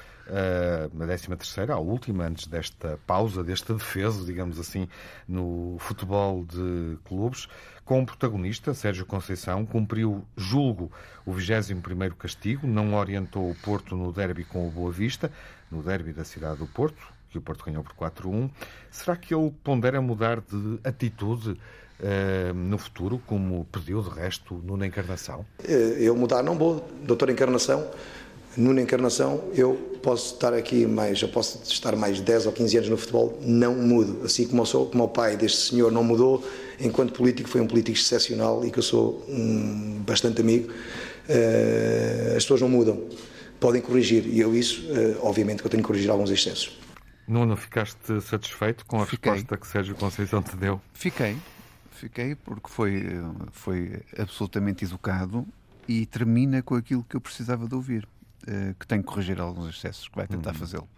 na 0.93 1.05
13ª, 1.05 1.69
a 1.71 1.77
última, 1.77 2.25
antes 2.25 2.47
desta 2.47 2.99
pausa, 3.05 3.43
deste 3.43 3.73
defeso, 3.73 4.25
digamos 4.25 4.60
assim, 4.60 4.88
no 5.27 5.77
futebol 5.79 6.43
de 6.45 6.97
clubes, 7.05 7.47
com 7.86 8.02
o 8.02 8.06
protagonista, 8.06 8.74
Sérgio 8.74 9.06
Conceição, 9.06 9.63
cumpriu, 9.63 10.26
julgo, 10.36 10.91
o 11.24 11.32
21º 11.32 12.15
castigo, 12.15 12.65
não 12.65 12.95
orientou 12.95 13.50
o 13.50 13.56
Porto 13.56 13.95
no 13.95 14.12
derby 14.12 14.43
com 14.43 14.67
o 14.67 14.71
Boa 14.71 14.91
Vista, 14.91 15.32
no 15.71 15.84
derby 15.84 16.12
da 16.12 16.24
cidade 16.24 16.58
do 16.58 16.65
Porto, 16.65 16.98
que 17.30 17.38
o 17.38 17.41
Porto 17.41 17.63
ganhou 17.63 17.84
por 17.84 17.93
4-1. 17.93 18.50
Será 18.89 19.15
que 19.15 19.36
ele 19.36 19.54
pondera 19.63 20.02
mudar 20.02 20.41
de 20.41 20.80
atitude 20.84 21.52
uh, 21.52 22.54
no 22.56 22.80
futuro, 22.80 23.21
como 23.28 23.65
pediu 23.65 24.02
de 24.02 24.10
resto 24.10 24.56
Nuno 24.63 24.84
Encarnação? 24.84 25.45
Eh, 25.63 25.98
eu 26.00 26.15
mudar 26.15 26.41
não 26.41 26.58
vou, 26.58 26.89
doutor 27.04 27.30
Encarnação 27.30 27.88
numa 28.58 28.82
encarnação, 28.82 29.44
eu 29.54 29.76
posso 30.02 30.36
estar 30.36 30.54
aqui 30.54 30.86
mais, 30.86 31.22
eu 31.22 31.28
posso 31.28 31.62
estar 31.63 31.96
mais 31.96 32.22
10 32.22 32.46
ou 32.46 32.52
15 32.52 32.78
anos 32.78 32.89
no 32.89 32.98
futebol, 32.98 33.39
não 33.41 33.76
mudo. 33.76 34.24
Assim 34.24 34.48
como 34.48 34.62
eu 34.62 34.65
sou, 34.65 34.86
como 34.86 35.04
o 35.04 35.08
pai 35.08 35.36
deste 35.36 35.58
senhor 35.70 35.91
não 35.91 36.04
mudou, 36.04 36.44
enquanto 36.80 37.13
político 37.13 37.50
foi 37.50 37.62
um 37.62 37.68
político 37.68 37.98
excepcional 37.98 38.65
e 38.65 38.72
que 38.72 38.80
eu 38.80 38.84
sou 38.84 39.26
um, 39.28 40.02
bastante 40.06 40.41
amigo, 40.41 40.70
uh, 40.72 42.38
as 42.38 42.44
pessoas 42.44 42.62
não 42.62 42.70
mudam. 42.70 43.10
Podem 43.60 43.82
corrigir 43.82 44.26
e 44.28 44.39
eu 44.39 44.56
isso, 44.56 44.86
uh, 44.91 45.26
obviamente 45.26 45.62
que 45.62 45.68
eu 45.68 45.72
tenho 45.72 45.84
que 45.84 45.88
corrigir 45.88 46.10
alguns 46.10 46.30
excessos. 46.30 46.78
Nuno, 47.28 47.58
ficaste 47.58 48.22
satisfeito 48.22 48.86
com 48.86 49.02
a 49.02 49.06
Fiquei. 49.06 49.32
resposta 49.32 49.58
que 49.58 49.68
Sérgio 49.68 49.96
Conceição 49.96 50.44
te 50.44 50.56
deu? 50.56 50.80
Fiquei. 50.94 51.36
Fiquei 51.89 52.36
porque 52.36 52.70
foi, 52.70 53.04
foi 53.52 54.02
absolutamente 54.18 54.86
educado 54.86 55.48
e 55.88 56.06
termina 56.06 56.62
com 56.62 56.76
aquilo 56.76 57.04
que 57.10 57.15
eu 57.15 57.22
precisava 57.22 57.68
de 57.68 57.74
ouvir. 57.74 58.08
Eh, 58.47 58.75
que 58.79 58.86
tem 58.86 59.01
que 59.01 59.08
corrigir 59.08 59.39
alguns 59.39 59.75
excessos, 59.75 60.08
que 60.08 60.15
vai 60.15 60.27
tentar 60.27 60.51
uhum. 60.51 60.58
fazê-lo. 60.58 60.89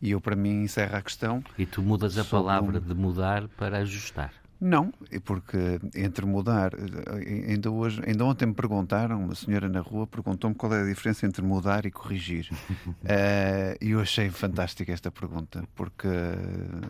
E 0.00 0.12
eu, 0.12 0.20
para 0.20 0.36
mim, 0.36 0.62
encerra 0.62 0.98
a 0.98 1.02
questão. 1.02 1.42
E 1.58 1.66
tu 1.66 1.82
mudas 1.82 2.16
a 2.16 2.24
palavra 2.24 2.78
um... 2.78 2.80
de 2.80 2.94
mudar 2.94 3.48
para 3.48 3.78
ajustar. 3.78 4.32
Não, 4.60 4.92
porque 5.24 5.78
entre 5.94 6.26
mudar, 6.26 6.72
eh, 6.74 7.50
ainda, 7.50 7.70
hoje, 7.70 8.02
ainda 8.04 8.24
ontem 8.24 8.46
me 8.46 8.54
perguntaram, 8.54 9.24
uma 9.24 9.34
senhora 9.34 9.68
na 9.68 9.80
rua 9.80 10.04
perguntou-me 10.04 10.54
qual 10.54 10.72
é 10.74 10.82
a 10.82 10.84
diferença 10.84 11.26
entre 11.26 11.42
mudar 11.42 11.86
e 11.86 11.92
corrigir. 11.92 12.48
uh, 12.50 13.78
e 13.80 13.90
eu 13.90 14.00
achei 14.00 14.28
fantástica 14.30 14.92
esta 14.92 15.12
pergunta, 15.12 15.62
porque 15.76 16.08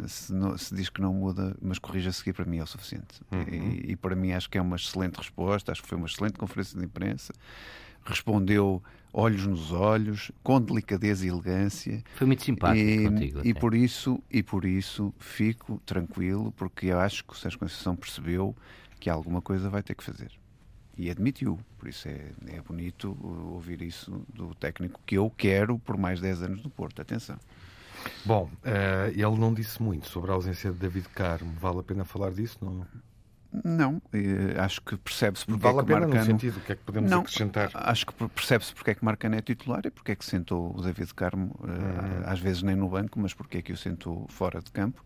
se, 0.07 0.33
não, 0.33 0.57
se, 0.57 0.75
diz 0.75 0.89
que 0.89 1.03
não 1.03 1.13
muda, 1.13 1.55
mas 1.61 1.79
corrige 1.79 2.09
a 2.09 2.13
seguir, 2.13 2.33
para 2.33 2.47
mim 2.47 2.57
é 2.57 2.63
o 2.63 2.67
suficiente. 2.67 3.21
Uhum. 3.31 3.43
E, 3.43 3.93
e, 3.93 3.97
para 3.97 4.17
mim 4.17 4.33
acho 4.33 4.49
que 4.49 4.57
é 4.57 4.63
uma 4.63 4.77
excelente 4.77 5.17
resposta, 5.17 5.71
acho 5.71 5.83
que 5.83 5.89
foi 5.89 5.99
uma 5.99 6.07
excelente 6.07 6.39
conferência 6.39 6.79
de 6.79 6.85
imprensa. 6.87 7.35
Respondeu 8.09 8.83
olhos 9.13 9.47
nos 9.47 9.73
olhos, 9.73 10.31
com 10.43 10.61
delicadeza 10.61 11.27
e 11.27 11.29
elegância. 11.29 12.03
Foi 12.15 12.27
muito 12.27 12.43
simpático 12.43 12.89
e, 12.89 13.05
contigo. 13.05 13.41
E 13.45 13.55
por 13.55 13.75
isso 13.75 14.23
e 14.31 14.43
por 14.43 14.65
isso 14.65 15.13
fico 15.19 15.81
tranquilo, 15.85 16.53
porque 16.53 16.87
eu 16.87 16.99
acho 16.99 17.25
que 17.25 17.33
o 17.33 17.37
Sérgio 17.37 17.59
Conceição 17.59 17.97
percebeu 17.97 18.55
que 19.01 19.09
alguma 19.09 19.41
coisa 19.41 19.69
vai 19.71 19.83
ter 19.83 19.95
que 19.95 20.05
fazer. 20.05 20.31
E 20.97 21.11
admitiu. 21.11 21.59
Por 21.79 21.89
isso 21.89 22.09
é, 22.09 22.33
é 22.49 22.61
bonito 22.61 23.17
ouvir 23.53 23.83
isso 23.83 24.27
do 24.35 24.55
técnico 24.55 25.01
que 25.07 25.17
eu 25.17 25.31
quero 25.37 25.79
por 25.79 25.97
mais 25.97 26.21
10 26.21 26.43
anos 26.43 26.63
no 26.63 26.71
Porto. 26.71 27.01
Atenção. 27.01 27.39
Bom, 28.25 28.51
uh, 28.65 29.09
ele 29.11 29.39
não 29.39 29.53
disse 29.53 29.83
muito 29.83 30.09
sobre 30.09 30.31
a 30.31 30.35
ausência 30.35 30.73
de 30.73 30.79
David 30.79 31.09
Carmo. 31.11 31.53
Vale 31.61 31.81
a 31.81 31.83
pena 31.83 32.05
falar 32.05 32.31
disso? 32.31 32.59
Não? 32.61 32.87
Não, 33.65 34.01
acho 34.63 34.83
que 34.83 34.97
percebe-se 34.97 35.47
porque 35.47 35.63
vale 35.63 35.79
é 35.79 35.85
que 35.85 35.93
a 35.93 35.95
pena 35.95 36.01
Marcano... 36.01 36.21
no 36.21 36.27
sentido, 36.27 36.59
o 36.59 36.61
que 36.61 36.73
é 36.73 36.75
que 36.75 36.83
podemos 36.83 37.11
não, 37.11 37.21
acrescentar? 37.21 37.71
Acho 37.73 38.07
que 38.07 38.13
percebe-se 38.29 38.75
porque 38.75 38.91
é 38.91 38.95
que 38.95 39.05
Marcano 39.05 39.37
é 39.37 39.41
titular 39.41 39.81
e 39.87 39.91
porque 39.91 40.13
é 40.13 40.17
que 40.17 40.25
sentou 40.25 40.77
o 40.77 40.83
David 40.83 41.15
Carmo, 41.15 41.59
uhum. 41.61 42.23
às 42.27 42.39
vezes 42.39 42.63
nem 42.63 42.77
no 42.77 42.89
banco, 42.89 43.19
mas 43.19 43.33
porque 43.33 43.59
é 43.59 43.63
que 43.63 43.73
o 43.73 43.77
sentou 43.77 44.27
fora 44.29 44.61
de 44.61 44.71
campo. 44.71 45.03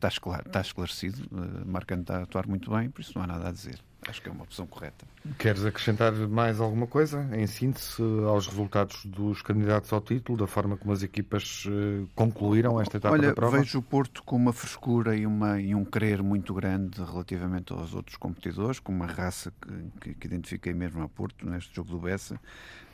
Está, 0.00 0.08
está 0.08 0.60
esclarecido, 0.60 1.24
uh, 1.32 1.66
Marcano 1.66 2.02
está 2.02 2.18
a 2.18 2.22
atuar 2.22 2.46
muito 2.46 2.70
bem, 2.70 2.88
por 2.88 3.00
isso 3.00 3.12
não 3.16 3.24
há 3.24 3.26
nada 3.26 3.48
a 3.48 3.52
dizer. 3.52 3.80
Acho 4.06 4.22
que 4.22 4.28
é 4.28 4.32
uma 4.32 4.44
opção 4.44 4.64
correta. 4.64 5.04
Queres 5.38 5.64
acrescentar 5.64 6.12
mais 6.12 6.60
alguma 6.60 6.86
coisa, 6.86 7.28
em 7.32 7.48
síntese, 7.48 8.00
aos 8.26 8.46
resultados 8.46 9.04
dos 9.04 9.42
candidatos 9.42 9.92
ao 9.92 10.00
título, 10.00 10.38
da 10.38 10.46
forma 10.46 10.76
como 10.76 10.92
as 10.92 11.02
equipas 11.02 11.66
uh, 11.66 12.08
concluíram 12.14 12.80
esta 12.80 12.96
etapa 12.96 13.14
Olha, 13.14 13.28
da 13.28 13.34
prova? 13.34 13.58
vejo 13.58 13.80
o 13.80 13.82
Porto 13.82 14.22
com 14.22 14.36
uma 14.36 14.52
frescura 14.52 15.16
e, 15.16 15.26
uma, 15.26 15.60
e 15.60 15.74
um 15.74 15.84
querer 15.84 16.22
muito 16.22 16.54
grande 16.54 17.02
relativamente 17.02 17.72
aos 17.72 17.92
outros 17.92 18.16
competidores, 18.16 18.78
com 18.78 18.92
uma 18.92 19.06
raça 19.06 19.52
que, 19.60 19.90
que, 20.00 20.14
que 20.14 20.26
identifiquei 20.28 20.72
mesmo 20.72 21.02
a 21.02 21.08
Porto 21.08 21.44
neste 21.44 21.74
jogo 21.74 21.90
do 21.90 21.98
Bessa, 21.98 22.40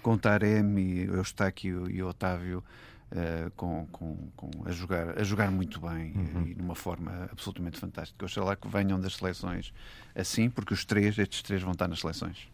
com 0.02 0.16
Taremi, 0.16 1.04
Eustáquio 1.04 1.88
e 1.90 2.02
Otávio 2.02 2.64
Uh, 3.12 3.48
com, 3.52 3.86
com, 3.92 4.16
com, 4.34 4.50
a, 4.64 4.72
jogar, 4.72 5.16
a 5.16 5.22
jogar 5.22 5.48
muito 5.48 5.78
bem 5.78 6.12
uhum. 6.16 6.46
e 6.48 6.54
de 6.54 6.60
uma 6.60 6.74
forma 6.74 7.28
absolutamente 7.30 7.78
fantástica. 7.78 8.24
Oxalá 8.24 8.56
que 8.56 8.66
venham 8.66 8.98
das 8.98 9.16
seleções 9.16 9.72
assim, 10.16 10.50
porque 10.50 10.74
os 10.74 10.84
três, 10.84 11.16
estes 11.16 11.42
três 11.42 11.62
vão 11.62 11.72
estar 11.72 11.86
nas 11.86 12.00
seleções. 12.00 12.48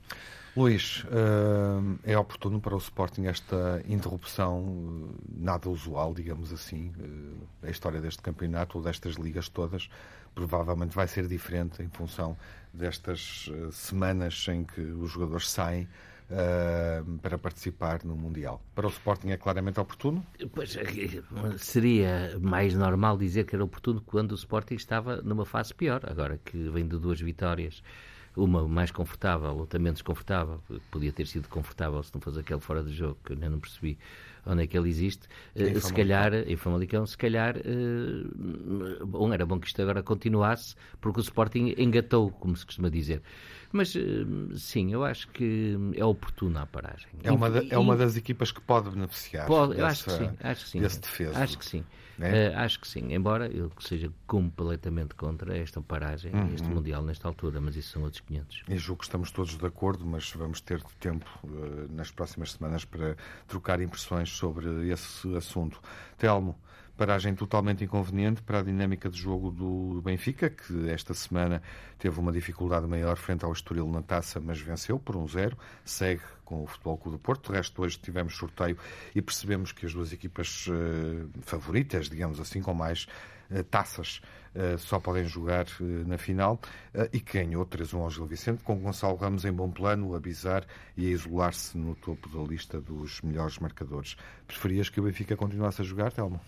Luís, 0.55 1.05
uh, 1.05 1.99
é 2.05 2.19
oportuno 2.19 2.61
para 2.61 2.75
o 2.75 2.79
Sporting 2.79 3.25
esta 3.25 3.83
interrupção 3.89 4.59
uh, 4.59 5.15
nada 5.35 5.71
usual, 5.71 6.13
digamos 6.13 6.53
assim. 6.53 6.93
a 7.63 7.71
história 7.71 8.01
deste 8.01 8.21
campeonato 8.21 8.77
ou 8.77 8.85
destas 8.85 9.15
ligas 9.15 9.49
todas 9.49 9.89
provavelmente 10.35 10.95
vai 10.95 11.09
ser 11.09 11.27
diferente 11.27 11.83
em 11.83 11.89
função 11.89 12.37
destas 12.73 13.49
semanas 13.73 14.47
em 14.49 14.63
que 14.63 14.81
os 14.81 15.11
jogadores 15.11 15.49
saem 15.49 15.89
uh, 16.31 17.19
para 17.19 17.37
participar 17.39 18.05
no 18.05 18.17
Mundial. 18.17 18.63
Para 18.75 18.87
o 18.87 18.91
Sporting 18.91 19.29
é 19.29 19.37
claramente 19.37 19.81
oportuno? 19.81 20.25
Pois, 20.53 20.77
é 20.77 20.85
seria 21.59 22.39
mais 22.41 22.75
normal 22.75 23.17
dizer 23.17 23.45
que 23.45 23.55
era 23.55 23.65
oportuno 23.65 24.01
quando 24.01 24.33
o 24.33 24.35
Sporting 24.35 24.75
estava 24.75 25.21
numa 25.23 25.45
fase 25.45 25.75
pior, 25.75 26.01
agora 26.05 26.39
que 26.45 26.57
vem 26.71 26.87
de 26.87 26.99
duas 26.99 27.21
vitórias 27.21 27.83
uma 28.37 28.67
mais 28.67 28.91
confortável, 28.91 29.57
outra 29.57 29.79
menos 29.79 29.99
desconfortável, 29.99 30.61
podia 30.91 31.13
ter 31.13 31.27
sido 31.27 31.49
confortável 31.49 32.03
se 32.03 32.15
não 32.15 32.21
fosse 32.21 32.39
aquele 32.39 32.61
fora 32.61 32.83
de 32.83 32.93
jogo, 32.93 33.19
que 33.25 33.33
eu 33.33 33.35
ainda 33.35 33.51
não 33.51 33.59
percebi 33.59 33.99
onde 34.47 34.63
é 34.63 34.67
que 34.67 34.79
ele 34.79 34.89
existe, 34.89 35.27
uh, 35.55 35.81
se 35.81 35.93
calhar, 35.93 36.33
em 36.33 36.57
Famalicão, 36.57 37.05
se 37.05 37.17
calhar, 37.17 37.57
uh, 37.59 39.07
bom, 39.07 39.33
era 39.33 39.45
bom 39.45 39.59
que 39.59 39.67
isto 39.67 39.83
agora 39.83 40.03
continuasse, 40.03 40.75
porque 41.01 41.21
o 41.21 41.23
Sporting 41.23 41.75
engatou, 41.77 42.31
como 42.31 42.57
se 42.57 42.65
costuma 42.65 42.89
dizer. 42.89 43.21
Mas 43.73 43.95
hum, 43.95 44.51
sim, 44.57 44.93
eu 44.93 45.05
acho 45.05 45.29
que 45.29 45.77
é 45.95 46.05
oportuna 46.05 46.63
a 46.63 46.67
paragem. 46.67 47.09
É 47.23 47.31
uma, 47.31 47.49
da, 47.49 47.63
é 47.69 47.79
uma 47.79 47.97
das 47.97 48.17
equipas 48.17 48.51
que 48.51 48.61
pode 48.61 48.91
beneficiar 48.91 49.47
pode, 49.47 49.75
dessa, 49.75 49.87
acho 49.87 50.05
que 50.05 50.11
sim, 50.11 50.31
acho 50.41 50.65
que 50.65 50.71
sim, 50.71 50.81
desse 50.81 51.01
defesa. 51.01 51.39
Acho 51.39 51.59
que 51.59 51.65
sim. 51.65 51.85
Uh, 52.21 52.55
acho 52.59 52.79
que 52.79 52.87
sim, 52.87 53.15
embora 53.15 53.47
eu 53.47 53.73
seja 53.81 54.13
completamente 54.27 55.15
contra 55.15 55.57
esta 55.57 55.81
paragem, 55.81 56.31
uhum. 56.35 56.53
este 56.55 56.69
Mundial 56.69 57.03
nesta 57.03 57.27
altura, 57.27 57.63
mas 57.63 57.77
isso 57.77 57.93
são 57.93 58.03
outros 58.03 58.21
500. 58.21 58.65
E 58.69 58.77
julgo 58.77 58.99
que 59.01 59.07
estamos 59.07 59.31
todos 59.31 59.57
de 59.57 59.67
acordo, 59.67 60.05
mas 60.05 60.31
vamos 60.33 60.61
ter 60.61 60.83
tempo 60.99 61.27
uh, 61.45 61.91
nas 61.91 62.11
próximas 62.11 62.53
semanas 62.53 62.85
para 62.85 63.17
trocar 63.49 63.81
impressões 63.81 64.29
sobre 64.29 64.91
esse 64.91 65.35
assunto. 65.35 65.81
Telmo, 66.19 66.59
paragem 67.01 67.35
totalmente 67.35 67.83
inconveniente 67.83 68.43
para 68.43 68.59
a 68.59 68.63
dinâmica 68.63 69.09
de 69.09 69.19
jogo 69.19 69.51
do 69.51 70.03
Benfica, 70.03 70.51
que 70.51 70.91
esta 70.91 71.15
semana 71.15 71.63
teve 71.99 72.21
uma 72.21 72.31
dificuldade 72.31 72.87
maior 72.87 73.17
frente 73.17 73.43
ao 73.43 73.51
Estoril 73.55 73.89
na 73.89 74.03
taça, 74.03 74.39
mas 74.39 74.61
venceu 74.61 74.99
por 74.99 75.17
um 75.17 75.27
zero. 75.27 75.57
Segue 75.83 76.21
com 76.45 76.63
o 76.63 76.67
Futebol 76.67 76.99
Clube 76.99 77.17
do 77.17 77.19
Porto. 77.19 77.51
De 77.51 77.57
resto, 77.57 77.81
hoje 77.81 77.99
tivemos 77.99 78.37
sorteio 78.37 78.77
e 79.15 79.23
percebemos 79.23 79.73
que 79.73 79.87
as 79.87 79.95
duas 79.95 80.13
equipas 80.13 80.67
uh, 80.67 81.27
favoritas, 81.41 82.11
digamos 82.11 82.39
assim, 82.39 82.61
com 82.61 82.75
mais 82.75 83.07
uh, 83.51 83.65
taças, 83.65 84.21
uh, 84.55 84.77
só 84.77 85.01
podem 85.01 85.25
jogar 85.25 85.65
na 86.07 86.19
final. 86.19 86.61
e 87.15 87.19
que 87.19 87.43
ganhou 87.43 87.65
3-1 87.65 87.99
ao 87.99 88.11
Gil 88.11 88.27
Vicente, 88.27 88.63
com 88.63 88.77
Gonçalo 88.79 89.17
Ramos 89.17 89.47
em 89.47 89.53
bom 89.53 89.71
plano, 89.71 90.15
a 90.15 90.21
bizar 90.21 90.67
e 90.99 91.07
a 91.07 91.09
isolar-se 91.09 91.79
no 91.79 91.95
topo 91.95 92.29
da 92.29 92.47
lista 92.47 92.79
dos 92.79 93.23
melhores 93.23 93.59
marcadores. 93.59 94.19
Preferias 94.47 94.91
que 94.91 95.01
o 95.01 95.05
Benfica 95.05 95.35
continuasse 95.35 95.81
a 95.81 95.85
jogar, 95.85 96.13
Telmo? 96.13 96.39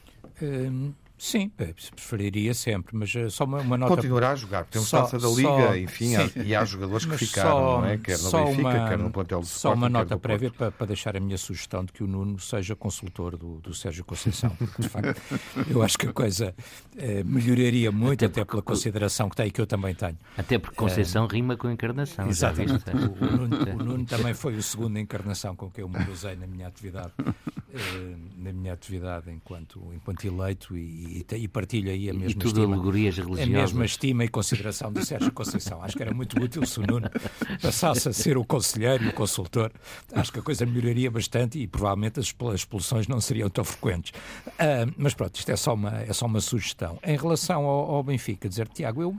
Um, 0.41 0.97
sim, 1.23 1.53
é, 1.57 1.73
preferiria 1.95 2.53
sempre, 2.53 2.97
mas 2.97 3.15
uh, 3.15 3.31
só 3.31 3.45
uma, 3.45 3.61
uma, 3.61 3.79
nota. 3.79 3.95
Continuará 3.95 4.31
a 4.33 4.35
jogar, 4.37 4.65
temos 4.65 4.89
só, 4.89 5.03
taça 5.03 5.19
da 5.19 5.29
Liga, 5.29 5.49
só, 5.49 5.77
enfim, 5.77 6.17
há, 6.17 6.31
e 6.43 6.55
há 6.55 6.65
jogadores 6.65 7.07
que 7.07 7.17
ficaram, 7.17 7.51
só, 7.51 7.81
não 7.81 7.87
é? 7.87 7.99
Quer 7.99 8.19
no 8.19 8.31
Benfica, 8.31 8.61
uma, 8.61 8.89
quer 8.89 8.99
no 8.99 9.11
plantel 9.11 9.41
do 9.41 9.47
Só 9.47 9.73
uma 9.73 9.89
nota 9.89 10.19
prévia 10.19 10.51
para, 10.51 10.73
para, 10.73 10.87
deixar 10.89 11.17
a 11.17 11.21
minha 11.21 11.39
sugestão 11.39 11.85
de 11.85 11.93
que 11.93 12.03
o 12.03 12.09
Nuno 12.09 12.41
seja 12.41 12.75
consultor 12.75 13.37
do, 13.37 13.61
do 13.61 13.73
Sérgio 13.73 14.05
Conceição, 14.05 14.51
porque 14.51 14.83
de 14.83 14.89
facto 14.89 15.23
eu 15.71 15.83
acho 15.83 15.97
que 15.97 16.09
a 16.09 16.13
coisa 16.13 16.55
uh, 16.97 17.25
melhoraria 17.25 17.93
muito, 17.93 18.25
até, 18.25 18.41
até 18.41 18.51
pela 18.51 18.63
consideração 18.63 19.29
que 19.29 19.37
tem 19.37 19.47
e 19.47 19.51
que 19.53 19.61
eu 19.61 19.67
também 19.67 19.95
tenho. 19.95 20.19
Até 20.37 20.59
porque 20.59 20.75
Conceição 20.75 21.27
uh, 21.27 21.29
rima 21.29 21.57
com 21.57 21.71
encarnação. 21.71 22.29
Exatamente. 22.29 22.85
O, 22.91 23.25
o, 23.25 23.37
Nuno, 23.37 23.57
o, 23.57 23.85
Nuno, 23.85 24.05
também 24.07 24.35
foi 24.35 24.57
o 24.57 24.63
segundo 24.63 24.99
encarnação 24.99 25.55
com 25.55 25.71
que 25.71 25.83
eu 25.83 25.89
me 25.89 26.05
usei 26.11 26.35
na 26.35 26.47
minha 26.47 26.67
atividade, 26.67 27.13
na 28.37 28.53
minha 28.53 28.73
atividade 28.73 29.31
enquanto, 29.31 29.81
enquanto 29.95 30.25
eleito 30.25 30.77
e, 30.77 31.12
e, 31.13 31.37
e 31.37 31.49
partilho 31.49 31.91
aí 31.91 32.09
a 32.09 32.15
mesma 32.15 32.31
e 32.31 32.35
tudo 32.35 32.61
estima, 32.61 32.75
alegorias 32.75 33.17
religiosas. 33.17 33.49
a 33.49 33.51
mesma 33.51 33.85
estima 33.85 34.25
e 34.25 34.29
consideração 34.29 34.93
do 34.93 35.05
Sérgio 35.05 35.31
Conceição. 35.33 35.83
Acho 35.83 35.97
que 35.97 36.03
era 36.03 36.15
muito 36.15 36.41
útil 36.43 36.65
se 36.65 36.81
o 36.81 36.87
Nuno 36.87 37.11
passasse 37.61 38.09
a 38.09 38.13
ser 38.13 38.37
o 38.37 38.45
conselheiro 38.45 39.05
e 39.05 39.09
o 39.09 39.13
consultor. 39.13 39.71
Acho 40.13 40.33
que 40.33 40.39
a 40.39 40.43
coisa 40.43 40.65
melhoraria 40.65 41.11
bastante 41.11 41.59
e 41.59 41.67
provavelmente 41.67 42.21
as 42.21 42.35
expulsões 42.55 43.07
não 43.07 43.21
seriam 43.21 43.51
tão 43.51 43.65
frequentes. 43.65 44.13
Uh, 44.47 44.93
mas 44.97 45.15
pronto, 45.15 45.37
isto 45.37 45.51
é 45.51 45.57
só 45.57 45.75
uma, 45.75 45.99
é 45.99 46.13
só 46.13 46.27
uma 46.27 46.41
sugestão. 46.41 46.99
Em 47.05 47.17
relação 47.17 47.65
ao, 47.65 47.97
ao 47.97 48.03
Benfica, 48.03 48.49
dizer, 48.49 48.69
Tiago, 48.69 49.03
eu, 49.03 49.17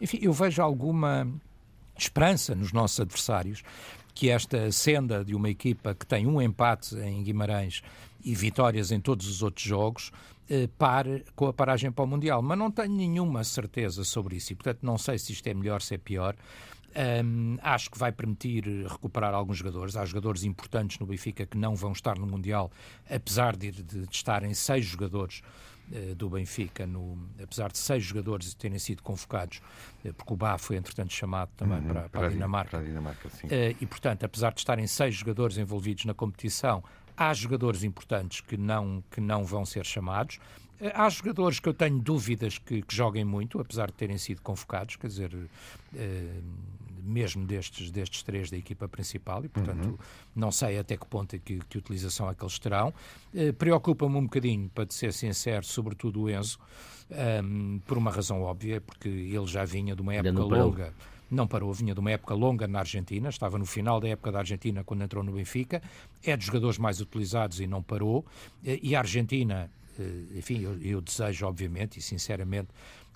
enfim, 0.00 0.18
eu 0.20 0.32
vejo 0.32 0.60
alguma 0.60 1.28
esperança 1.96 2.54
nos 2.54 2.72
nossos 2.72 3.00
adversários 3.00 3.62
que 4.14 4.30
esta 4.30 4.72
senda 4.72 5.22
de 5.22 5.34
uma 5.34 5.50
equipa 5.50 5.94
que 5.94 6.06
tem 6.06 6.26
um 6.26 6.40
empate 6.40 6.96
em 6.96 7.22
Guimarães 7.22 7.82
e 8.24 8.34
vitórias 8.34 8.90
em 8.90 8.98
todos 8.98 9.28
os 9.28 9.42
outros 9.42 9.64
jogos 9.64 10.10
pare 10.78 11.24
com 11.34 11.46
a 11.46 11.52
paragem 11.52 11.90
para 11.90 12.04
o 12.04 12.06
Mundial. 12.06 12.42
Mas 12.42 12.58
não 12.58 12.70
tenho 12.70 12.92
nenhuma 12.92 13.42
certeza 13.44 14.04
sobre 14.04 14.36
isso 14.36 14.52
e, 14.52 14.56
portanto, 14.56 14.80
não 14.82 14.98
sei 14.98 15.18
se 15.18 15.32
isto 15.32 15.46
é 15.46 15.54
melhor, 15.54 15.82
se 15.82 15.94
é 15.94 15.98
pior. 15.98 16.36
Um, 16.96 17.58
acho 17.60 17.90
que 17.90 17.98
vai 17.98 18.10
permitir 18.10 18.64
recuperar 18.86 19.34
alguns 19.34 19.58
jogadores. 19.58 19.96
Há 19.96 20.04
jogadores 20.06 20.44
importantes 20.44 20.98
no 20.98 21.04
Benfica 21.04 21.44
que 21.44 21.58
não 21.58 21.76
vão 21.76 21.92
estar 21.92 22.18
no 22.18 22.26
Mundial, 22.26 22.70
apesar 23.10 23.54
de, 23.54 23.70
de, 23.70 23.82
de 23.82 24.08
estarem 24.10 24.54
seis 24.54 24.86
jogadores 24.86 25.42
uh, 25.92 26.14
do 26.14 26.30
Benfica, 26.30 26.86
no, 26.86 27.18
apesar 27.42 27.70
de 27.70 27.76
seis 27.76 28.02
jogadores 28.02 28.54
terem 28.54 28.78
sido 28.78 29.02
convocados, 29.02 29.60
uh, 30.06 30.14
porque 30.14 30.32
o 30.32 30.36
Bá 30.36 30.56
foi 30.56 30.76
entretanto 30.76 31.12
chamado 31.12 31.50
também 31.54 31.80
uhum, 31.80 31.86
para, 31.86 32.08
para, 32.08 32.26
a 32.28 32.30
Dinamarca. 32.30 32.70
Para 32.70 32.80
a 32.80 32.82
Dinamarca 32.82 33.28
uh, 33.28 33.76
e 33.78 33.86
portanto, 33.86 34.24
apesar 34.24 34.54
de 34.54 34.60
estarem 34.60 34.86
seis 34.86 35.14
jogadores 35.14 35.58
envolvidos 35.58 36.06
na 36.06 36.14
competição, 36.14 36.82
Há 37.16 37.32
jogadores 37.32 37.82
importantes 37.82 38.40
que 38.40 38.56
não, 38.56 39.02
que 39.10 39.20
não 39.20 39.44
vão 39.44 39.64
ser 39.64 39.84
chamados. 39.86 40.38
Eh, 40.80 40.92
há 40.94 41.08
jogadores 41.08 41.58
que 41.58 41.68
eu 41.68 41.74
tenho 41.74 41.98
dúvidas 41.98 42.58
que, 42.58 42.82
que 42.82 42.94
joguem 42.94 43.24
muito, 43.24 43.58
apesar 43.60 43.86
de 43.86 43.94
terem 43.94 44.18
sido 44.18 44.42
convocados, 44.42 44.96
quer 44.96 45.06
dizer, 45.06 45.34
eh, 45.94 46.40
mesmo 47.02 47.46
destes, 47.46 47.90
destes 47.90 48.22
três 48.22 48.50
da 48.50 48.56
equipa 48.56 48.88
principal, 48.88 49.44
e 49.44 49.48
portanto 49.48 49.86
uhum. 49.86 49.98
não 50.34 50.50
sei 50.50 50.78
até 50.78 50.96
que 50.96 51.06
ponto 51.06 51.34
é 51.34 51.38
que, 51.38 51.58
que 51.68 51.78
utilização 51.78 52.28
é 52.28 52.34
que 52.34 52.42
eles 52.42 52.58
terão. 52.58 52.92
Eh, 53.34 53.52
Preocupa-me 53.52 54.16
um 54.16 54.24
bocadinho, 54.24 54.68
para 54.68 54.86
ser 54.90 55.12
sincero, 55.12 55.64
sobretudo 55.64 56.22
o 56.22 56.30
Enzo, 56.30 56.58
um, 57.10 57.14
ehm, 57.14 57.78
por 57.86 57.96
uma 57.96 58.10
razão 58.10 58.42
óbvia, 58.42 58.80
porque 58.80 59.08
ele 59.08 59.46
já 59.46 59.64
vinha 59.64 59.94
de 59.94 60.02
uma 60.02 60.14
época 60.14 60.42
longa 60.42 60.92
não 61.30 61.46
parou, 61.46 61.72
vinha 61.72 61.94
de 61.94 62.00
uma 62.00 62.10
época 62.10 62.34
longa 62.34 62.66
na 62.66 62.80
Argentina, 62.80 63.28
estava 63.28 63.58
no 63.58 63.66
final 63.66 64.00
da 64.00 64.08
época 64.08 64.32
da 64.32 64.38
Argentina 64.38 64.84
quando 64.84 65.02
entrou 65.02 65.24
no 65.24 65.32
Benfica, 65.32 65.82
é 66.24 66.36
dos 66.36 66.46
jogadores 66.46 66.78
mais 66.78 67.00
utilizados 67.00 67.60
e 67.60 67.66
não 67.66 67.82
parou, 67.82 68.24
e 68.62 68.94
a 68.94 69.00
Argentina, 69.00 69.70
eh, 69.98 70.38
enfim, 70.38 70.62
eu, 70.62 70.80
eu 70.80 71.00
desejo 71.00 71.46
obviamente 71.46 71.98
e 71.98 72.02
sinceramente 72.02 72.68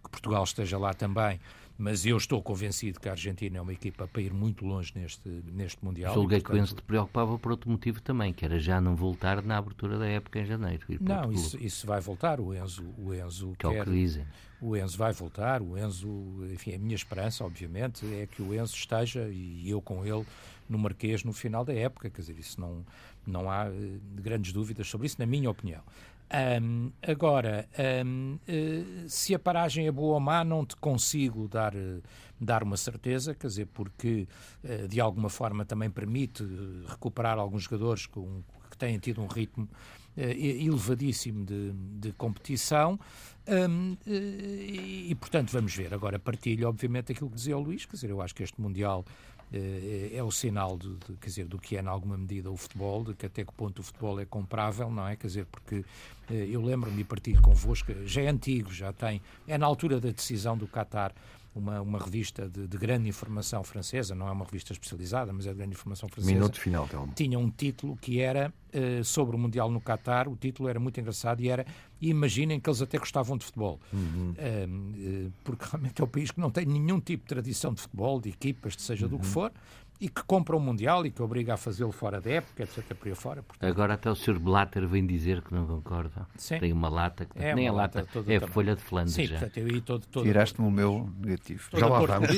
que 0.02 0.10
Portugal 0.10 0.44
esteja 0.44 0.78
lá 0.78 0.94
também, 0.94 1.38
mas 1.80 2.04
eu 2.04 2.16
estou 2.18 2.42
convencido 2.42 3.00
que 3.00 3.08
a 3.08 3.12
Argentina 3.12 3.56
é 3.56 3.60
uma 3.60 3.72
equipa 3.72 4.06
para 4.06 4.20
ir 4.20 4.34
muito 4.34 4.66
longe 4.66 4.92
neste, 4.94 5.26
neste 5.50 5.82
Mundial. 5.82 6.12
Julguei 6.12 6.38
portanto... 6.38 6.54
que 6.54 6.60
o 6.60 6.62
Enzo 6.62 6.74
te 6.76 6.82
preocupava 6.82 7.38
por 7.38 7.52
outro 7.52 7.70
motivo 7.70 8.02
também, 8.02 8.34
que 8.34 8.44
era 8.44 8.58
já 8.58 8.78
não 8.82 8.94
voltar 8.94 9.42
na 9.42 9.56
abertura 9.56 9.98
da 9.98 10.06
época 10.06 10.40
em 10.40 10.44
janeiro. 10.44 10.84
Não, 11.00 11.32
isso, 11.32 11.56
isso 11.58 11.86
vai 11.86 11.98
voltar. 11.98 12.38
O 12.38 12.52
Enzo, 12.52 12.84
o 12.98 13.14
Enzo 13.14 13.52
que 13.52 13.66
quer, 13.66 13.76
é 13.76 13.80
o 13.80 13.84
que 13.84 13.90
dizem. 13.90 14.26
O 14.60 14.76
Enzo 14.76 14.96
vai 14.96 15.12
voltar. 15.12 15.62
O 15.62 15.76
Enzo, 15.78 16.08
enfim, 16.52 16.74
a 16.74 16.78
minha 16.78 16.94
esperança, 16.94 17.44
obviamente, 17.44 18.04
é 18.14 18.26
que 18.26 18.42
o 18.42 18.54
Enzo 18.54 18.74
esteja 18.74 19.28
e 19.28 19.68
eu 19.68 19.80
com 19.80 20.04
ele 20.04 20.24
no 20.68 20.78
Marquês 20.78 21.24
no 21.24 21.32
final 21.32 21.64
da 21.64 21.72
época. 21.72 22.10
Quer 22.10 22.20
dizer, 22.20 22.38
isso 22.38 22.60
não, 22.60 22.84
não 23.26 23.50
há 23.50 23.68
uh, 23.68 24.00
grandes 24.14 24.52
dúvidas 24.52 24.88
sobre 24.88 25.06
isso, 25.06 25.16
na 25.18 25.26
minha 25.26 25.50
opinião. 25.50 25.82
Um, 26.32 26.92
agora, 27.02 27.68
um, 28.06 28.34
uh, 28.34 28.40
eh, 28.46 28.84
se 29.08 29.34
a 29.34 29.38
paragem 29.38 29.88
é 29.88 29.90
boa 29.90 30.14
ou 30.14 30.20
má, 30.20 30.44
não 30.44 30.64
te 30.64 30.76
consigo 30.76 31.48
dar, 31.48 31.74
uh, 31.74 32.00
dar 32.40 32.62
uma 32.62 32.76
certeza, 32.76 33.34
quer 33.34 33.48
dizer, 33.48 33.66
porque 33.66 34.28
uh, 34.62 34.86
de 34.86 35.00
alguma 35.00 35.28
forma 35.28 35.64
também 35.64 35.90
permite 35.90 36.44
recuperar 36.86 37.36
alguns 37.36 37.64
jogadores 37.64 38.06
com, 38.06 38.44
que 38.70 38.78
têm 38.78 38.96
tido 39.00 39.20
um 39.20 39.26
ritmo 39.26 39.68
elevadíssimo 40.16 41.44
de, 41.44 41.72
de 41.72 42.12
competição. 42.12 42.98
Um, 43.48 43.96
e, 44.06 45.08
e, 45.10 45.14
portanto, 45.14 45.50
vamos 45.50 45.74
ver. 45.74 45.92
Agora, 45.92 46.18
partilho, 46.18 46.68
obviamente, 46.68 47.12
aquilo 47.12 47.30
que 47.30 47.36
dizia 47.36 47.56
o 47.56 47.60
Luís, 47.60 47.84
quer 47.84 47.94
dizer, 47.94 48.10
eu 48.10 48.20
acho 48.20 48.34
que 48.34 48.42
este 48.42 48.60
Mundial 48.60 49.04
é, 49.52 50.10
é 50.14 50.22
o 50.22 50.30
sinal 50.30 50.78
de, 50.78 50.94
de, 50.96 51.16
quer 51.20 51.26
dizer, 51.26 51.46
do 51.46 51.58
que 51.58 51.76
é, 51.76 51.82
em 51.82 51.86
alguma 51.86 52.16
medida, 52.16 52.50
o 52.50 52.56
futebol, 52.56 53.02
de 53.02 53.14
que 53.14 53.26
até 53.26 53.44
que 53.44 53.52
ponto 53.52 53.80
o 53.80 53.82
futebol 53.82 54.20
é 54.20 54.24
comprável, 54.24 54.90
não 54.90 55.06
é? 55.06 55.16
Quer 55.16 55.26
dizer, 55.26 55.46
porque 55.46 55.84
eh, 56.30 56.48
eu 56.48 56.62
lembro-me 56.62 57.00
e 57.00 57.04
partilho 57.04 57.42
convosco, 57.42 57.92
já 58.06 58.22
é 58.22 58.28
antigo, 58.28 58.72
já 58.72 58.92
tem, 58.92 59.20
é 59.48 59.58
na 59.58 59.66
altura 59.66 60.00
da 60.00 60.10
decisão 60.10 60.56
do 60.56 60.68
Qatar, 60.68 61.12
uma, 61.54 61.80
uma 61.80 61.98
revista 61.98 62.48
de, 62.48 62.66
de, 62.66 62.78
grande 62.78 63.08
informação 63.08 63.62
francesa, 63.64 64.14
não 64.14 64.28
é 64.28 64.30
uma 64.30 64.44
revista 64.44 64.72
especializada, 64.72 65.32
mas 65.32 65.46
é 65.46 65.50
de 65.50 65.56
grande 65.56 65.72
informação 65.72 66.08
francesa. 66.08 66.34
Minuto 66.34 66.60
final, 66.60 66.86
Telmo. 66.86 67.12
Tinha 67.14 67.38
um 67.38 67.50
título 67.50 67.96
que 67.96 68.20
era 68.20 68.52
uh, 68.72 69.04
sobre 69.04 69.34
o 69.34 69.38
Mundial 69.38 69.70
no 69.70 69.80
Qatar, 69.80 70.28
o 70.28 70.36
título 70.36 70.68
era 70.68 70.78
muito 70.78 71.00
engraçado 71.00 71.40
e 71.40 71.48
era 71.48 71.66
imaginem 72.00 72.60
que 72.60 72.70
eles 72.70 72.80
até 72.80 72.98
gostavam 72.98 73.36
de 73.36 73.44
futebol. 73.44 73.80
Uhum. 73.92 74.30
Uh, 74.30 75.32
porque 75.42 75.64
realmente 75.70 76.00
é 76.00 76.04
um 76.04 76.08
país 76.08 76.30
que 76.30 76.40
não 76.40 76.50
tem 76.50 76.64
nenhum 76.64 77.00
tipo 77.00 77.24
de 77.24 77.28
tradição 77.28 77.74
de 77.74 77.80
futebol, 77.80 78.20
de 78.20 78.28
equipas, 78.28 78.76
de 78.76 78.82
seja 78.82 79.06
uhum. 79.06 79.10
do 79.10 79.18
que 79.18 79.26
uhum. 79.26 79.32
for, 79.32 79.52
e 80.00 80.08
que 80.08 80.22
compra 80.24 80.56
o 80.56 80.60
Mundial 80.60 81.04
e 81.04 81.10
que 81.10 81.20
obriga 81.20 81.54
a 81.54 81.56
fazê-lo 81.56 81.92
fora 81.92 82.20
da 82.20 82.30
época, 82.30 82.62
etc. 82.62 82.94
por 82.94 83.08
aí 83.08 83.14
fora. 83.14 83.42
Portanto... 83.42 83.70
Agora 83.70 83.94
até 83.94 84.10
o 84.10 84.14
Sr. 84.14 84.38
Blatter 84.38 84.86
vem 84.88 85.06
dizer 85.06 85.42
que 85.42 85.52
não 85.52 85.66
concorda. 85.66 86.26
Sim. 86.36 86.58
Tem 86.58 86.72
uma 86.72 86.88
lata, 86.88 87.26
que 87.26 87.38
é 87.38 87.54
nem 87.54 87.68
a 87.68 87.72
lata, 87.72 88.00
lata 88.00 88.32
é 88.32 88.36
a 88.36 88.48
folha 88.48 88.74
de 88.74 88.82
Flandres. 88.82 89.14
Sim, 89.14 89.28
portanto, 89.28 89.56
eu 89.58 89.68
ia 89.68 89.80
todo, 89.82 90.06
todo 90.06 90.24
Tiraste-me 90.24 90.66
o 90.66 90.70
meu 90.70 91.08
negativo. 91.18 91.68
Já 91.74 91.86
lá 91.86 92.00
vamos. 92.00 92.28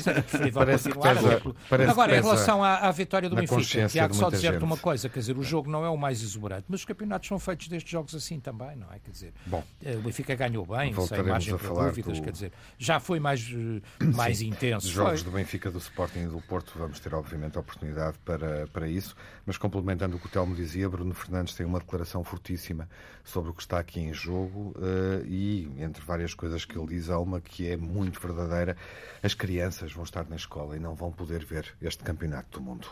parece 0.52 0.90
pesa, 0.90 1.54
parece 1.68 1.90
Agora, 1.90 2.16
em 2.16 2.20
relação 2.20 2.64
à, 2.64 2.78
à 2.78 2.90
vitória 2.90 3.28
do 3.28 3.36
Benfica, 3.36 3.86
Tiago, 3.86 4.14
só 4.14 4.28
dizer-te 4.30 4.64
uma 4.64 4.76
coisa, 4.76 5.08
quer 5.08 5.20
dizer, 5.20 5.38
o 5.38 5.42
jogo 5.42 5.70
não 5.70 5.84
é 5.84 5.88
o 5.88 5.96
mais 5.96 6.22
exuberante, 6.22 6.64
mas 6.68 6.80
os 6.80 6.86
campeonatos 6.86 7.28
são 7.28 7.38
feitos 7.38 7.68
destes 7.68 7.90
jogos 7.90 8.14
assim 8.14 8.40
também, 8.40 8.76
não 8.76 8.88
é? 8.92 8.98
Quer 8.98 9.10
dizer, 9.10 9.32
Bom, 9.46 9.62
eh, 9.84 9.96
o 9.96 10.00
Benfica 10.00 10.34
ganhou 10.34 10.66
bem, 10.66 10.94
sem 11.06 11.22
margem 11.22 11.56
para 11.56 11.86
dúvidas, 11.86 12.18
do... 12.18 12.24
quer 12.24 12.32
dizer, 12.32 12.52
já 12.78 12.98
foi 12.98 13.20
mais, 13.20 13.40
eh, 13.40 14.04
mais 14.14 14.42
intenso. 14.42 14.86
Os 14.86 14.92
jogos 14.92 15.22
foi. 15.22 15.30
do 15.30 15.36
Benfica, 15.36 15.70
do 15.70 15.78
Sporting 15.78 16.20
e 16.20 16.26
do 16.26 16.40
Porto 16.40 16.72
vamos 16.76 16.98
ter, 16.98 17.14
obviamente, 17.14 17.51
a 17.58 17.60
oportunidade 17.60 18.18
para 18.24 18.42
para, 18.42 18.66
para 18.66 18.88
isso, 18.88 19.14
mas 19.46 19.56
complementando 19.56 20.16
o 20.16 20.18
que 20.18 20.26
o 20.26 20.28
Telmo 20.28 20.54
dizia, 20.54 20.88
Bruno 20.88 21.14
Fernandes 21.14 21.54
tem 21.54 21.64
uma 21.64 21.78
declaração 21.78 22.24
fortíssima 22.24 22.88
sobre 23.22 23.50
o 23.50 23.54
que 23.54 23.62
está 23.62 23.78
aqui 23.78 24.00
em 24.00 24.12
jogo 24.12 24.74
uh, 24.76 25.24
e, 25.26 25.70
entre 25.78 26.04
várias 26.04 26.34
coisas 26.34 26.64
que 26.64 26.76
ele 26.76 26.88
diz, 26.88 27.08
há 27.08 27.18
uma 27.18 27.40
que 27.40 27.68
é 27.68 27.76
muito 27.76 28.20
verdadeira: 28.20 28.76
as 29.22 29.34
crianças 29.34 29.92
vão 29.92 30.04
estar 30.04 30.28
na 30.28 30.36
escola 30.36 30.76
e 30.76 30.80
não 30.80 30.94
vão 30.94 31.12
poder 31.12 31.44
ver 31.44 31.74
este 31.80 32.02
campeonato 32.02 32.58
do 32.58 32.64
mundo. 32.64 32.88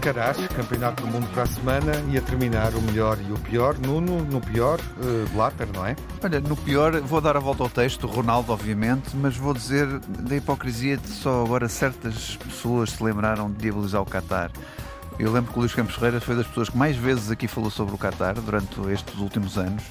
A 0.00 0.10
encarar 0.10 0.34
Campeonato 0.48 1.04
do 1.04 1.08
Mundo 1.08 1.28
para 1.34 1.42
a 1.42 1.46
semana 1.46 1.92
e 2.10 2.16
a 2.16 2.22
terminar 2.22 2.74
o 2.74 2.80
melhor 2.80 3.18
e 3.20 3.32
o 3.32 3.38
pior. 3.38 3.76
Nuno, 3.78 4.24
no 4.24 4.40
pior, 4.40 4.80
uh, 4.80 5.28
Blatter, 5.34 5.68
não 5.74 5.84
é? 5.84 5.94
Olha, 6.24 6.40
no 6.40 6.56
pior, 6.56 6.98
vou 7.02 7.20
dar 7.20 7.36
a 7.36 7.40
volta 7.40 7.62
ao 7.62 7.68
texto, 7.68 8.06
Ronaldo, 8.06 8.50
obviamente, 8.50 9.14
mas 9.14 9.36
vou 9.36 9.52
dizer 9.52 9.86
da 9.98 10.36
hipocrisia 10.36 10.96
de 10.96 11.08
só 11.08 11.44
agora 11.44 11.68
certas 11.68 12.36
pessoas 12.36 12.90
se 12.92 13.04
lembraram 13.04 13.50
de 13.50 13.58
diabolizar 13.58 14.00
o 14.00 14.06
Qatar. 14.06 14.50
Eu 15.20 15.30
lembro 15.30 15.52
que 15.52 15.58
o 15.58 15.60
Luís 15.60 15.74
Campos 15.74 15.94
Ferreira 15.96 16.18
foi 16.18 16.34
das 16.34 16.46
pessoas 16.46 16.70
que 16.70 16.78
mais 16.78 16.96
vezes 16.96 17.30
aqui 17.30 17.46
falou 17.46 17.70
sobre 17.70 17.94
o 17.94 17.98
Qatar 17.98 18.40
durante 18.40 18.80
estes 18.90 19.18
últimos 19.18 19.58
anos 19.58 19.82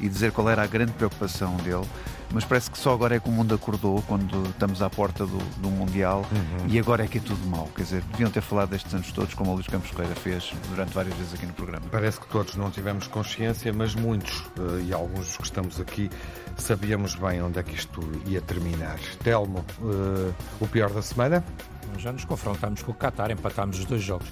e 0.00 0.08
dizer 0.08 0.30
qual 0.30 0.48
era 0.48 0.62
a 0.62 0.66
grande 0.66 0.92
preocupação 0.92 1.56
dele 1.56 1.86
mas 2.32 2.44
parece 2.44 2.70
que 2.70 2.78
só 2.78 2.92
agora 2.92 3.16
é 3.16 3.20
que 3.20 3.28
o 3.28 3.32
mundo 3.32 3.54
acordou 3.54 4.02
quando 4.02 4.48
estamos 4.50 4.82
à 4.82 4.90
porta 4.90 5.24
do, 5.26 5.38
do 5.60 5.70
Mundial 5.70 6.24
uhum. 6.30 6.66
e 6.68 6.78
agora 6.78 7.04
é 7.04 7.06
que 7.06 7.18
é 7.18 7.20
tudo 7.20 7.46
mau. 7.46 7.68
Quer 7.74 7.82
dizer, 7.82 8.02
deviam 8.10 8.30
ter 8.30 8.40
falado 8.40 8.70
destes 8.70 8.92
anos 8.92 9.10
todos, 9.12 9.34
como 9.34 9.52
o 9.52 9.54
Luís 9.54 9.66
Campos 9.66 9.90
Ferreira 9.90 10.14
fez 10.14 10.52
durante 10.68 10.92
várias 10.92 11.14
vezes 11.16 11.34
aqui 11.34 11.46
no 11.46 11.52
programa. 11.52 11.86
Parece 11.90 12.20
que 12.20 12.26
todos 12.26 12.56
não 12.56 12.70
tivemos 12.70 13.06
consciência, 13.06 13.72
mas 13.72 13.94
muitos, 13.94 14.44
eh, 14.58 14.86
e 14.88 14.92
alguns 14.92 15.36
que 15.36 15.44
estamos 15.44 15.80
aqui, 15.80 16.10
sabíamos 16.56 17.14
bem 17.14 17.42
onde 17.42 17.58
é 17.58 17.62
que 17.62 17.74
isto 17.74 18.00
ia 18.26 18.40
terminar. 18.40 18.98
Telmo, 19.22 19.64
uh, 19.80 20.34
o 20.60 20.66
pior 20.66 20.90
da 20.90 21.02
semana? 21.02 21.44
Já 21.98 22.12
nos 22.12 22.24
confrontámos 22.24 22.82
com 22.82 22.92
o 22.92 22.94
Qatar, 22.94 23.30
empatámos 23.30 23.78
os 23.78 23.84
dois 23.84 24.02
jogos. 24.02 24.28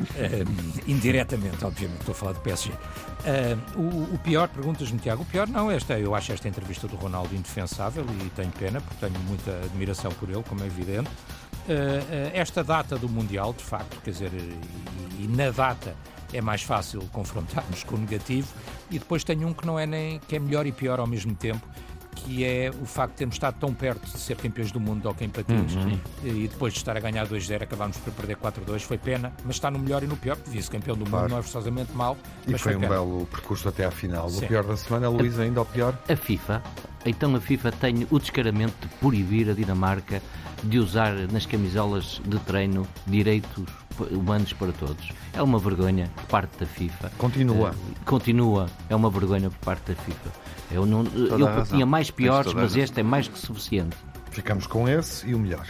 Uh, 0.00 0.82
indiretamente, 0.86 1.64
obviamente, 1.64 2.00
estou 2.00 2.12
a 2.12 2.16
falar 2.16 2.32
do 2.32 2.40
PSG. 2.40 2.70
Uh, 2.70 3.80
o, 3.80 4.14
o, 4.14 4.18
pior, 4.18 4.48
perguntas-me, 4.48 4.98
Tiago, 4.98 5.22
o 5.22 5.26
pior 5.26 5.48
não, 5.48 5.70
esta, 5.70 5.98
eu 5.98 6.14
acho 6.14 6.32
esta 6.32 6.48
entrevista 6.48 6.86
do 6.86 6.96
Ronaldo 6.96 7.34
indefensável 7.34 8.04
e 8.24 8.30
tenho 8.30 8.50
pena, 8.52 8.80
porque 8.80 9.06
tenho 9.06 9.18
muita 9.24 9.52
admiração 9.64 10.10
por 10.12 10.28
ele, 10.28 10.42
como 10.42 10.62
é 10.62 10.66
evidente. 10.66 11.08
Uh, 11.08 12.30
esta 12.32 12.62
data 12.62 12.98
do 12.98 13.08
Mundial, 13.08 13.52
de 13.52 13.64
facto, 13.64 14.00
quer 14.02 14.10
dizer, 14.10 14.30
e, 14.32 15.24
e 15.24 15.28
na 15.28 15.50
data 15.50 15.94
é 16.32 16.40
mais 16.40 16.62
fácil 16.62 17.00
confrontarmos 17.12 17.84
com 17.84 17.94
o 17.94 17.98
negativo, 17.98 18.48
e 18.90 18.98
depois 18.98 19.24
tenho 19.24 19.46
um 19.46 19.54
que 19.54 19.66
não 19.66 19.78
é 19.78 19.86
nem 19.86 20.18
que 20.18 20.36
é 20.36 20.38
melhor 20.38 20.66
e 20.66 20.72
pior 20.72 20.98
ao 20.98 21.06
mesmo 21.06 21.34
tempo, 21.34 21.66
que 22.14 22.44
é 22.44 22.70
o 22.80 22.86
facto 22.86 23.12
de 23.12 23.18
termos 23.18 23.34
estado 23.36 23.56
tão 23.58 23.74
perto 23.74 24.10
de 24.10 24.18
ser 24.18 24.36
campeões 24.36 24.70
do 24.70 24.80
mundo 24.80 25.08
ao 25.08 25.14
em 25.20 25.28
patins 25.28 25.74
uhum. 25.74 25.98
e 26.22 26.48
depois 26.48 26.72
de 26.72 26.80
estar 26.80 26.96
a 26.96 27.00
ganhar 27.00 27.26
2-0 27.26 27.62
acabámos 27.62 27.96
por 27.98 28.12
perder 28.12 28.36
4-2, 28.36 28.80
foi 28.80 28.98
pena, 28.98 29.32
mas 29.44 29.56
está 29.56 29.70
no 29.70 29.78
melhor 29.78 30.02
e 30.02 30.06
no 30.06 30.16
pior, 30.16 30.36
porque 30.36 30.50
vice-campeão 30.50 30.96
do 30.96 31.04
mundo 31.04 31.28
não 31.28 31.38
é 31.38 31.42
forçosamente 31.42 31.92
mau. 31.92 32.16
E 32.46 32.50
foi, 32.58 32.72
foi 32.72 32.76
um 32.76 32.80
belo 32.80 33.26
percurso 33.26 33.68
até 33.68 33.84
à 33.84 33.90
final. 33.90 34.28
Sim. 34.28 34.44
O 34.44 34.48
pior 34.48 34.64
da 34.64 34.76
semana, 34.76 35.08
Luís, 35.08 35.38
ainda 35.38 35.62
o 35.62 35.66
pior? 35.66 35.96
A 36.08 36.16
FIFA. 36.16 36.62
Então 37.06 37.34
a 37.36 37.40
FIFA 37.40 37.72
tem 37.72 38.06
o 38.10 38.18
descaramento 38.18 38.74
de 38.80 38.88
proibir 38.96 39.50
a 39.50 39.52
Dinamarca 39.52 40.22
de 40.62 40.78
usar 40.78 41.12
nas 41.30 41.44
camisolas 41.44 42.20
de 42.24 42.38
treino 42.40 42.86
direitos 43.06 43.64
humanos 44.10 44.52
para 44.52 44.72
todos. 44.72 45.12
É 45.32 45.42
uma 45.42 45.58
vergonha 45.58 46.10
por 46.14 46.24
parte 46.26 46.58
da 46.58 46.66
FIFA. 46.66 47.12
Continua. 47.18 47.70
Uh, 47.70 48.04
continua. 48.04 48.66
É 48.88 48.96
uma 48.96 49.10
vergonha 49.10 49.50
por 49.50 49.58
parte 49.58 49.92
da 49.92 49.94
FIFA. 50.02 50.30
Eu, 50.70 50.86
não, 50.86 51.04
eu 51.04 51.64
tinha 51.64 51.86
mais 51.86 52.10
piores, 52.10 52.52
mas 52.52 52.76
este 52.76 53.00
é 53.00 53.02
mais 53.02 53.28
que 53.28 53.38
suficiente. 53.38 53.96
Ficamos 54.30 54.66
com 54.66 54.88
esse 54.88 55.28
e 55.28 55.34
o 55.34 55.38
melhor. 55.38 55.66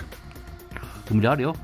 O 1.11 1.15
melhor 1.15 1.39
eu? 1.41 1.55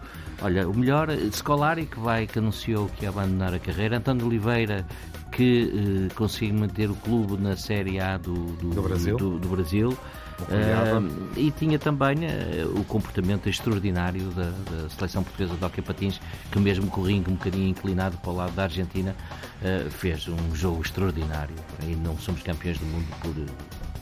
Olha, 0.42 0.68
o 0.68 0.74
melhor, 0.74 1.08
Scolari, 1.32 1.86
que 1.86 1.98
vai, 2.00 2.26
que 2.26 2.38
anunciou 2.38 2.88
que 2.88 3.04
ia 3.04 3.10
abandonar 3.10 3.52
a 3.54 3.58
carreira, 3.58 3.98
António 3.98 4.26
Oliveira, 4.26 4.86
que 5.30 6.08
eh, 6.10 6.14
consegue 6.14 6.52
manter 6.52 6.90
o 6.90 6.94
clube 6.94 7.36
na 7.36 7.56
Série 7.56 8.00
A 8.00 8.16
do, 8.16 8.34
do, 8.34 8.70
do 8.70 8.82
Brasil. 8.82 9.16
Do, 9.16 9.38
do 9.38 9.48
Brasil. 9.48 9.96
Uh, 10.48 11.38
e 11.38 11.50
tinha 11.50 11.78
também 11.78 12.18
uh, 12.18 12.80
o 12.80 12.84
comportamento 12.84 13.48
extraordinário 13.48 14.30
da, 14.30 14.50
da, 14.70 14.88
seleção 14.90 15.22
portuguesa 15.22 15.56
de 15.56 15.64
hockey 15.64 15.82
patins, 15.82 16.20
que 16.50 16.58
mesmo 16.58 16.88
com 16.88 17.00
o 17.00 17.04
ringue 17.04 17.30
um 17.30 17.34
bocadinho 17.34 17.68
inclinado 17.68 18.16
para 18.18 18.30
o 18.30 18.36
lado 18.36 18.52
da 18.52 18.64
Argentina, 18.64 19.14
uh, 19.62 19.90
fez 19.90 20.28
um 20.28 20.54
jogo 20.54 20.82
extraordinário. 20.82 21.54
E 21.82 21.94
não 21.94 22.18
somos 22.18 22.42
campeões 22.42 22.78
do 22.78 22.86
mundo 22.86 23.06
por 23.20 23.34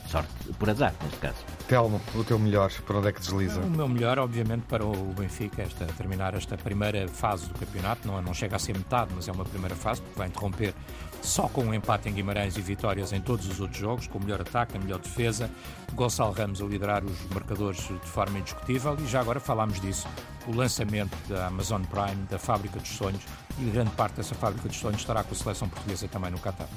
sorte, 0.09 0.31
por 0.59 0.71
azar, 0.71 0.95
neste 1.03 1.19
caso. 1.19 1.37
Telmo, 1.69 2.01
o 2.15 2.25
teu 2.25 2.39
melhor, 2.39 2.73
para 2.87 2.99
onde 2.99 3.09
é 3.09 3.13
que 3.13 3.21
desliza? 3.21 3.61
O 3.61 3.71
meu 3.71 3.89
melhor, 3.89 4.19
obviamente, 4.19 4.63
para 4.63 4.85
o 4.85 5.15
Benfica, 5.17 5.63
esta, 5.63 5.85
terminar 5.87 6.35
esta 6.35 6.57
primeira 6.57 7.07
fase 7.09 7.47
do 7.47 7.55
campeonato, 7.55 8.09
não, 8.09 8.21
não 8.23 8.33
chega 8.33 8.57
a 8.57 8.59
ser 8.59 8.77
metade, 8.77 9.13
mas 9.15 9.29
é 9.29 9.33
uma 9.33 9.45
primeira 9.45 9.77
fase, 9.77 10.01
porque 10.01 10.19
vai 10.19 10.29
interromper 10.29 10.75
só 11.23 11.49
com 11.49 11.63
um 11.63 11.75
empate 11.75 12.09
em 12.09 12.13
Guimarães 12.13 12.57
e 12.57 12.61
vitórias 12.61 13.13
em 13.13 13.21
todos 13.21 13.47
os 13.47 13.61
outros 13.61 13.79
jogos, 13.79 14.07
com 14.07 14.19
o 14.19 14.23
melhor 14.23 14.41
ataque, 14.41 14.77
a 14.77 14.81
melhor 14.81 14.99
defesa, 14.99 15.51
Gonçalo 15.95 16.33
Ramos 16.33 16.61
a 16.61 16.65
liderar 16.65 17.05
os 17.05 17.19
marcadores 17.33 17.81
de 17.81 18.09
forma 18.09 18.39
indiscutível 18.39 18.97
e 19.01 19.07
já 19.07 19.21
agora 19.21 19.41
falámos 19.41 19.81
disso, 19.81 20.07
o 20.47 20.55
lançamento 20.55 21.17
da 21.29 21.47
Amazon 21.47 21.83
Prime, 21.83 22.27
da 22.31 22.39
Fábrica 22.39 22.79
dos 22.79 22.91
Sonhos, 22.91 23.23
e 23.59 23.65
grande 23.71 23.91
parte 23.91 24.17
dessa 24.17 24.35
Fábrica 24.35 24.69
dos 24.69 24.79
Sonhos 24.79 25.01
estará 25.01 25.23
com 25.25 25.35
a 25.35 25.37
seleção 25.37 25.69
portuguesa 25.69 26.09
também 26.09 26.31
no 26.31 26.39
Qatar. 26.39 26.69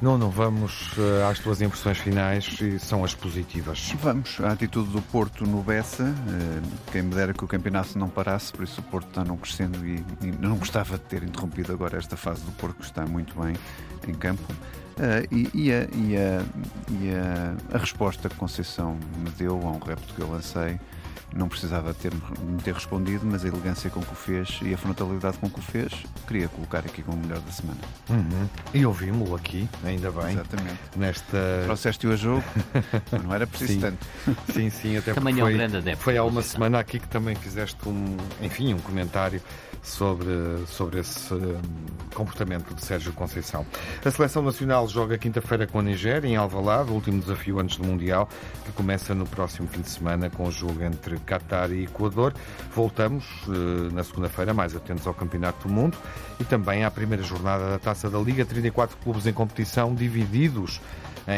Não, 0.00 0.16
não, 0.16 0.30
vamos 0.30 0.92
uh, 0.96 1.28
às 1.30 1.38
tuas 1.38 1.60
impressões 1.60 1.98
finais 1.98 2.58
e 2.60 2.78
são 2.78 3.04
as 3.04 3.14
positivas. 3.14 3.94
Vamos, 4.00 4.40
a 4.40 4.52
atitude 4.52 4.90
do 4.90 5.02
Porto 5.02 5.46
no 5.46 5.62
Bessa, 5.62 6.04
uh, 6.04 6.90
quem 6.90 7.02
me 7.02 7.14
dera 7.14 7.34
que 7.34 7.44
o 7.44 7.46
campeonato 7.46 7.98
não 7.98 8.08
parasse, 8.08 8.50
por 8.50 8.64
isso 8.64 8.80
o 8.80 8.84
Porto 8.84 9.08
está 9.08 9.24
não 9.24 9.36
crescendo 9.36 9.86
e, 9.86 10.02
e 10.22 10.32
não 10.32 10.56
gostava 10.56 10.96
de 10.96 11.04
ter 11.04 11.22
interrompido 11.22 11.72
agora 11.72 11.98
esta 11.98 12.16
fase 12.16 12.42
do 12.42 12.52
Porto, 12.52 12.76
que 12.76 12.84
está 12.84 13.04
muito 13.04 13.38
bem 13.38 13.54
em 14.08 14.14
campo. 14.14 14.50
Uh, 14.52 15.26
e, 15.30 15.50
e, 15.54 15.72
a, 15.72 15.88
e, 15.94 16.16
a, 16.16 16.42
e 16.90 17.14
a, 17.14 17.76
a, 17.76 17.78
resposta 17.78 18.28
que 18.28 18.34
Conceição 18.36 18.98
me 19.18 19.30
deu 19.30 19.54
a 19.54 19.70
um 19.70 19.78
repto 19.78 20.14
que 20.14 20.20
eu 20.20 20.30
lancei 20.30 20.78
não 21.34 21.48
precisava 21.48 21.94
ter, 21.94 22.12
me 22.12 22.60
ter 22.62 22.74
respondido, 22.74 23.24
mas 23.24 23.44
a 23.44 23.48
elegância 23.48 23.90
com 23.90 24.00
que 24.00 24.12
o 24.12 24.16
fez 24.16 24.58
e 24.62 24.74
a 24.74 24.78
frontalidade 24.78 25.38
com 25.38 25.48
que 25.48 25.58
o 25.58 25.62
fez, 25.62 25.92
queria 26.26 26.48
colocar 26.48 26.80
aqui 26.80 27.02
como 27.02 27.18
o 27.18 27.20
melhor 27.20 27.40
da 27.40 27.52
semana. 27.52 27.80
Uhum. 28.08 28.48
E 28.74 28.84
ouvimos-lo 28.84 29.36
aqui, 29.36 29.68
ainda 29.84 30.10
bem. 30.10 30.32
Exatamente. 30.32 30.78
Nesta... 30.96 31.62
Trouxeste-o 31.64 32.12
a 32.12 32.16
jogo, 32.16 32.44
não 33.22 33.34
era 33.34 33.46
preciso 33.46 33.74
sim. 33.74 33.80
tanto. 33.80 34.06
Sim, 34.52 34.70
sim, 34.70 34.96
até 34.96 35.14
também 35.14 35.34
porque 35.34 35.48
é 35.48 35.52
um 35.54 35.56
grande 35.56 35.76
adepto. 35.76 36.02
Foi 36.02 36.16
há 36.16 36.24
uma 36.24 36.42
semana 36.42 36.78
aqui 36.78 36.98
que 36.98 37.08
também 37.08 37.34
fizeste 37.34 37.76
um, 37.88 38.16
enfim, 38.42 38.74
um 38.74 38.78
comentário 38.78 39.40
sobre, 39.82 40.30
sobre 40.66 41.00
esse 41.00 41.32
um, 41.32 41.60
comportamento 42.14 42.74
de 42.74 42.84
Sérgio 42.84 43.12
Conceição. 43.12 43.66
A 44.04 44.10
Seleção 44.10 44.42
Nacional 44.42 44.86
joga 44.88 45.16
quinta-feira 45.16 45.66
com 45.66 45.78
a 45.78 45.82
Nigéria, 45.82 46.28
em 46.28 46.36
Alvalade, 46.36 46.90
o 46.90 46.94
último 46.94 47.20
desafio 47.20 47.58
antes 47.58 47.76
do 47.76 47.84
Mundial, 47.84 48.28
que 48.64 48.72
começa 48.72 49.14
no 49.14 49.26
próximo 49.26 49.68
fim 49.68 49.80
de 49.80 49.90
semana 49.90 50.28
com 50.30 50.46
o 50.46 50.50
jogo 50.50 50.82
entre 50.82 51.18
Qatar 51.20 51.70
e 51.72 51.84
Equador. 51.84 52.34
Voltamos 52.74 53.24
uh, 53.46 53.92
na 53.92 54.04
segunda-feira, 54.04 54.52
mais 54.52 54.74
atentos 54.74 55.06
ao 55.06 55.14
Campeonato 55.14 55.66
do 55.66 55.72
Mundo 55.72 55.96
e 56.38 56.44
também 56.44 56.84
à 56.84 56.90
primeira 56.90 57.22
jornada 57.22 57.70
da 57.70 57.78
Taça 57.78 58.10
da 58.10 58.18
Liga. 58.18 58.44
34 58.44 58.96
clubes 58.98 59.26
em 59.26 59.32
competição, 59.32 59.94
divididos 59.94 60.80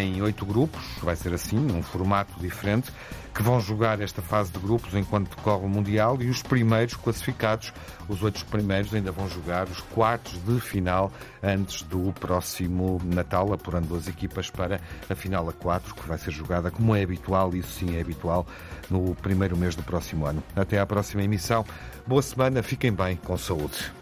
em 0.00 0.22
oito 0.22 0.46
grupos, 0.46 0.82
vai 1.02 1.16
ser 1.16 1.34
assim, 1.34 1.56
num 1.56 1.82
formato 1.82 2.32
diferente, 2.40 2.90
que 3.34 3.42
vão 3.42 3.60
jogar 3.60 4.00
esta 4.00 4.20
fase 4.20 4.52
de 4.52 4.58
grupos 4.58 4.94
enquanto 4.94 5.34
decorre 5.34 5.64
o 5.64 5.68
Mundial 5.68 6.18
e 6.20 6.28
os 6.28 6.42
primeiros 6.42 6.94
classificados, 6.94 7.72
os 8.08 8.22
oito 8.22 8.44
primeiros, 8.46 8.92
ainda 8.94 9.10
vão 9.10 9.28
jogar 9.28 9.66
os 9.68 9.80
quartos 9.80 10.32
de 10.44 10.60
final 10.60 11.10
antes 11.42 11.82
do 11.82 12.12
próximo 12.12 13.00
Natal, 13.04 13.52
apurando 13.52 13.94
as 13.96 14.06
equipas 14.08 14.50
para 14.50 14.80
a 15.08 15.14
final 15.14 15.48
a 15.48 15.52
quatro, 15.52 15.94
que 15.94 16.06
vai 16.06 16.18
ser 16.18 16.30
jogada 16.30 16.70
como 16.70 16.94
é 16.94 17.02
habitual, 17.02 17.54
isso 17.54 17.72
sim 17.80 17.96
é 17.96 18.00
habitual, 18.00 18.46
no 18.90 19.14
primeiro 19.14 19.56
mês 19.56 19.74
do 19.74 19.82
próximo 19.82 20.26
ano. 20.26 20.42
Até 20.54 20.78
à 20.78 20.86
próxima 20.86 21.22
emissão. 21.22 21.64
Boa 22.06 22.22
semana, 22.22 22.62
fiquem 22.62 22.92
bem, 22.92 23.16
com 23.16 23.36
saúde. 23.36 23.92